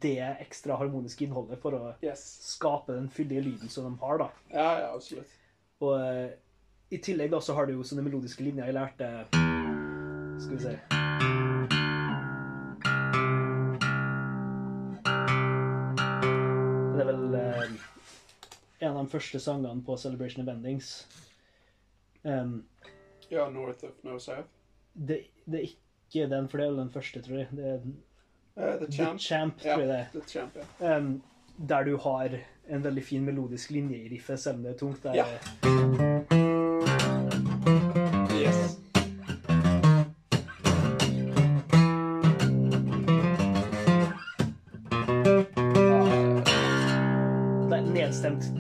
det 0.06 0.20
ekstra 0.46 0.78
harmoniske 0.78 1.26
innholdet 1.26 1.58
for 1.66 1.74
å 1.80 1.84
Yes. 2.06 2.28
skape 2.54 2.94
den 2.94 3.10
fyldige 3.10 3.42
lyden 3.50 3.74
som 3.74 3.90
de 3.90 3.98
har, 4.06 4.22
da. 4.22 4.30
Ja, 4.54 4.70
ja, 4.86 4.94
absolutt. 4.94 5.34
Og 5.82 5.98
eh, 5.98 6.38
i 6.94 7.02
tillegg 7.02 7.34
da 7.34 7.42
så 7.42 7.58
har 7.58 7.66
du 7.66 7.74
jo 7.80 7.84
sånne 7.86 8.06
melodiske 8.06 8.46
linjer 8.46 8.70
jeg 8.70 8.78
lærte 8.78 9.47
Skal 10.40 10.56
vi 10.56 10.60
se 10.64 10.80
Det 16.96 17.04
er 17.04 17.10
vel 17.12 17.36
eh, 17.38 17.64
en 18.80 18.94
av 18.98 19.04
de 19.04 19.12
første 19.12 19.40
sangene 19.42 19.84
på 19.86 19.98
Celebration 20.00 20.44
of 20.46 20.52
Endings. 20.54 20.92
Um, 22.24 22.64
Ja, 23.32 23.50
North 23.52 23.84
of 23.84 23.98
No 24.04 24.18
South. 24.20 24.48
det, 24.94 25.18
det 25.46 25.60
er 25.60 25.66
ikke 25.68 26.30
den, 26.32 26.48
for 26.50 26.58
det 26.58 26.66
er 26.66 26.72
vel 26.72 26.80
den 26.86 26.92
første, 26.94 27.22
tror 27.22 27.38
jeg. 27.44 27.50
Det 27.52 27.66
er 27.76 27.80
Uh, 28.58 28.64
the 28.80 28.86
The 28.88 28.92
Champ. 28.92 29.20
Champ, 29.22 29.60
Ja, 29.66 29.74
tror 29.76 29.82
jeg 29.84 29.90
det 29.90 29.98
er. 30.00 30.06
The 30.14 30.22
Champ, 30.30 30.56
yeah. 30.82 30.98
Um, 30.98 31.22
der 31.70 31.84
du 31.84 31.98
har 31.98 32.30
en 32.70 32.84
veldig 32.84 33.04
fin 33.04 33.26
melodisk 33.26 33.70
linje 33.72 33.98
i 33.98 34.10
riffet, 34.16 34.40
selv 34.40 34.58
om 34.58 34.64
det 34.64 34.74
er 34.74 34.78
tungt. 34.78 35.06
Ja. 35.06 35.26
Yes. 35.28 36.07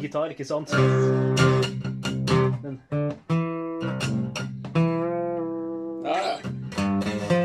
Gitar, 0.08 0.34
ikke 0.34 0.46
sant? 0.48 0.72
Men 2.64 2.82
Ja, 6.04 6.18
ja. 6.24 7.38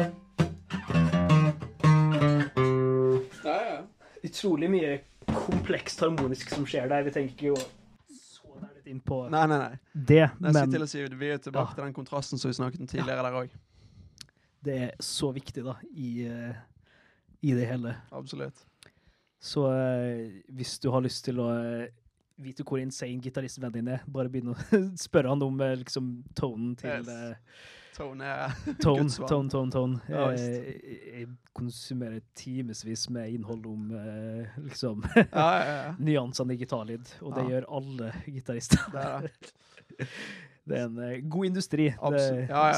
Ja, 3.44 3.54
ja. 3.66 3.78
utrolig 4.22 4.68
mye 4.70 4.92
komplekst 5.32 6.00
harmonisk 6.04 6.50
som 6.54 6.66
skjer 6.68 6.88
der. 6.90 7.04
Vi 7.06 7.12
tenker 7.14 7.34
ikke 7.34 7.52
å 7.56 7.62
så 8.12 8.54
nærmest 8.60 8.88
inn 8.90 9.00
på 9.04 9.18
Nei, 9.32 9.44
nei, 9.50 9.58
nei. 9.58 9.78
det, 9.94 10.22
nei, 10.38 10.52
men 10.54 10.72
til 10.74 10.84
å 10.84 10.88
si, 10.90 11.02
Vi 11.08 11.30
er 11.34 11.38
tilbake 11.42 11.72
Ja. 11.72 11.74
til 11.78 11.84
den 11.88 11.96
kontrasten 11.96 12.38
som 12.38 12.50
vi 12.50 12.58
snakket 12.58 12.80
om 12.84 12.86
tidligere 12.90 13.22
der 13.26 13.38
òg. 13.42 13.50
det 14.62 14.76
er 14.82 14.92
så 15.02 15.32
viktig, 15.34 15.64
da, 15.66 15.74
i, 15.90 16.24
eh, 16.26 16.54
i 17.42 17.52
det 17.52 17.66
hele. 17.66 17.96
Absolutt. 18.12 18.60
Så 19.40 19.64
eh, 19.72 20.42
hvis 20.54 20.78
du 20.78 20.88
har 20.92 21.00
lyst 21.02 21.24
til 21.24 21.40
å 21.42 21.48
eh, 22.39 22.43
vite 22.49 22.64
hvor 22.64 22.80
insane 22.83 23.20
gitaristvennen 23.22 23.72
din 23.80 23.89
er, 23.95 24.03
bare 24.07 24.28
begynne 24.33 24.55
å 24.57 24.83
spørre 25.07 25.28
han 25.33 25.43
om 25.47 25.61
eh, 25.61 25.76
liksom 25.85 26.11
tonen 26.39 26.74
til 26.80 26.91
Yes. 26.91 27.09
eh, 27.09 27.70
Tone 27.93 28.24
Tone, 28.80 29.05
tone, 29.28 29.51
tone, 29.53 29.70
tone. 29.70 29.99
Ja, 30.09 30.30
Eh, 30.33 30.64
jeg, 30.64 31.01
jeg 31.12 31.26
konsumerer 31.53 32.22
timevis 32.35 33.03
med 33.12 33.35
innhold 33.35 33.66
om 33.68 33.91
liksom 34.68 35.03
Ja, 35.12 35.26
ja, 35.35 35.74
ja. 35.74 35.91
nyansene 36.01 36.57
i 36.57 36.62
gitarlyd, 36.62 37.12
og 37.20 37.37
det 37.37 37.45
gjør 37.51 37.68
alle 37.68 38.12
gitarister. 38.24 38.80
Det 38.95 40.09
det. 40.64 40.78
Er 40.78 40.85
en 40.87 41.28
god 41.28 41.45
industri. 41.51 41.89
Det, 41.91 42.20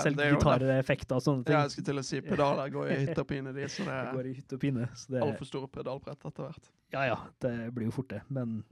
selv 0.03 0.21
er 0.25 0.31
gitareffekter 0.35 1.19
og 1.19 1.23
sånne 1.23 1.45
ting. 1.45 1.53
Ja, 1.55 1.63
jeg 1.67 1.75
skulle 1.75 1.89
til 1.91 2.01
å 2.01 2.05
si 2.09 2.21
pedaler 2.25 2.71
går 2.73 2.91
i 2.95 3.01
hytte 3.05 3.21
og 3.23 3.29
pine, 3.29 3.53
de, 3.53 3.67
så 3.69 3.85
det 3.85 3.97
det 3.99 4.15
går 4.17 4.29
i 4.31 4.33
hytte 4.39 4.57
og 4.57 4.63
pine. 4.63 4.87
Altfor 5.21 5.49
store 5.51 5.69
pedalbrett 5.75 6.25
etter 6.31 6.47
hvert. 6.49 6.71
ja, 6.97 7.03
ja, 7.13 7.19
det 7.45 7.53
blir 7.77 7.91
jo 7.91 7.95
fort 8.01 8.09
det, 8.15 8.23
men 8.33 8.63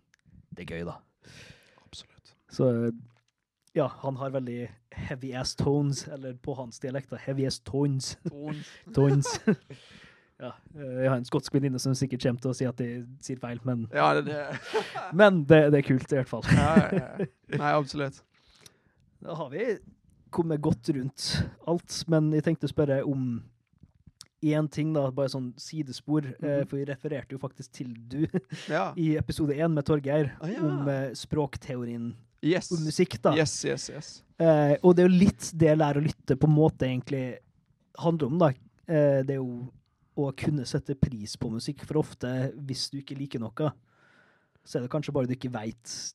det 0.57 0.67
er 0.67 0.77
gøy, 0.77 0.85
da. 0.89 0.99
Absolutt. 1.87 2.35
Så 2.53 2.69
ja, 3.75 3.87
han 4.03 4.17
har 4.21 4.31
veldig 4.35 4.67
heavy 4.93 5.33
ass 5.33 5.57
tones, 5.57 6.05
eller 6.13 6.35
på 6.45 6.55
hans 6.59 6.81
dialekt, 6.83 7.11
da, 7.11 7.21
heavy 7.25 7.47
ass 7.49 7.61
tones. 7.65 8.17
Tones. 8.29 8.73
tones. 8.97 9.31
ja, 10.43 10.53
eh, 10.77 10.99
jeg 11.03 11.09
har 11.09 11.17
en 11.17 11.29
skotsk 11.29 11.55
venninne 11.57 11.81
som 11.81 11.95
sikkert 11.97 12.27
kommer 12.27 12.45
til 12.45 12.53
å 12.53 12.59
si 12.59 12.69
at 12.69 12.83
de 12.83 12.91
sier 13.25 13.41
feil, 13.41 13.63
men, 13.65 13.87
Ja, 13.97 14.11
det, 14.19 14.27
det. 14.29 14.85
men 15.17 15.45
det, 15.49 15.63
det 15.73 15.81
er 15.81 15.89
kult 15.89 16.13
i 16.13 16.21
hvert 16.21 16.33
fall. 16.35 16.45
Ja, 16.53 16.75
ja, 16.85 17.09
ja. 17.23 17.31
Nei, 17.57 17.73
absolutt. 17.73 18.21
Da 19.23 19.39
har 19.39 19.49
vi 19.55 19.71
kommet 20.33 20.63
godt 20.65 20.89
rundt 20.93 21.31
alt, 21.69 21.97
men 22.13 22.33
jeg 22.37 22.45
tenkte 22.45 22.69
å 22.69 22.73
spørre 22.73 23.03
om 23.09 23.35
én 24.43 24.69
ting, 24.71 24.93
da, 24.95 25.07
bare 25.15 25.31
sånn 25.33 25.53
sidespor, 25.61 26.23
mm 26.23 26.35
-hmm. 26.41 26.67
for 26.69 26.77
vi 26.77 26.85
refererte 26.85 27.33
jo 27.33 27.39
faktisk 27.39 27.73
til 27.73 27.95
du 28.09 28.27
Ja. 28.69 28.93
i 28.97 29.17
episode 29.17 29.55
én 29.55 29.73
med 29.73 29.85
Torgeir, 29.85 30.33
Ah, 30.41 30.49
ja. 30.51 30.61
om 30.63 30.89
eh, 30.89 31.13
språkteorien 31.15 32.15
Yes. 32.43 32.73
og 32.73 32.81
musikk, 32.81 33.23
da. 33.23 33.37
Yes, 33.37 33.65
yes, 33.65 33.91
yes. 33.91 34.25
Eh, 34.39 34.77
og 34.83 34.97
det 34.97 35.05
er 35.05 35.09
jo 35.09 35.19
litt 35.19 35.53
det 35.55 35.79
lære 35.79 36.01
å 36.01 36.03
lytte 36.07 36.37
på 36.37 36.49
en 36.49 36.55
måte 36.55 36.87
egentlig 36.87 37.39
handler 37.99 38.27
om, 38.27 38.39
da. 38.39 38.49
Eh, 38.89 39.23
det 39.23 39.31
er 39.31 39.41
jo 39.41 39.71
å 40.17 40.33
kunne 40.37 40.65
sette 40.67 40.95
pris 40.95 41.37
på 41.37 41.49
musikk, 41.51 41.85
for 41.87 41.99
ofte, 42.03 42.53
hvis 42.57 42.91
du 42.91 42.99
ikke 42.99 43.17
liker 43.17 43.39
noe, 43.41 43.73
så 44.65 44.79
er 44.79 44.83
det 44.83 44.91
kanskje 44.91 45.13
bare 45.13 45.27
du 45.27 45.35
ikke 45.35 45.53
veit 45.53 46.15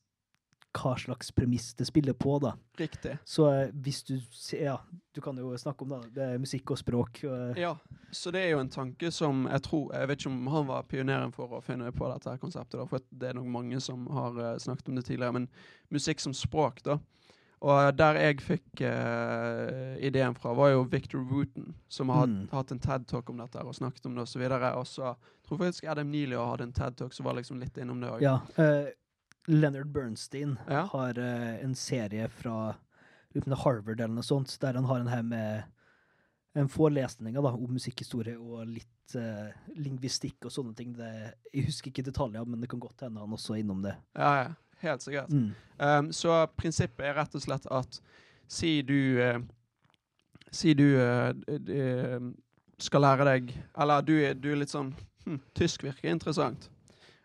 hva 0.76 0.92
slags 1.00 1.30
premiss 1.32 1.72
det 1.74 1.86
spiller 1.88 2.12
på, 2.12 2.38
da. 2.42 2.52
Riktig. 2.78 3.16
Så 3.24 3.46
eh, 3.52 3.70
hvis 3.72 4.02
du 4.04 4.18
Ja, 4.58 4.76
du 5.14 5.20
kan 5.20 5.36
jo 5.36 5.56
snakke 5.58 5.82
om 5.82 5.88
det, 5.88 6.00
det 6.14 6.22
er 6.34 6.38
musikk 6.38 6.70
og 6.70 6.78
språk. 6.78 7.22
Og, 7.24 7.56
Ja, 7.58 7.76
så 8.12 8.30
det 8.30 8.42
er 8.44 8.50
jo 8.52 8.60
en 8.60 8.68
tanke 8.70 9.10
som 9.10 9.46
jeg 9.50 9.62
tror 9.62 9.92
Jeg 9.94 10.08
vet 10.08 10.20
ikke 10.20 10.30
om 10.30 10.46
han 10.46 10.66
var 10.68 10.82
pioneren 10.82 11.32
for 11.32 11.48
å 11.58 11.62
finne 11.64 11.90
på 11.92 12.08
dette 12.12 12.30
her 12.30 12.38
konseptet, 12.38 12.78
da, 12.78 12.86
for 12.86 13.00
det 13.10 13.28
er 13.30 13.34
nok 13.40 13.46
mange 13.46 13.80
som 13.80 14.06
har 14.12 14.36
eh, 14.38 14.58
snakket 14.58 14.88
om 14.88 14.94
det 15.00 15.04
tidligere, 15.08 15.32
men 15.32 15.48
musikk 15.90 16.20
som 16.20 16.32
språk, 16.34 16.82
da. 16.84 16.98
Og 17.60 17.96
der 17.98 18.14
jeg 18.14 18.36
fikk 18.40 18.82
uh, 18.86 19.96
ideen 19.98 20.36
fra, 20.38 20.52
var 20.54 20.68
jo 20.70 20.84
Victor 20.86 21.24
Wooten, 21.26 21.72
som 21.90 22.08
har 22.14 22.26
Mm. 22.28 22.48
hatt 22.52 22.70
en 22.70 22.78
TED-talk 22.78 23.30
om 23.30 23.36
dette 23.42 23.58
og 23.64 23.74
snakket 23.74 24.06
om 24.06 24.14
det 24.14 24.22
og 24.22 24.28
så 24.28 24.38
videre. 24.38 24.70
Og 24.78 24.86
så 24.86 25.14
tror 25.46 25.58
faktisk 25.58 25.84
Adam 25.90 26.06
Neely 26.10 26.36
hadde 26.36 26.62
en 26.68 26.72
TED-talk 26.72 27.12
som 27.12 27.26
var 27.26 27.34
liksom 27.34 27.58
litt 27.58 27.76
innom 27.76 28.00
det 28.00 28.10
òg. 28.12 28.20
ja, 28.22 28.36
eh, 28.56 28.92
Leonard 29.48 29.88
Bernstein 29.94 30.56
Ja. 30.68 30.84
har 30.92 31.18
uh, 31.18 31.56
en 31.64 31.74
serie 31.74 32.28
fra 32.28 32.76
Harvard 33.64 34.00
eller 34.00 34.14
noe 34.18 34.26
sånt, 34.26 34.54
der 34.60 34.74
han 34.76 34.84
har 34.88 35.00
en 35.00 35.08
her 35.12 35.22
med 35.22 35.62
en 36.58 36.68
forelesning 36.68 37.34
da, 37.36 37.40
om 37.54 37.70
musikkhistorie 37.76 38.34
og 38.40 38.66
litt 38.66 39.14
uh, 39.16 39.50
lingvistikk 39.78 40.44
og 40.48 40.52
sånne 40.52 40.74
ting. 40.76 40.92
Det, 40.96 41.10
jeg 41.54 41.66
husker 41.68 41.92
ikke 41.92 42.06
detaljer, 42.08 42.44
men 42.48 42.60
det 42.64 42.68
kan 42.72 42.80
godt 42.82 43.04
hende 43.06 43.20
han 43.22 43.36
også 43.36 43.54
er 43.54 43.62
innom 43.62 43.82
det. 43.84 43.94
Ja, 44.18 44.32
ja. 44.44 44.48
Helt 44.78 45.02
sikkert. 45.02 45.30
Mm. 45.34 45.48
Um, 45.82 46.08
så 46.14 46.34
prinsippet 46.54 47.02
er 47.08 47.16
rett 47.18 47.32
og 47.34 47.42
slett 47.42 47.64
at 47.74 47.96
si 48.46 48.76
du 48.86 49.18
uh, 49.18 49.40
Si 50.54 50.70
du 50.78 50.84
d- 51.44 52.34
skal 52.80 53.02
lære 53.04 53.24
deg 53.26 53.50
Eller 53.76 54.00
du, 54.06 54.14
du 54.38 54.46
er 54.52 54.60
litt 54.62 54.70
sånn 54.72 54.92
hm, 55.26 55.40
Tysk 55.58 55.82
virker 55.84 56.08
interessant. 56.14 56.70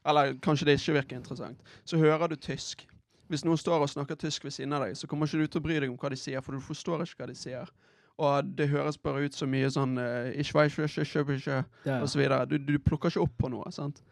Eller 0.06 0.36
kanskje 0.43 0.68
det 0.68 0.80
ikke 0.80 0.97
virker 0.99 1.20
interessant. 1.20 1.62
Så 1.86 1.97
hører 2.01 2.28
du 2.32 2.36
tysk. 2.36 2.88
Hvis 3.32 3.45
noen 3.47 3.58
står 3.58 3.86
og 3.86 3.89
snakker 3.89 4.20
tysk 4.20 4.43
ved 4.45 4.54
siden 4.54 4.76
av 4.76 4.84
deg, 4.84 4.97
så 4.99 5.08
kommer 5.08 5.30
ikke 5.30 5.45
du 5.45 5.47
til 5.47 5.62
å 5.62 5.66
bry 5.66 5.80
deg 5.80 5.89
om 5.89 5.97
hva 5.97 6.12
de 6.12 6.20
sier, 6.20 6.43
for 6.43 6.56
du 6.56 6.64
forstår 6.64 7.06
ikke 7.06 7.24
hva 7.24 7.30
de 7.32 7.38
sier. 7.39 7.72
Og 8.22 8.49
det 8.58 8.68
høres 8.70 8.99
bare 9.01 9.24
ut 9.26 9.34
så 9.34 9.47
mye 9.49 9.72
sånn 9.74 9.97
eh, 9.97 10.36
og 12.04 12.10
så 12.12 12.20
videre. 12.20 12.43
Du, 12.45 12.60
du 12.62 12.76
plukker 12.78 13.10
ikke 13.10 13.24
opp 13.24 13.38
på 13.41 13.49
noe. 13.49 13.72
sant? 13.74 14.04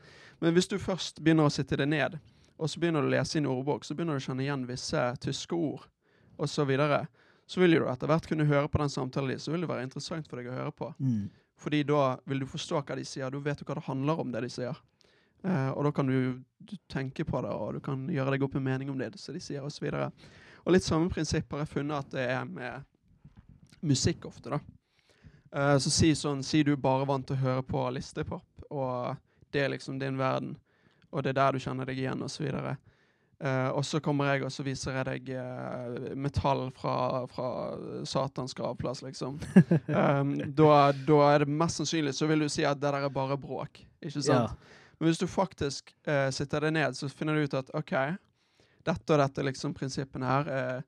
Men 0.41 0.55
hvis 0.55 0.71
du 0.71 0.79
først 0.81 1.21
begynner 1.21 1.49
å 1.49 1.53
sitte 1.53 1.77
det 1.77 1.85
ned, 1.91 2.17
og 2.57 2.69
så 2.69 2.81
begynner 2.81 3.03
du 3.03 3.11
å 3.11 3.13
lese 3.13 3.37
i 3.37 3.41
en 3.43 3.49
ordbok, 3.51 3.85
så 3.85 3.97
begynner 3.97 4.17
du 4.17 4.23
å 4.23 4.25
kjenne 4.25 4.45
igjen 4.45 4.65
visse 4.69 5.03
tyske 5.21 5.57
ord, 5.57 5.85
og 6.41 6.49
så 6.49 6.65
videre, 6.65 7.03
så 7.49 7.61
vil 7.61 7.77
du 7.77 7.85
etter 7.91 8.09
hvert 8.09 8.25
kunne 8.29 8.47
høre 8.49 8.69
på 8.71 8.81
den 8.81 8.89
samtalen 8.89 9.33
din, 9.33 9.41
så 9.41 9.53
vil 9.53 9.65
det 9.65 9.69
være 9.69 9.85
interessant 9.85 10.29
for 10.29 10.39
deg 10.39 10.49
å 10.49 10.57
høre 10.57 10.73
på. 10.73 10.89
Mm. 10.97 11.29
Fordi 11.61 11.83
da 11.85 12.03
vil 12.29 12.41
du 12.41 12.47
forstå 12.49 12.81
hva 12.81 12.97
de 12.97 13.05
sier, 13.05 13.29
du 13.29 13.41
vet 13.43 13.61
jo 13.61 13.67
hva 13.67 13.77
det 13.77 13.85
handler 13.85 14.21
om 14.23 14.33
det 14.33 14.45
de 14.47 14.49
sier. 14.53 14.77
Eh, 15.43 15.69
og 15.69 15.83
da 15.87 15.91
kan 15.91 16.07
du, 16.07 16.41
du 16.59 16.75
tenke 16.91 17.25
på 17.25 17.41
det, 17.41 17.49
og 17.49 17.73
du 17.77 17.81
kan 17.83 18.05
gjøre 18.11 18.35
deg 18.35 18.45
opp 18.45 18.55
en 18.57 18.65
mening 18.65 18.91
om 18.93 18.99
det, 18.99 19.13
Så 19.19 19.33
de 19.33 19.41
sier, 19.41 19.63
osv. 19.65 19.87
Og, 19.89 20.27
og 20.65 20.75
litt 20.75 20.85
samme 20.85 21.09
prinsipp 21.09 21.51
har 21.51 21.63
jeg 21.63 21.73
funnet 21.73 22.05
at 22.05 22.13
det 22.13 22.27
er 22.35 22.45
med 22.45 22.85
musikk 23.81 24.29
ofte, 24.29 24.53
da. 24.53 24.61
Uh, 25.51 25.75
så 25.81 25.91
si 25.91 26.13
sånn, 26.15 26.45
si 26.47 26.61
du 26.63 26.77
bare 26.79 27.07
vant 27.09 27.25
til 27.27 27.35
å 27.35 27.41
høre 27.41 27.63
på 27.67 27.81
listepop, 27.91 28.67
og 28.71 29.17
det 29.51 29.65
er 29.65 29.73
liksom 29.73 29.97
din 29.99 30.19
verden, 30.19 30.53
og 31.11 31.25
det 31.25 31.33
er 31.33 31.41
der 31.41 31.57
du 31.57 31.63
kjenner 31.63 31.89
deg 31.89 31.99
igjen, 31.99 32.21
osv. 32.23 32.45
Uh, 33.41 33.73
og 33.73 33.81
så 33.83 33.97
kommer 34.05 34.29
jeg 34.29 34.45
og 34.45 34.53
så 34.53 34.63
viser 34.63 34.99
jeg 34.99 35.07
deg 35.09 35.31
uh, 35.33 36.11
metall 36.13 36.67
fra, 36.77 37.25
fra 37.33 37.47
Satans 38.07 38.53
gravplass, 38.55 39.01
liksom. 39.03 39.41
Um, 39.89 40.35
da, 40.61 40.69
da, 40.93 41.17
er 41.33 41.43
det 41.43 41.49
mest 41.49 41.81
sannsynlig 41.81 42.13
så 42.15 42.29
vil 42.29 42.45
du 42.45 42.51
si 42.53 42.63
at 42.63 42.79
det 42.79 42.85
der 42.85 43.09
er 43.09 43.11
bare 43.11 43.39
bråk. 43.41 43.81
Ikke 43.99 44.21
sant? 44.21 44.53
Ja. 44.53 44.77
Men 45.01 45.09
hvis 45.09 45.19
du 45.21 45.25
faktisk 45.25 45.89
uh, 46.05 46.29
sitter 46.29 46.67
deg 46.67 46.75
ned, 46.77 46.93
så 46.97 47.09
finner 47.09 47.33
du 47.33 47.47
ut 47.49 47.55
at 47.57 47.71
OK, 47.73 47.95
dette 48.85 49.15
og 49.15 49.21
dette 49.21 49.45
liksom 49.47 49.73
prinsippene 49.77 50.29
her 50.29 50.51
er 50.53 50.83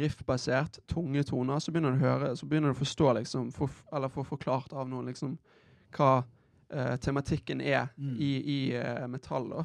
riff-basert, 0.00 0.80
tunge 0.90 1.22
toner. 1.26 1.62
Så 1.62 1.70
begynner 1.70 1.94
du 1.94 2.02
å 2.02 2.08
høre, 2.08 2.32
så 2.38 2.46
begynner 2.50 2.74
du 2.74 2.76
å 2.76 2.80
forstå, 2.82 3.08
liksom, 3.20 3.48
for, 3.54 3.70
eller 3.94 4.10
få 4.10 4.26
forklart 4.26 4.74
av 4.74 4.90
noen, 4.90 5.08
liksom, 5.10 5.38
hva 5.96 6.20
tematikken 7.02 7.58
er 7.62 7.88
Mm. 7.98 8.12
i, 8.22 8.28
i 8.46 9.08
metall. 9.10 9.48
da 9.50 9.64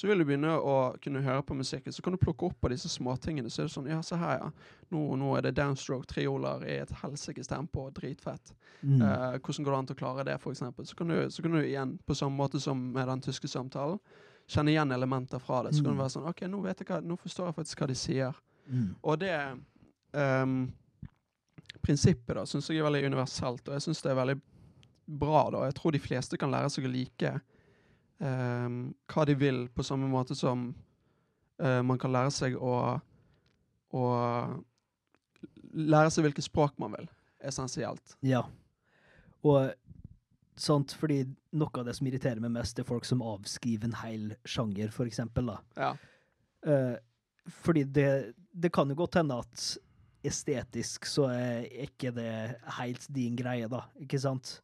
så 0.00 0.08
vil 0.08 0.22
du 0.22 0.24
begynne 0.24 0.54
å 0.56 0.74
kunne 1.04 1.20
høre 1.20 1.42
på 1.44 1.52
musikken. 1.58 1.92
Så 1.92 2.00
kan 2.02 2.14
du 2.14 2.18
plukke 2.22 2.46
opp 2.48 2.54
på 2.62 2.70
disse 2.72 2.88
småtingene. 2.88 3.50
Så 3.52 3.60
er 3.60 3.66
det 3.68 3.74
sånn 3.74 3.88
Ja, 3.90 3.98
se 4.06 4.16
her, 4.16 4.38
ja. 4.40 4.46
Nå, 4.94 5.02
nå 5.20 5.34
er 5.36 5.44
det 5.44 5.52
downstroke, 5.58 6.08
trioler 6.08 6.64
i 6.64 6.78
et 6.80 6.94
helsikes 7.02 7.50
tempo. 7.50 7.84
Dritfett. 7.92 8.54
Mm. 8.80 9.02
Eh, 9.02 9.36
hvordan 9.44 9.66
går 9.66 9.74
det 9.74 9.78
an 9.82 9.90
til 9.90 9.98
å 9.98 10.00
klare 10.00 10.24
det, 10.24 10.38
eksempel? 10.54 10.86
Så 10.88 10.96
kan, 10.96 11.12
du, 11.12 11.18
så 11.30 11.44
kan 11.44 11.52
du 11.52 11.60
igjen, 11.60 11.98
på 12.08 12.16
samme 12.16 12.32
måte 12.40 12.60
som 12.64 12.80
med 12.94 13.08
den 13.12 13.20
tyske 13.28 13.48
samtalen, 13.52 14.00
kjenne 14.48 14.72
igjen 14.72 14.90
elementer 14.96 15.38
fra 15.38 15.62
det. 15.66 15.74
Så 15.76 15.84
kan 15.84 15.92
Mm. 15.92 15.98
du 15.98 16.02
være 16.02 16.14
sånn 16.16 16.28
OK, 16.32 16.40
nå, 16.48 16.62
hva, 16.64 17.00
nå 17.04 17.18
forstår 17.20 17.50
jeg 17.52 17.58
faktisk 17.60 17.78
hva 17.84 17.90
de 17.92 17.98
sier. 18.06 18.40
Mm. 18.70 18.88
Og 19.04 19.18
det 19.20 19.36
um, 20.16 20.72
prinsippet 21.84 22.34
da, 22.36 22.46
syns 22.48 22.68
jeg 22.70 22.80
er 22.80 22.88
veldig 22.88 23.04
universelt, 23.12 23.68
og 23.68 23.76
jeg 23.76 23.84
syns 23.84 24.02
det 24.02 24.10
er 24.12 24.18
veldig 24.18 24.40
bra. 25.20 25.44
da. 25.50 25.64
Jeg 25.68 25.76
tror 25.78 25.92
de 25.92 26.02
fleste 26.02 26.38
kan 26.40 26.50
lære 26.52 26.70
seg 26.72 26.86
å 26.88 26.92
like 26.92 27.34
ehm, 28.24 28.80
hva 29.10 29.26
de 29.28 29.36
vil, 29.38 29.64
på 29.74 29.86
samme 29.86 30.08
måte 30.10 30.36
som 30.38 30.70
uh, 31.62 31.80
man 31.86 32.00
kan 32.00 32.12
lære 32.14 32.32
seg 32.34 32.56
å, 32.56 32.74
å 33.96 34.04
lære 35.72 36.12
seg 36.12 36.26
hvilket 36.26 36.48
språk 36.48 36.78
man 36.82 36.96
vil, 36.96 37.10
essensielt. 37.46 38.16
Ja. 38.26 38.44
Og 39.46 39.70
sant, 40.60 40.92
fordi 41.00 41.22
noe 41.56 41.80
av 41.80 41.86
det 41.88 41.96
som 41.96 42.08
irriterer 42.08 42.42
meg 42.42 42.52
mest, 42.54 42.78
er 42.78 42.88
folk 42.88 43.06
som 43.08 43.24
avskriver 43.24 43.88
en 43.88 44.00
hel 44.02 44.32
sjanger, 44.48 44.92
for 44.94 45.08
eksempel, 45.08 45.52
da. 45.54 45.60
Ja. 45.80 45.92
Uh, 46.66 46.96
fordi 47.64 47.86
det, 47.88 48.10
det 48.52 48.72
kan 48.74 48.90
jo 48.92 48.98
godt 49.00 49.16
hende 49.20 49.38
at 49.40 49.70
estetisk 50.26 51.06
så 51.08 51.30
er 51.32 51.64
ikke 51.86 52.12
det 52.12 52.32
helt 52.76 53.06
din 53.14 53.38
greie, 53.38 53.70
da, 53.72 53.86
ikke 54.02 54.20
sant? 54.20 54.58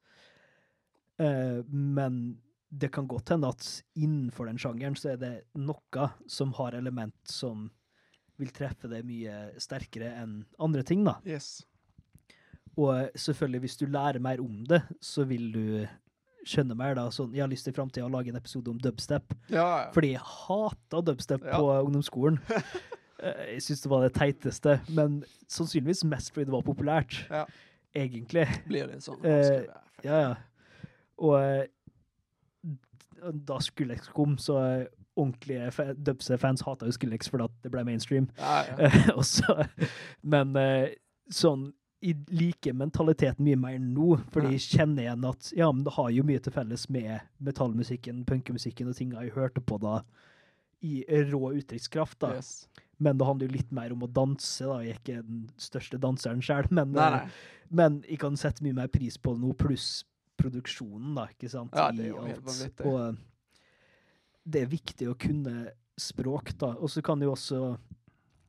Uh, 1.17 1.65
men 1.71 2.37
det 2.71 2.91
kan 2.93 3.07
godt 3.09 3.31
hende 3.35 3.49
at 3.49 3.67
innenfor 3.97 4.47
den 4.51 4.59
sjangeren 4.59 4.97
så 4.99 5.13
er 5.15 5.21
det 5.21 5.33
noe 5.55 6.09
som 6.31 6.53
har 6.59 6.75
element 6.75 7.15
som 7.31 7.69
vil 8.37 8.51
treffe 8.53 8.89
det 8.91 9.05
mye 9.07 9.53
sterkere 9.63 10.11
enn 10.23 10.41
andre 10.61 10.83
ting, 10.85 11.05
da. 11.07 11.15
Yes. 11.25 11.63
Og 12.77 13.09
selvfølgelig, 13.17 13.61
hvis 13.65 13.79
du 13.81 13.87
lærer 13.89 14.19
mer 14.21 14.43
om 14.45 14.65
det, 14.69 14.83
så 15.01 15.25
vil 15.25 15.47
du 15.55 15.63
skjønne 16.47 16.77
mer. 16.79 16.95
da. 16.99 17.07
Sånn, 17.11 17.33
jeg 17.35 17.43
har 17.47 17.49
lyst 17.51 17.65
til 17.67 17.73
i 17.73 17.77
framtida 17.79 18.05
å 18.07 18.13
lage 18.13 18.29
en 18.31 18.37
episode 18.39 18.69
om 18.71 18.79
dubstep, 18.83 19.33
Ja, 19.49 19.65
ja. 19.87 19.91
fordi 19.95 20.13
jeg 20.13 20.21
hata 20.27 21.01
dubstep 21.03 21.45
Ja. 21.47 21.59
på 21.59 21.73
ungdomsskolen. 21.87 22.39
Eh, 23.17 23.55
jeg 23.55 23.63
syns 23.65 23.81
det 23.81 23.89
var 23.89 24.03
det 24.05 24.11
teiteste, 24.13 24.75
men 24.93 25.23
sannsynligvis 25.49 26.03
mest 26.05 26.35
fordi 26.35 26.45
det 26.51 26.53
var 26.53 26.61
populært. 26.67 27.15
Ja. 27.33 27.47
Egentlig. 27.97 28.43
Blir 28.69 28.91
det 28.91 28.99
sånn? 29.01 29.25
Eh. 29.25 29.65
Ja, 30.05 30.19
ja. 30.21 30.35
Og 31.25 31.39
eh, 31.41 31.63
da 33.33 33.59
Skrillex 33.63 34.09
kom, 34.15 34.37
så 34.39 34.87
ordentlige 35.17 35.71
fa- 35.73 35.95
dubstep-fans 35.95 36.63
hata 36.67 36.87
jo 36.87 36.93
Skrillex 36.93 37.29
fordi 37.33 37.49
det 37.65 37.71
ble 37.73 37.85
mainstream. 37.89 38.29
ja, 38.39 38.65
ja. 38.79 39.23
Så- 39.23 39.65
men 40.23 40.55
eh, 40.57 40.95
sånn 41.33 41.73
Jeg 42.05 42.19
liker 42.29 42.75
mentaliteten 42.77 43.41
mye 43.43 43.57
mer 43.57 43.79
nå, 43.81 44.19
fordi 44.31 44.53
jeg 44.53 44.61
kjenner 44.77 45.03
igjen 45.07 45.25
at 45.27 45.49
ja, 45.57 45.71
men 45.73 45.83
det 45.83 45.95
har 45.97 46.11
jo 46.13 46.23
mye 46.29 46.39
til 46.45 46.53
felles 46.53 46.85
med 46.93 47.21
metallmusikken, 47.43 48.21
punkemusikken 48.29 48.91
og 48.93 48.95
tinga 48.99 49.23
jeg 49.25 49.33
hørte 49.35 49.63
på 49.65 49.79
da, 49.81 50.03
i 50.85 51.01
rå 51.33 51.41
uttrykkskraft. 51.57 52.19
da. 52.21 52.35
Yes. 52.37 52.69
Men 53.01 53.17
det 53.19 53.27
handler 53.27 53.49
jo 53.49 53.57
litt 53.57 53.73
mer 53.73 53.93
om 53.97 54.05
å 54.05 54.11
danse. 54.13 54.61
da. 54.69 54.77
Jeg 54.85 54.93
er 54.93 55.01
ikke 55.01 55.23
den 55.25 55.49
største 55.57 55.99
danseren 55.99 56.45
sjøl, 56.45 56.69
men, 56.71 56.93
eh, 57.25 57.27
men 57.71 58.03
jeg 58.07 58.19
kan 58.23 58.37
sette 58.37 58.63
mye 58.63 58.77
mer 58.77 58.89
pris 58.93 59.17
på 59.17 59.33
det 59.35 59.41
nå, 59.43 59.57
pluss 59.57 60.05
produksjonen, 60.37 61.15
da, 61.17 61.27
ikke 61.33 61.51
sant? 61.53 61.75
Ja, 61.77 61.91
det 61.95 62.07
er 62.07 62.13
jo 62.15 62.23
helt 62.27 62.47
vanvittig. 62.47 62.87
Og 62.87 63.01
eh, 63.01 63.19
det 64.47 64.63
er 64.63 64.71
viktig 64.71 65.09
å 65.11 65.17
kunne 65.19 65.71
språk, 65.99 66.53
da. 66.61 66.75
Og 66.77 66.93
så 66.93 67.03
kan 67.03 67.19
det 67.19 67.27
jo 67.29 67.35
også 67.35 67.61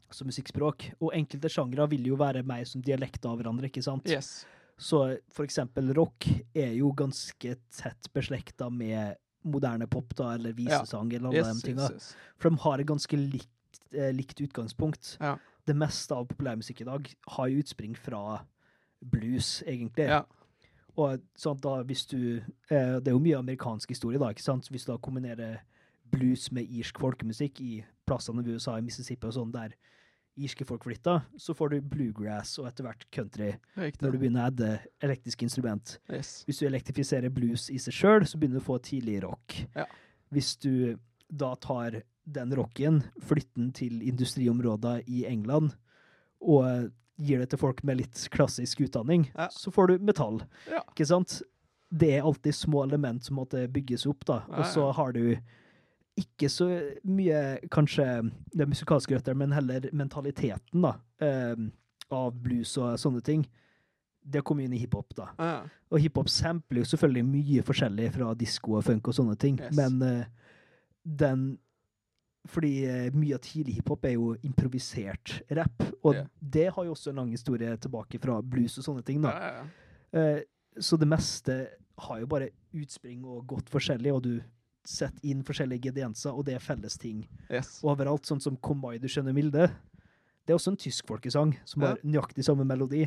altså 0.07 0.27
musikkspråk. 0.27 0.89
Og 1.01 1.15
enkelte 1.17 1.49
sjangre 1.51 1.88
vil 1.91 2.05
jo 2.11 2.17
være 2.19 2.43
mer 2.47 2.67
som 2.69 2.83
dialekter 2.83 3.31
av 3.31 3.39
hverandre, 3.41 3.69
ikke 3.71 3.83
sant? 3.85 4.07
Yes. 4.11 4.45
Så 4.77 5.01
for 5.33 5.47
eksempel 5.47 5.89
rock 5.97 6.27
er 6.53 6.75
jo 6.77 6.91
ganske 6.95 7.55
tett 7.73 8.09
beslekta 8.13 8.69
med 8.69 9.17
moderne 9.47 9.88
pop, 9.89 10.11
da, 10.17 10.33
eller 10.35 10.53
visesang, 10.53 11.09
eller 11.13 11.31
alle 11.31 11.41
Yes, 11.41 11.61
de 11.61 11.69
tinga. 11.71 11.88
yes, 11.88 12.09
yes. 12.11 12.15
For 12.38 12.51
de 12.51 12.61
har 12.65 12.83
et 12.83 12.89
ganske 12.89 13.17
likt, 13.17 13.81
eh, 13.95 14.11
likt 14.13 14.41
utgangspunkt. 14.43 15.15
Ja. 15.23 15.38
Det 15.67 15.75
meste 15.75 16.15
av 16.15 16.27
populærmusikk 16.29 16.81
i 16.83 16.88
dag 16.88 17.09
har 17.35 17.47
jo 17.47 17.63
utspring 17.63 17.95
fra 17.97 18.41
blues, 19.01 19.63
egentlig. 19.65 20.07
Ja. 20.07 20.23
Og 20.97 21.21
sånn, 21.37 21.59
da, 21.61 21.79
hvis 21.85 22.07
du, 22.09 22.39
eh, 22.71 22.95
det 22.97 23.11
er 23.11 23.15
jo 23.15 23.21
mye 23.21 23.37
amerikansk 23.37 23.91
historie, 23.93 24.19
da, 24.21 24.31
ikke 24.33 24.45
sant? 24.45 24.69
Hvis 24.73 24.87
du 24.87 24.93
da 24.93 24.97
kombinerer 25.01 25.59
blues 26.11 26.47
med 26.55 26.71
irsk 26.71 26.97
folkemusikk 27.03 27.61
i 27.61 27.73
plassene 28.07 28.41
i 28.41 28.55
USA, 28.55 28.77
i 28.77 28.85
Mississippi 28.85 29.29
og 29.29 29.35
sånn, 29.35 29.53
der 29.53 29.75
irske 30.37 30.65
folk 30.69 30.85
flytta, 30.85 31.19
så 31.41 31.53
får 31.57 31.73
du 31.73 31.77
bluegrass 31.93 32.55
og 32.61 32.67
etter 32.69 32.85
hvert 32.85 33.05
country 33.13 33.55
når 33.75 34.13
du 34.13 34.17
begynner 34.21 34.43
å 34.43 34.51
adde 34.51 34.69
elektriske 35.03 35.47
instrument. 35.47 35.95
Yes. 36.13 36.43
Hvis 36.45 36.61
du 36.61 36.67
elektrifiserer 36.69 37.33
blues 37.33 37.67
i 37.73 37.79
seg 37.81 37.95
sjøl, 37.97 38.27
så 38.29 38.37
begynner 38.37 38.61
du 38.61 38.65
å 38.65 38.67
få 38.67 38.77
tidlig 38.85 39.19
rock. 39.25 39.57
Ja. 39.73 39.87
Hvis 40.33 40.53
du 40.61 40.97
da 41.27 41.55
tar 41.61 42.01
den 42.27 42.53
rocken, 42.55 43.01
flytter 43.23 43.57
den 43.57 43.73
til 43.75 44.01
industriområder 44.05 45.03
i 45.09 45.25
England, 45.29 45.73
og 46.43 46.91
gir 47.20 47.39
det 47.39 47.49
til 47.49 47.59
folk 47.59 47.84
med 47.84 47.97
litt 47.97 48.28
klassisk 48.34 48.82
utdanning, 48.86 49.30
Ja. 49.36 49.47
så 49.51 49.72
får 49.74 49.88
du 49.88 49.97
metall. 49.99 50.41
Ja. 50.70 50.82
Ikke 50.93 51.05
sant? 51.07 51.41
Det 51.91 52.09
er 52.18 52.22
alltid 52.28 52.53
små 52.53 52.84
element 52.84 53.24
som 53.24 53.38
måtte 53.38 53.68
bygges 53.72 54.05
opp, 54.05 54.26
da. 54.26 54.41
Ja, 54.49 54.59
Og 54.59 54.65
så 54.65 54.91
har 54.93 55.11
du 55.13 55.38
ikke 56.18 56.49
så 56.49 56.68
mye, 57.05 57.59
kanskje, 57.70 58.32
det 58.55 58.68
musikalske 58.68 59.15
røtter, 59.15 59.36
men 59.36 59.51
heller 59.51 59.82
mentaliteten, 59.93 60.82
da, 60.82 60.95
eh, 61.22 61.55
av 62.11 62.34
blues 62.41 62.76
og 62.78 62.97
sånne 62.97 63.22
ting. 63.24 63.45
Det 64.28 64.43
kommer 64.43 64.63
inn 64.65 64.74
i 64.74 64.78
hiphop, 64.82 65.13
da. 65.15 65.28
Ja. 65.39 65.61
Og 65.91 65.99
hiphop 66.01 66.28
sampler 66.30 66.80
jo 66.84 66.84
selvfølgelig 66.97 67.26
mye 67.26 67.63
forskjellig 67.63 68.11
fra 68.13 68.34
disko 68.36 68.76
og 68.78 68.84
funk 68.84 69.07
og 69.07 69.13
sånne 69.13 69.38
ting, 69.38 69.57
Yes. 69.59 69.76
men 69.76 70.01
eh, 70.01 70.26
den 71.05 71.57
Fordi 72.51 72.73
eh, 72.87 73.07
mye 73.15 73.35
av 73.37 73.41
tidlig 73.43 73.79
hiphop 73.79 74.05
er 74.07 74.15
jo 74.15 74.33
improvisert 74.47 75.37
rap, 75.57 75.83
og 76.01 76.15
yeah. 76.15 76.29
det 76.39 76.67
har 76.75 76.87
jo 76.87 76.93
også 76.95 77.11
en 77.11 77.21
lang 77.23 77.33
historie 77.33 77.73
tilbake 77.83 78.21
fra 78.23 78.37
blues 78.41 78.77
og 78.79 78.87
sånne 78.87 79.03
ting, 79.07 79.19
da. 79.25 79.33
Ja, 79.33 79.49
ja, 79.49 79.65
ja. 79.65 80.21
Eh, 80.37 80.45
så 80.79 80.97
det 81.01 81.09
meste 81.09 81.57
har 82.07 82.21
jo 82.21 82.29
bare 82.29 82.51
utspring 82.77 83.25
og 83.25 83.47
gått 83.49 83.71
forskjellig, 83.73 84.13
og 84.13 84.23
du 84.23 84.33
setter 84.87 85.27
inn 85.27 85.43
forskjellige 85.43 85.81
ingredienser, 85.81 86.31
og 86.31 86.45
det 86.47 86.55
er 86.55 86.63
felles 86.63 86.95
ting 87.01 87.25
Yes. 87.49 87.79
overalt, 87.83 88.27
sånn 88.29 88.41
som 88.43 88.55
Kom 88.63 88.79
mai, 88.79 88.97
du 89.01 89.07
skjønner 89.11 89.35
milde. 89.35 89.67
Det 90.47 90.53
er 90.53 90.59
også 90.59 90.71
en 90.71 90.79
tysk 90.79 91.09
folkesang 91.09 91.57
som 91.67 91.83
har 91.83 91.97
nøyaktig 92.07 92.45
samme 92.47 92.63
melodi. 92.63 93.03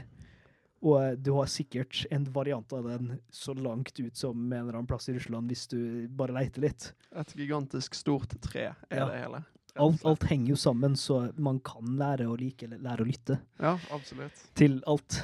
Og 0.83 0.95
eh, 1.03 1.15
du 1.21 1.33
har 1.37 1.47
sikkert 1.53 2.07
en 2.11 2.25
variant 2.33 2.73
av 2.73 2.87
den 2.89 3.19
så 3.31 3.53
langt 3.55 3.93
ut 4.01 4.17
som 4.17 4.37
en 4.53 4.53
eller 4.63 4.79
annen 4.79 4.87
plass 4.89 5.09
i 5.09 5.15
Russland, 5.19 5.49
hvis 5.53 5.67
du 5.69 6.09
bare 6.09 6.33
leiter 6.33 6.61
litt. 6.65 6.93
Et 7.17 7.35
gigantisk 7.37 7.95
stort 7.99 8.33
tre 8.41 8.71
er 8.89 9.03
Ja. 9.03 9.07
det 9.11 9.19
hele. 9.27 9.43
Alt, 9.77 10.03
alt 10.05 10.25
henger 10.27 10.49
jo 10.51 10.57
sammen, 10.57 10.97
så 10.99 11.33
man 11.39 11.61
kan 11.61 11.85
lære 11.97 12.27
å 12.27 12.37
like 12.37 12.65
eller 12.67 12.79
lære 12.83 13.05
å 13.05 13.07
lytte 13.07 13.37
Ja, 13.61 13.77
absolutt. 13.95 14.33
til 14.55 14.81
alt. 14.87 15.21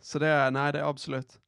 Så 0.00 0.18
det 0.18 0.28
er 0.32 0.50
Nei, 0.50 0.70
det 0.72 0.80
er 0.80 0.88
absolutt. 0.88 1.38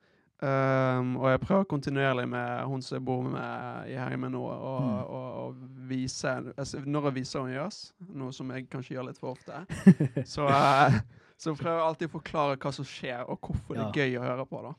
Um, 0.42 1.14
og 1.16 1.30
jeg 1.30 1.40
prøver 1.40 1.64
kontinuerlig 1.64 2.26
med 2.28 2.66
hun 2.68 2.82
som 2.82 2.96
jeg 2.98 3.05
bor 3.07 3.22
med 3.22 3.88
i 3.88 3.94
heimen 3.96 4.32
nå, 4.34 4.42
å 4.44 5.55
Mm. 5.55 5.88
vise 5.88 6.52
altså, 6.59 6.82
Når 6.84 7.05
jeg 7.05 7.14
viser 7.14 7.40
henne 7.46 7.55
jazz, 7.55 7.92
noe 8.12 8.32
som 8.32 8.50
jeg 8.50 8.68
kanskje 8.68 8.96
gjør 8.96 9.07
litt 9.07 9.18
for 9.18 9.30
ofte, 9.32 9.64
så, 10.26 10.48
eh, 10.48 10.98
så 11.45 11.53
prøver 11.59 11.76
jeg 11.78 11.86
alltid 11.90 12.09
å 12.09 12.14
forklare 12.16 12.57
hva 12.62 12.72
som 12.72 12.84
skjer, 12.88 13.22
og 13.28 13.38
hvorfor 13.45 13.76
det 13.76 13.84
er 13.84 13.99
gøy 14.01 14.18
å 14.20 14.24
høre 14.24 14.47
på. 14.49 14.62
da. 14.64 14.74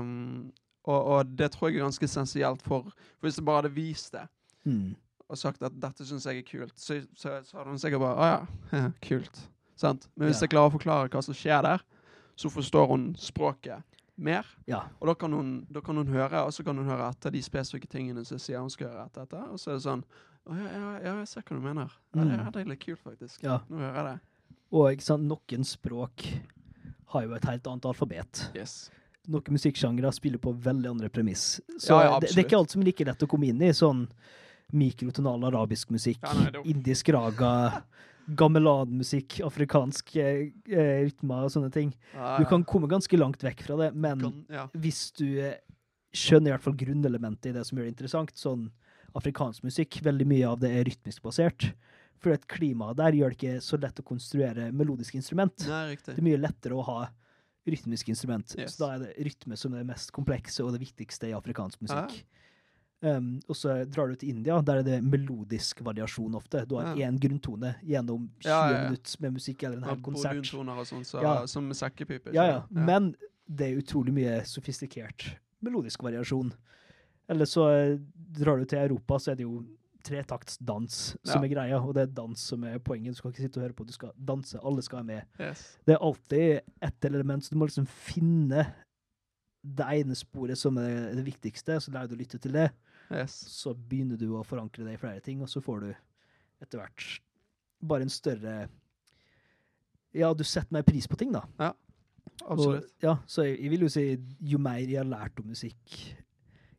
Um, 0.00 0.52
Og, 0.86 1.04
og 1.06 1.26
det 1.38 1.48
tror 1.54 1.68
jeg 1.70 1.80
er 1.80 1.84
ganske 1.84 2.04
essensielt 2.06 2.62
for 2.62 2.84
For 2.94 3.26
hvis 3.26 3.38
jeg 3.40 3.44
bare 3.46 3.62
hadde 3.62 3.74
vist 3.74 4.12
det 4.14 4.26
Mm. 4.66 4.96
og 5.30 5.38
sagt 5.38 5.62
at 5.62 5.72
dette 5.78 6.02
syns 6.06 6.24
jeg 6.26 6.38
er 6.38 6.42
kult, 6.42 6.72
så, 6.78 6.96
så, 7.14 7.36
så 7.46 7.56
hadde 7.58 7.70
hun 7.70 7.78
sikkert 7.78 8.00
bare 8.02 8.16
Å 8.18 8.26
ja, 8.26 8.88
kult. 9.08 9.38
Sant? 9.78 10.08
Men 10.16 10.26
hvis 10.28 10.40
Ja. 10.40 10.46
jeg 10.46 10.50
klarer 10.50 10.70
å 10.70 10.74
forklare 10.74 11.08
hva 11.12 11.22
som 11.22 11.34
skjer 11.34 11.62
der, 11.62 11.82
så 12.36 12.50
forstår 12.50 12.88
hun 12.90 13.04
språket 13.14 13.82
mer. 14.18 14.44
Ja. 14.66 14.80
Og 15.00 15.06
da 15.06 15.14
kan, 15.14 15.32
hun, 15.32 15.66
da 15.70 15.80
kan 15.80 15.96
hun 15.96 16.06
høre, 16.10 16.42
og 16.42 16.50
så 16.52 16.64
kan 16.66 16.76
hun 16.78 16.86
høre 16.90 17.06
etter 17.12 17.30
de 17.30 17.42
spesifikke 17.42 17.86
tingene 17.86 18.24
som 18.26 18.38
sier 18.42 18.58
hun 18.58 18.70
skal 18.70 18.88
høre 18.90 19.06
etter. 19.06 19.22
etter 19.22 19.46
og 19.52 19.58
så 19.62 19.70
er 19.70 19.78
det 19.78 19.86
sånn 19.86 20.02
Å 20.46 20.54
ja, 20.58 20.66
ja, 20.70 20.90
ja, 21.04 21.14
jeg 21.20 21.28
ser 21.28 21.42
hva 21.42 21.56
du 21.56 21.62
mener. 21.62 21.94
Ja, 22.14 22.24
det, 22.24 22.38
Mm. 22.40 22.50
det 22.52 22.60
er 22.60 22.68
litt 22.70 22.80
kult, 22.86 23.00
faktisk. 23.02 23.42
ja. 23.42 23.58
Nå 23.70 23.78
hører 23.78 23.94
jeg 23.94 24.04
det. 24.04 24.20
Og 24.74 25.00
sant, 25.04 25.22
noen 25.28 25.64
språk 25.64 26.26
har 27.12 27.22
jo 27.26 27.34
et 27.36 27.44
helt 27.46 27.66
annet 27.70 27.84
alfabet. 27.86 28.46
Yes. 28.56 28.90
Noen 29.30 29.54
musikksjangre 29.56 30.10
spiller 30.14 30.38
på 30.42 30.52
veldig 30.62 30.90
andre 30.90 31.08
premiss. 31.10 31.60
Så 31.78 31.94
Ja, 31.94 32.02
ja, 32.04 32.16
det, 32.20 32.32
det 32.34 32.38
er 32.42 32.48
ikke 32.48 32.58
alt 32.58 32.70
som 32.74 32.82
er 32.82 32.90
like 32.90 33.04
lett 33.06 33.22
å 33.22 33.28
komme 33.30 33.46
inn 33.50 33.62
i. 33.62 33.70
Sånn 33.74 34.06
mikrotonal 34.74 35.44
arabisk 35.46 35.90
musikk, 35.94 36.18
Ja, 36.26 36.32
nei, 36.34 36.62
indisk 36.72 37.08
raga, 37.14 37.82
gamelanmusikk, 38.34 39.38
afrikansk 39.46 40.16
eh, 40.18 40.48
eh, 40.66 41.04
rytmer 41.06 41.46
og 41.46 41.52
sånne 41.54 41.70
ting. 41.74 41.92
Du 42.40 42.46
kan 42.50 42.64
komme 42.66 42.88
ganske 42.90 43.18
langt 43.18 43.44
vekk 43.46 43.62
fra 43.68 43.76
det, 43.84 43.92
men 43.94 44.24
Kan- 44.24 44.72
hvis 44.74 45.12
du 45.14 45.26
eh, 45.38 45.58
skjønner 46.12 46.50
i 46.50 46.54
hvert 46.56 46.64
fall 46.66 46.74
grunnelementet 46.80 47.52
i 47.52 47.54
det 47.54 47.62
som 47.68 47.78
gjør 47.78 47.86
det 47.86 47.94
interessant, 47.94 48.34
sånn 48.34 48.66
afrikansk 49.16 49.62
musikk, 49.64 50.00
veldig 50.04 50.26
mye 50.28 50.48
av 50.50 50.58
det 50.60 50.72
er 50.74 50.84
rytmisk 50.90 51.22
basert. 51.22 51.70
For 52.22 52.32
et 52.32 52.46
klimaet 52.48 52.96
der 52.96 53.12
gjør 53.12 53.32
det 53.34 53.36
ikke 53.38 53.60
så 53.64 53.78
lett 53.80 54.00
å 54.00 54.04
konstruere 54.06 54.70
melodiske 54.72 55.18
instrument. 55.20 55.66
Nei. 55.68 55.96
Det 55.96 56.16
er 56.16 56.22
mye 56.24 56.38
lettere 56.40 56.78
å 56.78 56.84
ha 56.86 57.00
rytmiske 57.66 58.08
instrument. 58.14 58.54
Yes. 58.58 58.76
Så 58.76 58.84
da 58.84 58.92
er 58.94 58.98
det 59.04 59.26
rytme 59.26 59.56
som 59.58 59.74
er 59.74 59.82
det 59.82 59.88
mest 59.90 60.12
komplekse 60.14 60.62
og 60.64 60.72
det 60.76 60.80
viktigste 60.86 61.28
i 61.28 61.34
afrikansk 61.36 61.82
Ja. 61.82 61.86
musikk. 62.06 62.24
Um, 63.02 63.40
og 63.46 63.54
så 63.54 63.84
drar 63.84 64.08
du 64.08 64.14
til 64.16 64.30
India, 64.30 64.56
der 64.64 64.78
er 64.80 64.82
det 64.82 65.02
melodisk 65.04 65.82
variasjon 65.84 66.34
ofte. 66.34 66.66
Du 66.66 66.76
har 66.76 66.96
Ja. 66.96 67.10
én 67.10 67.18
grunntone 67.20 67.74
gjennom 67.84 68.30
20 68.40 68.48
Ja, 68.48 68.88
minutter 68.88 69.20
med 69.20 69.32
musikk 69.34 69.62
eller 69.64 69.76
en 69.76 69.82
hel 69.82 69.96
konsert. 70.00 70.38
Og 70.54 70.86
sånt, 70.86 71.04
så, 71.06 71.46
som 71.48 71.68
sekkepipe. 71.70 72.32
Ja, 72.32 72.46
ja. 72.46 72.62
Men 72.70 73.14
det 73.48 73.66
er 73.72 73.82
utrolig 73.82 74.14
mye 74.14 74.40
sofistikert 74.46 75.36
melodisk 75.62 76.00
variasjon. 76.02 76.52
Eller 77.28 77.44
så 77.44 77.98
drar 78.32 78.58
du 78.58 78.64
til 78.64 78.78
Europa, 78.78 79.18
så 79.18 79.32
er 79.32 79.34
det 79.36 79.42
jo 79.44 79.64
tretaktsdans 80.06 80.96
som 81.26 81.42
Ja. 81.42 81.48
er 81.48 81.52
greia, 81.54 81.80
og 81.82 81.94
det 81.96 82.02
er 82.06 82.14
dans 82.14 82.38
som 82.52 82.64
er 82.64 82.78
poenget. 82.78 83.12
Du 83.14 83.18
skal 83.20 83.32
ikke 83.32 83.42
sitte 83.46 83.58
og 83.60 83.66
høre 83.66 83.76
på, 83.76 83.86
du 83.86 83.92
skal 83.92 84.12
danse. 84.16 84.58
Alle 84.62 84.82
skal 84.86 85.00
være 85.02 85.10
med. 85.10 85.22
Yes. 85.40 85.64
Det 85.86 85.94
er 85.96 86.04
alltid 86.06 86.60
ett 86.82 87.04
element, 87.10 87.44
så 87.44 87.50
du 87.50 87.58
må 87.58 87.66
liksom 87.68 87.86
finne 87.88 88.66
det 89.66 89.86
ene 89.90 90.14
sporet 90.14 90.56
som 90.58 90.76
er 90.78 91.14
det 91.18 91.24
viktigste, 91.26 91.80
så 91.82 91.90
lærer 91.90 92.08
du 92.08 92.14
å 92.14 92.18
lytte 92.20 92.38
til 92.40 92.52
det. 92.52 92.68
yes. 93.10 93.32
Så 93.50 93.74
begynner 93.74 94.16
du 94.18 94.28
å 94.38 94.44
forankre 94.46 94.84
det 94.86 94.94
i 94.94 95.00
flere 95.02 95.20
ting, 95.20 95.42
og 95.42 95.48
så 95.48 95.60
får 95.62 95.80
du 95.80 95.94
etter 96.62 96.78
hvert 96.78 97.20
bare 97.82 98.02
en 98.06 98.08
større 98.08 98.68
Ja, 100.14 100.32
du 100.32 100.44
setter 100.44 100.72
mer 100.72 100.82
pris 100.86 101.06
på 101.06 101.16
ting, 101.18 101.32
da. 101.34 101.42
Ja, 101.60 101.72
Absolutt. 102.46 102.84
Og, 102.84 102.90
ja, 103.02 103.16
så 103.26 103.44
jeg, 103.46 103.58
jeg 103.62 103.70
vil 103.70 103.80
jo 103.86 103.88
si 103.88 104.04
jo 104.40 104.58
mer 104.58 104.78
jeg 104.82 104.96
har 104.98 105.04
lært 105.08 105.38
om 105.40 105.46
musikk 105.48 106.14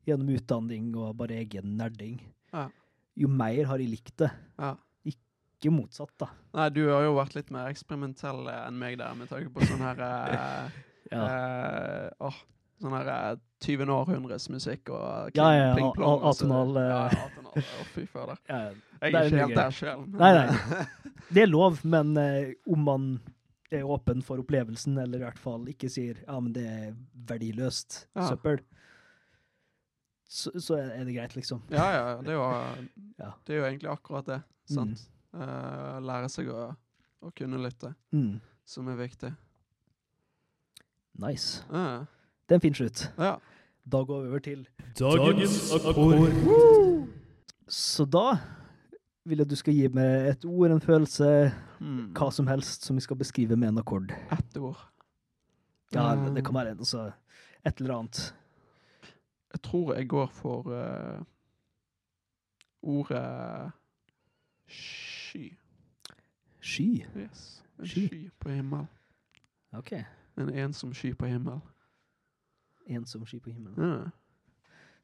gjennom 0.08 0.30
utdanning 0.36 0.92
og 0.96 1.16
bare 1.18 1.38
egen 1.44 1.76
nerding, 1.78 2.20
Ja. 2.54 2.70
Jo 3.18 3.30
mer 3.32 3.64
har 3.70 3.82
de 3.82 3.88
likt 3.90 4.14
det. 4.22 4.30
Ja. 4.62 4.76
Ikke 5.08 5.72
motsatt, 5.74 6.12
da. 6.22 6.28
Nei, 6.54 6.68
du 6.76 6.84
har 6.92 7.02
jo 7.08 7.16
vært 7.18 7.34
litt 7.34 7.48
mer 7.54 7.72
eksperimentell 7.72 8.44
eh, 8.52 8.60
enn 8.68 8.78
meg 8.78 9.00
der, 9.00 9.16
med 9.18 9.32
tanke 9.32 9.50
på 9.56 9.66
sånn 9.66 9.82
her 9.82 10.04
eh, 10.06 10.76
eh, 11.18 12.12
oh, 12.22 12.38
Sånn 12.78 12.94
her 12.94 13.08
eh, 13.10 13.40
20. 13.66 13.90
århundres 13.90 14.46
musikk 14.54 14.92
og 14.94 15.34
Ja, 15.34 15.48
ja, 15.56 15.64
ja, 15.64 15.72
pling 15.74 15.90
plong. 15.96 16.22
atonal, 16.30 16.76
eh. 16.78 16.92
Ja, 16.92 17.00
ja, 17.10 17.24
atonal. 17.32 17.58
Å, 17.58 17.86
fy 17.96 18.04
fader. 18.12 18.38
Ja, 18.52 18.60
Jeg 19.02 19.10
er 19.10 19.18
er 19.18 19.32
ikke 19.32 19.42
helt 19.48 19.58
der 19.58 19.74
sjøl. 19.80 20.04
Nei, 20.14 20.30
nei. 20.38 20.86
Det 21.34 21.42
er 21.44 21.50
lov, 21.50 21.82
men 21.90 22.14
eh, 22.22 22.54
om 22.70 22.86
man 22.86 23.08
er 23.74 23.82
åpen 23.84 24.22
for 24.24 24.40
opplevelsen, 24.40 24.94
eller 25.02 25.20
i 25.20 25.26
hvert 25.26 25.42
fall 25.42 25.66
ikke 25.74 25.90
sier 25.92 26.22
ja, 26.22 26.38
men 26.40 26.54
det 26.56 26.68
er 26.70 26.94
verdiløst 27.34 28.04
Ja. 28.14 28.30
Så, 30.28 30.52
så 30.60 30.76
er 30.76 31.04
det 31.08 31.16
greit, 31.16 31.36
liksom. 31.36 31.62
Ja, 31.72 31.86
ja. 31.96 32.22
Det 32.22 32.34
er, 32.34 32.38
jo, 32.38 32.48
Ja. 33.24 33.32
det 33.48 33.56
er 33.56 33.60
jo 33.62 33.66
egentlig 33.70 33.90
akkurat 33.92 34.26
det. 34.28 34.42
Sant? 34.70 35.06
Eh, 35.34 36.00
lære 36.04 36.30
seg 36.30 36.50
å, 36.52 36.76
å 37.24 37.32
kunne 37.36 37.58
lytte, 37.64 37.94
Mm. 38.12 38.40
som 38.66 38.88
er 38.92 38.96
viktig. 39.00 39.32
Nice. 41.18 41.64
Uh. 41.72 42.04
Det 42.48 42.56
er 42.56 42.60
en 42.60 42.62
fin 42.68 42.74
slutt. 42.78 43.08
ja. 43.18 43.38
Da 43.88 44.02
går 44.04 44.22
vi 44.26 44.28
over 44.28 44.40
til 44.44 44.66
Dagens 45.00 45.70
akkord. 45.72 46.34
Så 47.72 48.04
da 48.12 48.34
vil 49.24 49.40
jeg 49.40 49.46
at 49.48 49.52
du 49.54 49.56
skal 49.56 49.74
gi 49.78 49.88
meg 49.96 50.28
et 50.34 50.44
ord, 50.48 50.72
en 50.76 50.82
følelse, 50.84 51.30
mm. 51.80 52.02
hva 52.18 52.28
som 52.36 52.50
helst 52.52 52.84
som 52.84 53.00
vi 53.00 53.04
skal 53.06 53.16
beskrive 53.20 53.56
med 53.56 53.70
en 53.72 53.80
akkord. 53.80 54.12
Ett 54.32 54.58
ord. 54.60 54.76
Ja, 55.96 56.10
Mm. 56.16 56.34
det 56.36 56.44
kan 56.44 56.54
være 56.60 56.76
altså, 56.76 57.14
et 57.64 57.80
eller 57.80 57.96
annet. 57.96 58.34
Jeg 59.54 59.62
tror 59.64 59.94
jeg 59.94 60.10
går 60.10 60.26
for 60.26 60.58
uh, 60.68 61.24
ordet 62.82 63.72
sky. 64.68 65.58
Sky. 66.62 67.06
Yes. 67.18 67.64
En 67.80 67.88
Sky. 67.88 68.08
sky 68.08 68.30
på 68.40 68.50
himmel. 68.50 68.86
OK. 69.72 69.92
En 70.38 70.50
ensom 70.50 70.94
sky 70.94 71.14
på 71.14 71.26
himmel. 71.26 71.60
Ensom 72.88 73.26
sky 73.26 73.40
på 73.40 73.50
himmelen. 73.50 73.84
Ja. 73.84 74.10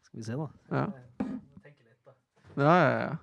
Skal 0.01 0.17
vi 0.17 0.23
se, 0.23 0.31
da. 0.31 0.47
Ja. 0.71 0.85
Tenke 1.63 1.83
litt, 1.83 2.05
da. 2.05 2.11
Ja, 2.57 2.75
ja, 2.75 2.99
ja. 2.99 3.15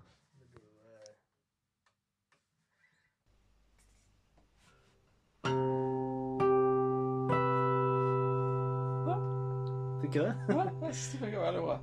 Tykker 5.45 5.90
du 10.13 10.21
det? 10.25 10.35
Ja, 10.49 10.65
det 10.65 10.93
funker 11.21 11.41
veldig 11.45 11.63
bra. 11.65 11.79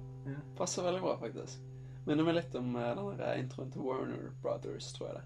Passer 0.58 0.84
veldig 0.84 1.02
bra, 1.02 1.16
faktisk. 1.22 1.60
Minner 2.08 2.24
meg 2.28 2.36
litt 2.40 2.56
om 2.56 2.76
eh, 2.76 2.94
den 2.96 3.18
der 3.20 3.40
introen 3.42 3.72
til 3.72 3.82
Warner 3.84 4.30
Brothers, 4.44 4.92
tror 4.96 5.10
jeg 5.10 5.16
det. 5.20 5.26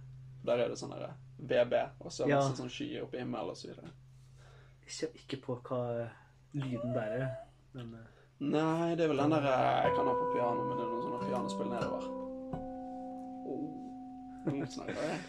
Der 0.49 0.63
er 0.63 0.71
det 0.73 0.77
sånn 0.81 0.93
der 0.95 1.11
VB, 1.37 1.75
og 2.01 2.11
så 2.13 2.27
Ja. 2.29 2.39
masse 2.41 2.57
sånn 2.57 2.69
skyer 2.73 3.03
oppe 3.05 3.17
i 3.17 3.21
himmelen 3.21 3.49
og 3.53 3.57
så 3.57 3.67
videre. 3.69 3.91
Jeg 4.85 4.95
ser 4.97 5.17
ikke 5.17 5.37
på 5.45 5.57
hva 5.67 5.81
lyden 6.57 6.93
der 6.97 7.13
er, 7.19 7.27
men 7.77 7.93
eh, 7.99 8.07
Nei, 8.41 8.95
det 8.97 9.03
er 9.05 9.11
vel 9.11 9.19
den 9.21 9.29
der 9.35 9.45
eh, 9.45 9.83
Jeg 9.85 9.93
kan 9.95 10.07
ha 10.09 10.13
på 10.17 10.31
piano, 10.33 10.63
men 10.65 10.77
det 10.79 10.85
er 10.85 10.89
noen 10.89 11.03
sånne 11.05 11.27
pianospill 11.29 11.69
nedover. 11.69 12.07
Oh. 13.51 13.69
Nå 14.49 14.65
snakker 14.65 14.97
jeg. 15.05 15.19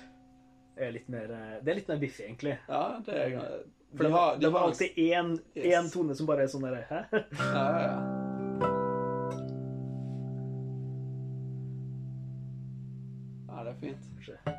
Er 0.76 0.92
litt 0.92 1.08
mer, 1.12 1.30
eh, 1.30 1.54
det 1.62 1.70
er 1.72 1.74
litt 1.80 1.88
mer 1.88 2.00
biffig, 2.02 2.24
egentlig. 2.26 2.58
Ja, 2.68 2.82
det 3.06 3.14
er 3.14 3.64
For 3.96 4.04
det 4.06 4.12
var, 4.12 4.36
det 4.40 4.50
var 4.54 4.68
alltid 4.70 4.94
én, 4.96 5.34
Yes. 5.54 5.92
tone 5.92 6.14
som 6.16 6.26
bare 6.26 6.42
er 6.46 6.52
sånn 6.52 6.64
derre 6.64 6.84
Hæ? 6.88 7.02
Ja, 7.52 7.64
ja, 7.76 7.80
ja. 7.86 8.72
Ja, 13.48 13.64
det 13.64 13.70
er 13.70 13.80
fint. 13.80 14.06
Kanskje. 14.16 14.51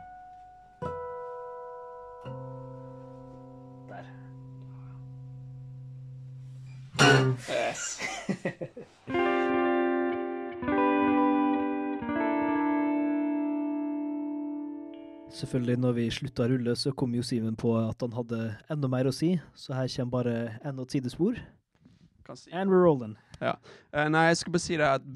Selvfølgelig, 15.44 15.76
når 15.84 15.96
vi 15.98 16.04
slutta 16.08 16.46
å 16.46 16.52
rulle, 16.54 16.74
så 16.80 16.94
kom 16.96 17.12
jo 17.18 17.24
Simen 17.26 17.58
på 17.60 17.74
at 17.76 18.00
han 18.00 18.14
hadde 18.16 18.38
enda 18.72 18.88
mer 18.88 19.10
å 19.10 19.12
si, 19.12 19.34
så 19.60 19.76
her 19.76 19.90
kommer 19.92 20.14
bare 20.14 20.36
enda 20.64 20.86
et 20.86 20.96
sidespor. 20.96 21.36
Si. 22.34 22.48
And 22.56 22.72
we're 22.72 22.80
rolling. 22.80 23.18
Eh, 23.44 24.06
nei, 24.08 24.22
jeg 24.30 24.38
skal 24.40 24.54
bare 24.56 24.64
si 24.64 24.78
det 24.80 24.88
at 24.88 25.10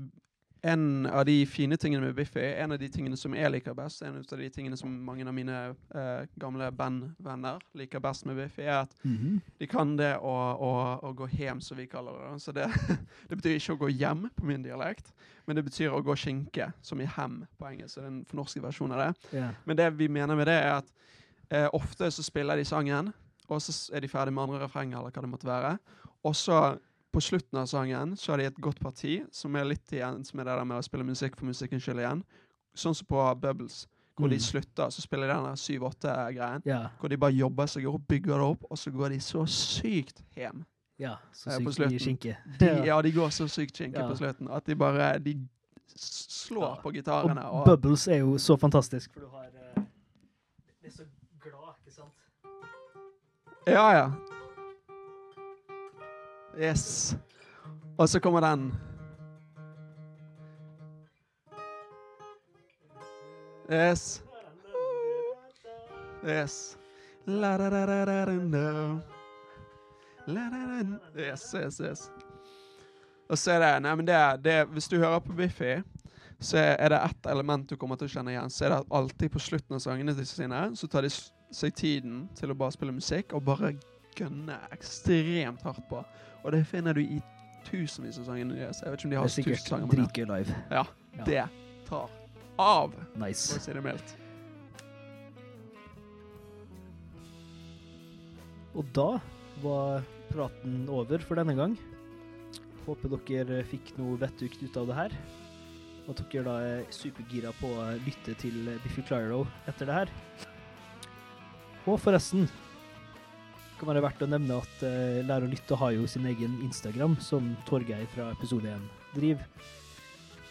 en 0.68 1.06
av 1.06 1.26
de 1.26 1.46
fine 1.48 1.78
tingene 1.80 2.04
med 2.04 2.16
Biffy, 2.16 2.42
en 2.42 2.72
av 2.72 2.80
de 2.80 2.90
tingene 2.92 3.18
som 3.18 3.36
jeg 3.36 3.52
liker 3.54 3.76
best, 3.78 4.02
en 4.04 4.18
av 4.20 4.40
de 4.42 4.50
tingene 4.52 4.78
som 4.78 4.92
mange 5.06 5.24
av 5.24 5.36
mine 5.36 5.60
uh, 5.96 6.26
gamle 6.36 6.68
bandvenner 6.76 7.62
liker 7.78 8.02
best 8.04 8.26
med 8.28 8.36
Biffy, 8.36 8.66
er 8.66 8.82
at 8.82 8.96
de 9.60 9.70
kan 9.72 9.96
det 10.00 10.18
å, 10.20 10.34
å, 10.68 10.72
å 11.08 11.14
gå 11.16 11.30
hjem, 11.38 11.62
som 11.64 11.80
vi 11.80 11.88
kaller 11.88 12.18
det. 12.20 12.40
Så 12.44 12.52
det, 12.52 12.68
det 13.30 13.38
betyr 13.40 13.56
ikke 13.56 13.78
å 13.78 13.82
gå 13.86 13.92
hjem 13.96 14.28
på 14.36 14.50
min 14.50 14.66
dialekt, 14.66 15.14
men 15.48 15.56
det 15.56 15.64
betyr 15.70 15.96
å 15.96 16.02
gå 16.04 16.16
skinke, 16.20 16.72
som 16.82 17.00
i 17.00 17.08
hem 17.16 17.46
på 17.58 17.70
engelsk. 17.70 17.94
Så 17.94 18.02
det 18.02 18.08
er 18.10 18.12
en 18.12 18.26
fornorsket 18.28 18.66
versjon 18.66 18.92
av 18.92 19.06
det. 19.06 19.12
Yeah. 19.38 19.56
Men 19.64 19.80
det 19.80 19.88
vi 19.96 20.10
mener 20.12 20.36
med 20.36 20.52
det, 20.52 20.58
er 20.58 20.82
at 20.82 20.92
uh, 21.54 21.70
ofte 21.80 22.12
så 22.12 22.26
spiller 22.26 22.60
de 22.60 22.68
sangen, 22.68 23.14
og 23.48 23.64
så 23.64 23.72
er 23.96 24.04
de 24.04 24.12
ferdig 24.12 24.36
med 24.36 24.44
andre 24.44 24.66
refrenger, 24.66 25.00
eller 25.00 25.16
hva 25.16 25.24
det 25.24 25.32
måtte 25.32 25.48
være. 25.48 25.78
Og 26.28 26.36
så 26.36 26.60
på 27.14 27.22
slutten 27.22 27.58
av 27.60 27.66
sangen 27.66 28.16
så 28.18 28.32
har 28.34 28.38
de 28.38 28.46
et 28.46 28.62
godt 28.62 28.80
parti, 28.80 29.22
som 29.32 29.56
er 29.56 29.64
litt 29.66 29.92
igjen 29.92 30.24
som 30.26 30.40
er 30.40 30.44
det 30.46 30.58
der 30.58 30.64
med 30.66 30.78
å 30.78 30.84
spille 30.86 31.04
musikk 31.08 31.36
for 31.40 31.46
musikkens 31.46 31.84
skyld 31.84 32.00
igjen. 32.04 32.24
Sånn 32.76 32.94
som 32.96 33.08
på 33.08 33.22
Bubbles, 33.42 33.88
hvor 34.18 34.30
de 34.30 34.36
Mm. 34.36 34.42
slutter, 34.42 34.90
så 34.90 35.02
spiller 35.02 35.28
de 35.28 35.34
den 35.34 35.44
der 35.44 35.56
7-8-greien. 35.56 36.62
Yeah. 36.66 36.90
Hvor 37.00 37.08
de 37.10 37.18
bare 37.18 37.32
jobber 37.34 37.66
seg 37.66 37.86
opp, 37.88 38.02
bygger 38.08 38.34
det 38.38 38.42
opp, 38.48 38.64
og 38.70 38.78
så 38.78 38.92
går 38.92 39.10
de 39.10 39.20
så 39.20 39.46
sykt 39.48 40.22
hjem. 40.36 40.66
Ja, 41.00 41.16
så 41.34 41.50
Eh, 41.50 41.58
sykt 41.60 41.80
mye 41.92 42.00
skinke. 42.00 42.38
De, 42.60 42.66
ja, 42.86 43.02
de 43.02 43.12
går 43.12 43.30
så 43.30 43.48
sykt 43.48 43.76
skinke 43.78 44.00
Ja. 44.00 44.08
på 44.10 44.18
slutten 44.18 44.50
at 44.52 44.66
de 44.66 44.76
bare 44.76 45.20
De 45.20 45.36
slår 45.96 46.76
Ja. 46.76 46.82
på 46.82 46.92
gitarene. 46.94 47.46
Og 47.46 47.60
Og, 47.62 47.66
Bubbles 47.66 48.08
er 48.08 48.18
jo 48.20 48.38
så 48.38 48.58
fantastisk, 48.60 49.12
for 49.14 49.20
du 49.22 49.28
har 49.28 49.46
eh, 49.46 49.84
Det 50.82 50.88
er 50.88 50.90
så 50.92 51.04
glad, 51.40 51.76
ikke 51.86 51.94
sant? 51.96 52.12
ja, 53.68 53.92
ja. 53.92 54.12
Yes. 56.58 57.16
Og 57.98 58.10
så 58.10 58.20
kommer 58.20 58.42
den. 58.42 58.74
Yes. 63.72 64.24
Yes. 66.26 66.78
Yes, 71.18 71.56
yes, 71.56 71.82
yes. 71.82 72.12
Og 73.30 73.38
så 73.38 73.52
er 73.52 73.60
det 73.60 73.82
Nei, 73.82 73.96
det, 73.96 74.44
det 74.44 74.66
Hvis 74.72 74.88
du 74.88 74.98
hører 74.98 75.20
på 75.20 75.34
Biffy, 75.34 75.84
så 76.40 76.58
er 76.58 76.90
det 76.90 77.02
ett 77.04 77.26
element 77.26 77.70
du 77.70 77.76
kommer 77.76 77.96
til 77.96 78.08
å 78.08 78.14
kjenne 78.16 78.32
igjen. 78.32 78.50
Så 78.50 78.66
er 78.66 78.70
det 78.76 78.84
alltid 78.90 79.32
på 79.34 79.40
slutten 79.40 79.76
av 79.76 79.84
sangene 79.84 80.16
sine, 80.26 80.76
så 80.76 80.88
tar 80.88 81.02
de 81.04 81.12
seg 81.52 81.76
tiden 81.76 82.28
til 82.36 82.52
å 82.52 82.58
bare 82.58 82.72
spille 82.72 82.96
musikk 82.96 83.34
og 83.34 83.44
bare 83.44 83.74
gønne 84.18 84.58
ekstremt 84.76 85.62
hardt 85.66 85.84
på. 85.90 86.04
Og 86.44 86.52
det 86.56 86.64
finner 86.70 86.94
du 86.98 87.02
i 87.04 87.20
tusenvis 87.68 88.20
av 88.22 88.30
sangene 88.30 88.56
deres. 88.58 88.82
Jeg 88.84 88.92
vet 88.94 89.00
ikke 89.02 89.10
om 89.10 89.16
de 89.16 89.18
har 89.20 89.28
tusen 89.28 89.44
tusen 89.44 89.58
Det 89.58 89.68
sanger, 89.68 89.88
sikkert 89.88 89.98
dritgøy 89.98 90.30
live. 90.32 90.62
ja. 90.72 90.86
Ja. 91.18 91.24
det 91.26 91.44
tar 91.90 92.10
av, 92.62 92.94
for 92.94 93.20
Nice. 93.22 93.58
å 93.58 93.62
si 93.64 93.74
det 93.74 93.82
mildt. 93.86 94.16
Og 98.78 98.86
da 98.94 99.08
var 99.64 100.04
praten 100.30 100.84
over 100.94 101.22
for 101.26 101.40
denne 101.40 101.56
gang. 101.58 101.74
Håper 102.86 103.18
dere 103.28 103.64
fikk 103.68 103.96
noe 103.98 104.18
vettugt 104.22 104.62
ut 104.64 104.78
av 104.80 104.88
det 104.92 104.98
her. 105.00 105.16
Og 106.08 106.14
at 106.14 106.22
dere 106.32 106.46
da 106.46 106.56
er 106.64 106.86
supergira 106.94 107.52
på 107.60 107.68
å 107.74 107.88
lytte 108.06 108.36
til 108.40 108.70
Biffy 108.84 109.04
Clyro 109.10 109.42
etter 109.68 109.90
det 109.90 109.98
her. 109.98 110.14
Og 111.88 111.98
forresten 112.04 112.46
kan 113.80 113.92
være 113.92 114.04
verdt 114.06 114.26
å 114.26 114.30
nevne 114.30 114.60
at 114.62 114.84
uh, 114.84 115.22
Lær 115.28 115.46
å 115.46 115.50
lytte 115.52 115.78
har 115.80 115.94
jo 115.96 116.08
sin 116.10 116.28
egen 116.30 116.60
Instagram, 116.66 117.18
som 117.24 117.54
Torgeir 117.70 118.06
fra 118.14 118.32
episode 118.36 118.70
1 118.74 118.86
driver. 119.16 119.74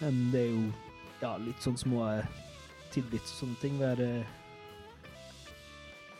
Men 0.00 0.26
det 0.32 0.42
er 0.46 0.50
jo 0.52 0.64
ja, 1.22 1.36
litt 1.40 1.62
sånn 1.64 1.78
små 1.80 2.02
eh, 2.10 2.26
tidbits 2.92 3.32
og 3.32 3.38
sånne 3.40 3.60
ting. 3.62 3.78
Være 3.80 4.10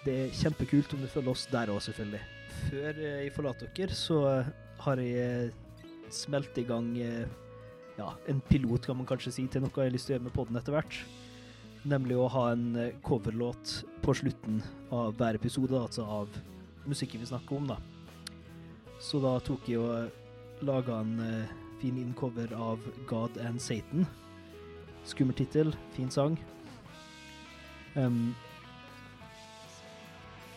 det 0.06 0.14
er 0.22 0.36
kjempekult 0.38 0.94
om 0.94 1.02
du 1.02 1.10
følger 1.10 1.32
oss 1.32 1.48
der 1.50 1.72
òg, 1.72 1.82
selvfølgelig. 1.84 2.22
Før 2.70 3.00
uh, 3.02 3.08
jeg 3.24 3.34
forlater 3.34 3.72
dere, 3.76 3.98
så 3.98 4.20
eh, 4.30 4.50
har 4.84 5.02
jeg 5.02 5.26
eh, 5.50 5.84
smelt 6.14 6.58
i 6.60 6.64
gang 6.66 6.92
eh, 7.02 7.26
ja, 7.96 8.10
en 8.30 8.40
pilot, 8.48 8.86
kan 8.86 8.98
man 8.98 9.08
kanskje 9.08 9.32
si, 9.34 9.46
til 9.50 9.64
noe 9.64 9.72
jeg 9.72 9.90
har 9.90 9.94
lyst 9.94 10.08
til 10.08 10.14
å 10.14 10.18
gjøre 10.18 10.26
med 10.28 10.36
podden 10.36 10.60
etter 10.60 10.76
hvert. 10.76 10.98
Nemlig 11.86 12.18
å 12.18 12.28
ha 12.32 12.50
en 12.52 12.68
eh, 12.80 12.98
coverlåt 13.06 13.80
på 14.04 14.14
slutten 14.20 14.60
av 14.94 15.16
hver 15.18 15.38
episode, 15.40 15.74
altså 15.78 16.06
av 16.06 16.38
musikken 16.90 17.22
vi 17.22 17.28
snakker 17.28 17.56
om, 17.56 17.68
da. 17.70 17.78
Så 19.02 19.20
da 19.20 19.36
tok 19.44 19.68
jeg 19.68 19.82
og 19.82 20.64
laga 20.66 21.00
en 21.02 21.18
uh, 21.20 21.54
fin 21.80 21.98
inncover 22.00 22.52
av 22.56 22.80
God 23.08 23.36
and 23.44 23.60
Satan. 23.60 24.06
Skummel 25.06 25.36
tittel, 25.36 25.74
fin 25.94 26.10
sang. 26.10 26.38
Um, 27.96 28.34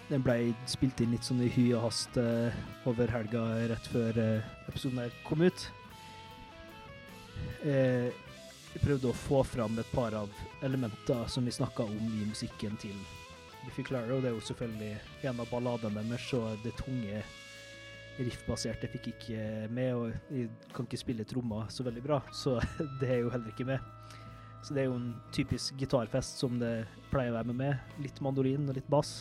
den 0.09 0.23
ble 0.25 0.53
spilt 0.69 1.01
inn 1.03 1.13
litt 1.13 1.27
sånn 1.27 1.43
i 1.45 1.51
hy 1.53 1.67
og 1.77 1.85
hast 1.85 2.17
uh, 2.17 2.55
over 2.89 3.11
helga 3.13 3.43
rett 3.69 3.91
før 3.93 4.17
uh, 4.17 4.47
episoden 4.71 5.03
her 5.03 5.13
kom 5.27 5.43
ut. 5.45 5.67
Uh, 7.61 8.09
jeg 8.69 8.83
prøvde 8.83 9.09
å 9.09 9.17
få 9.17 9.43
fram 9.45 9.77
et 9.81 9.93
par 9.93 10.15
av 10.17 10.33
elementer 10.65 11.29
som 11.29 11.45
vi 11.45 11.53
snakka 11.53 11.85
om 11.85 11.97
i 12.21 12.27
musikken 12.29 12.77
til 12.81 12.97
Biffy 13.69 13.83
Clyro. 13.83 14.17
Det 14.17 14.31
er 14.31 14.33
jo 14.33 14.41
selvfølgelig 14.41 14.95
en 15.29 15.39
av 15.43 15.49
balladene 15.51 16.01
deres, 16.01 16.25
og 16.33 16.57
det 16.63 16.71
tunge 16.79 17.21
riffbaserte 18.17 18.89
fikk 18.89 19.11
ikke 19.11 19.43
med. 19.69 19.89
Og 19.93 20.33
jeg 20.33 20.47
kan 20.73 20.87
ikke 20.87 20.97
spille 20.97 21.25
trommer 21.29 21.67
så 21.69 21.85
veldig 21.85 22.01
bra, 22.01 22.17
så 22.33 22.57
det 23.01 23.11
er 23.13 23.19
jo 23.21 23.29
heller 23.29 23.53
ikke 23.53 23.67
med. 23.69 23.83
Så 24.65 24.73
det 24.73 24.81
er 24.81 24.87
jo 24.89 24.95
en 24.97 25.11
typisk 25.31 25.77
gitarfest 25.77 26.41
som 26.41 26.57
det 26.59 26.87
pleier 27.11 27.29
å 27.29 27.37
være 27.37 27.51
med 27.51 27.59
med. 27.59 27.93
Litt 28.01 28.17
mandolin 28.25 28.65
og 28.65 28.79
litt 28.79 28.89
bass. 28.89 29.19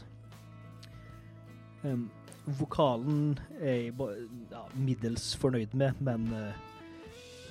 Um, 1.82 2.08
vokalen 2.58 3.36
er 3.60 3.84
jeg 3.84 3.92
ja, 4.48 4.62
middels 4.80 5.28
fornøyd 5.38 5.76
med, 5.76 6.00
men 6.00 6.24
uh, 6.32 6.56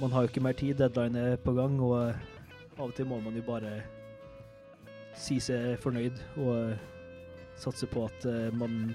man 0.01 0.17
har 0.17 0.25
jo 0.25 0.31
ikke 0.33 0.43
mer 0.49 0.57
tid. 0.57 0.81
Deadline 0.81 1.21
er 1.21 1.37
på 1.45 1.53
gang, 1.53 1.77
og 1.77 1.99
eh, 2.07 2.25
av 2.79 2.89
og 2.89 2.97
til 2.97 3.05
må 3.09 3.21
man 3.21 3.37
jo 3.37 3.45
bare 3.45 3.77
si 5.17 5.39
seg 5.43 5.77
fornøyd 5.83 6.19
og 6.43 6.51
eh, 6.55 6.81
satse 7.57 7.89
på 7.89 8.05
at 8.07 8.27
eh, 8.29 8.49
man 8.55 8.93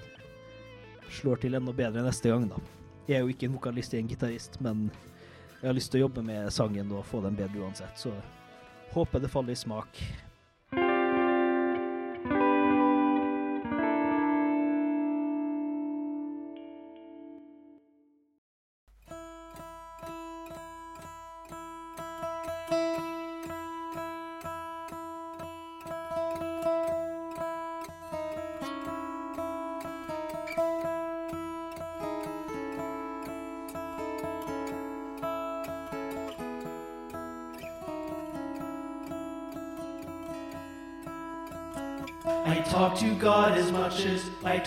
slår 1.13 1.43
til 1.43 1.59
enda 1.59 1.75
bedre 1.77 2.05
neste 2.07 2.33
gang, 2.33 2.49
da. 2.51 2.61
Jeg 3.09 3.19
er 3.19 3.25
jo 3.27 3.33
ikke 3.33 3.49
en 3.49 3.57
vokalist, 3.57 3.93
jeg 3.93 4.01
er 4.01 4.07
en 4.07 4.13
gitarist, 4.13 4.61
men 4.65 4.85
jeg 5.61 5.69
har 5.69 5.77
lyst 5.77 5.93
til 5.93 6.01
å 6.01 6.07
jobbe 6.07 6.25
med 6.27 6.53
sangen 6.55 6.93
og 6.95 7.05
få 7.07 7.21
den 7.25 7.37
bedre 7.39 7.65
uansett, 7.65 7.99
så 7.99 8.15
håper 8.95 9.23
det 9.23 9.31
faller 9.33 9.57
i 9.57 9.59
smak. 9.59 9.99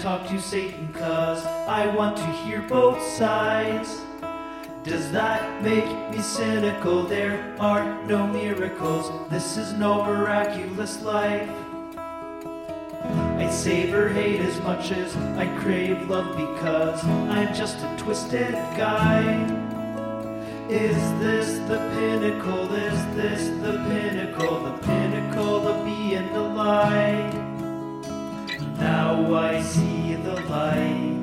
Talk 0.06 0.28
to 0.28 0.40
Satan, 0.40 0.88
cause 0.94 1.44
I 1.68 1.88
want 1.96 2.16
to 2.16 2.28
hear 2.44 2.62
both 2.62 3.02
sides. 3.02 4.02
Does 4.84 5.12
that 5.12 5.64
make 5.64 5.90
me 6.12 6.22
cynical? 6.22 7.02
There 7.02 7.56
are 7.60 8.06
no 8.06 8.28
miracles, 8.28 9.10
this 9.32 9.58
is 9.58 9.74
no 9.74 10.06
miraculous 10.06 11.02
life. 11.02 11.50
I 13.04 13.50
savor 13.50 14.10
hate 14.10 14.42
as 14.42 14.62
much 14.62 14.92
as 14.92 15.16
I 15.40 15.48
crave 15.64 16.08
love 16.08 16.38
because 16.38 17.04
I'm 17.04 17.52
just 17.56 17.80
a 17.80 17.96
twisted 17.98 18.54
guy. 18.78 19.24
Is 20.70 20.98
this 21.20 21.58
the 21.68 21.80
pinnacle? 21.96 22.72
Is 22.76 23.16
this 23.16 23.48
the 23.64 23.74
pinnacle? 23.90 24.66
The 24.66 24.78
pinnacle 24.86 25.68
of 25.68 25.84
being 25.84 26.30
alive? 26.30 27.45
I 29.34 29.62
see 29.62 30.16
the 30.16 30.36
light. 30.50 31.16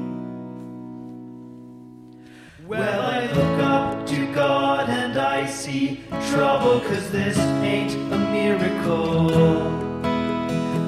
Well, 2.67 3.01
I 3.03 3.27
look 3.27 3.59
up 3.63 4.07
to 4.07 4.35
God 4.35 4.89
and 4.89 5.19
I 5.19 5.47
see 5.47 6.01
trouble, 6.31 6.81
cause 6.81 7.11
this 7.11 7.39
ain't 7.39 7.93
a 8.13 8.19
miracle. 8.33 9.31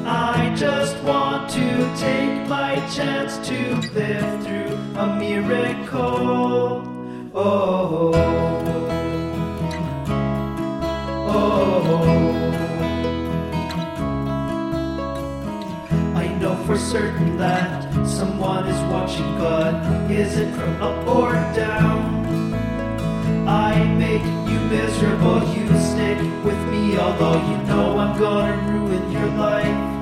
I 0.06 0.54
just 0.56 0.96
want 1.02 1.50
to 1.50 1.96
take 1.96 2.48
my 2.48 2.76
chance 2.94 3.36
to 3.48 3.58
live 3.92 4.44
through 4.44 4.76
a 4.98 5.16
miracle. 5.18 6.82
Oh, 7.34 8.23
for 16.66 16.78
certain 16.78 17.36
that 17.36 17.92
someone 18.06 18.66
is 18.66 18.80
watching, 18.90 19.36
but 19.36 19.74
is 20.10 20.38
it 20.38 20.50
from 20.54 20.80
up 20.80 21.06
or 21.06 21.32
down? 21.54 22.24
I 23.46 23.84
make 23.98 24.22
you 24.48 24.58
miserable, 24.70 25.40
you 25.52 25.66
stick 25.78 26.18
with 26.42 26.58
me, 26.70 26.96
although 26.96 27.34
you 27.50 27.56
know 27.66 27.98
I'm 27.98 28.18
gonna 28.18 28.56
ruin 28.72 29.12
your 29.12 29.26
life. 29.36 29.94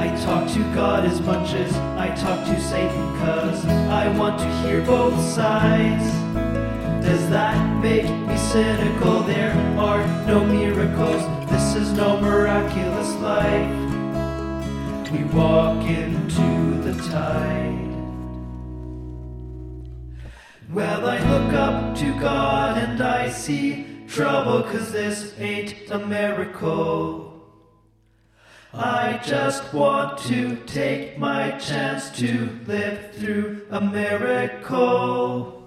I 0.00 0.14
talk 0.22 0.52
to 0.52 0.74
God 0.74 1.06
as 1.06 1.18
much 1.22 1.54
as 1.54 1.74
I 1.96 2.08
talk 2.14 2.44
to 2.44 2.60
Satan, 2.60 3.18
cause 3.20 3.64
I 3.64 4.14
want 4.18 4.38
to 4.40 4.48
hear 4.58 4.82
both 4.82 5.18
sides. 5.18 6.04
Does 7.02 7.30
that 7.30 7.82
make 7.82 8.04
me 8.04 8.36
cynical? 8.36 9.20
There 9.20 9.52
are 9.78 10.06
no 10.26 10.44
miracles, 10.44 11.22
this 11.48 11.74
is 11.74 11.92
no 11.92 12.20
miraculous 12.20 13.14
life. 13.22 13.83
We 15.14 15.22
walk 15.26 15.84
into 15.84 16.80
the 16.82 17.00
tide. 17.08 17.94
Well, 20.72 21.06
I 21.06 21.18
look 21.30 21.52
up 21.52 21.96
to 21.98 22.18
God 22.18 22.78
and 22.78 23.00
I 23.00 23.30
see 23.30 23.86
trouble, 24.08 24.64
cause 24.64 24.90
this 24.90 25.32
ain't 25.38 25.88
a 25.88 26.00
miracle. 26.00 27.44
I 28.72 29.20
just 29.24 29.72
want 29.72 30.18
to 30.30 30.56
take 30.66 31.16
my 31.16 31.52
chance 31.58 32.10
to 32.18 32.48
live 32.66 33.12
through 33.14 33.68
a 33.70 33.80
miracle. 33.80 35.62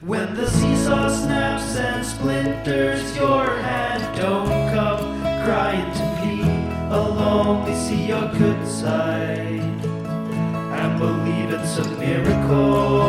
When 0.00 0.32
the 0.34 0.48
seesaw 0.48 1.08
snaps 1.08 1.74
and 1.76 2.06
splinters 2.06 3.16
your 3.16 3.46
hand, 3.46 4.16
don't 4.16 4.72
come 4.72 5.22
crying 5.44 5.92
to 5.92 6.04
me. 6.10 6.15
I'll 6.90 7.18
only 7.18 7.74
see 7.74 8.06
your 8.06 8.28
good 8.32 8.66
side 8.66 9.60
and 10.78 10.98
believe 10.98 11.50
it's 11.50 11.78
a 11.78 11.88
miracle. 11.98 13.02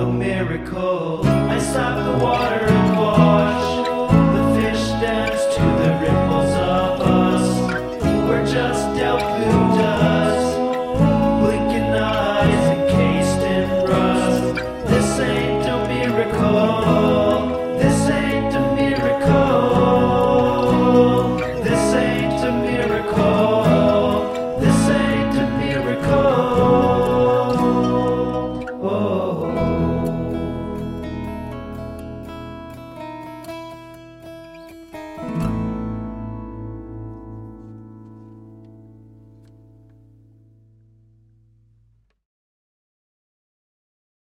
A 0.00 0.12
miracle. 0.12 1.20
I 1.24 1.58
stop 1.58 2.04
the 2.04 2.24
water 2.24 2.74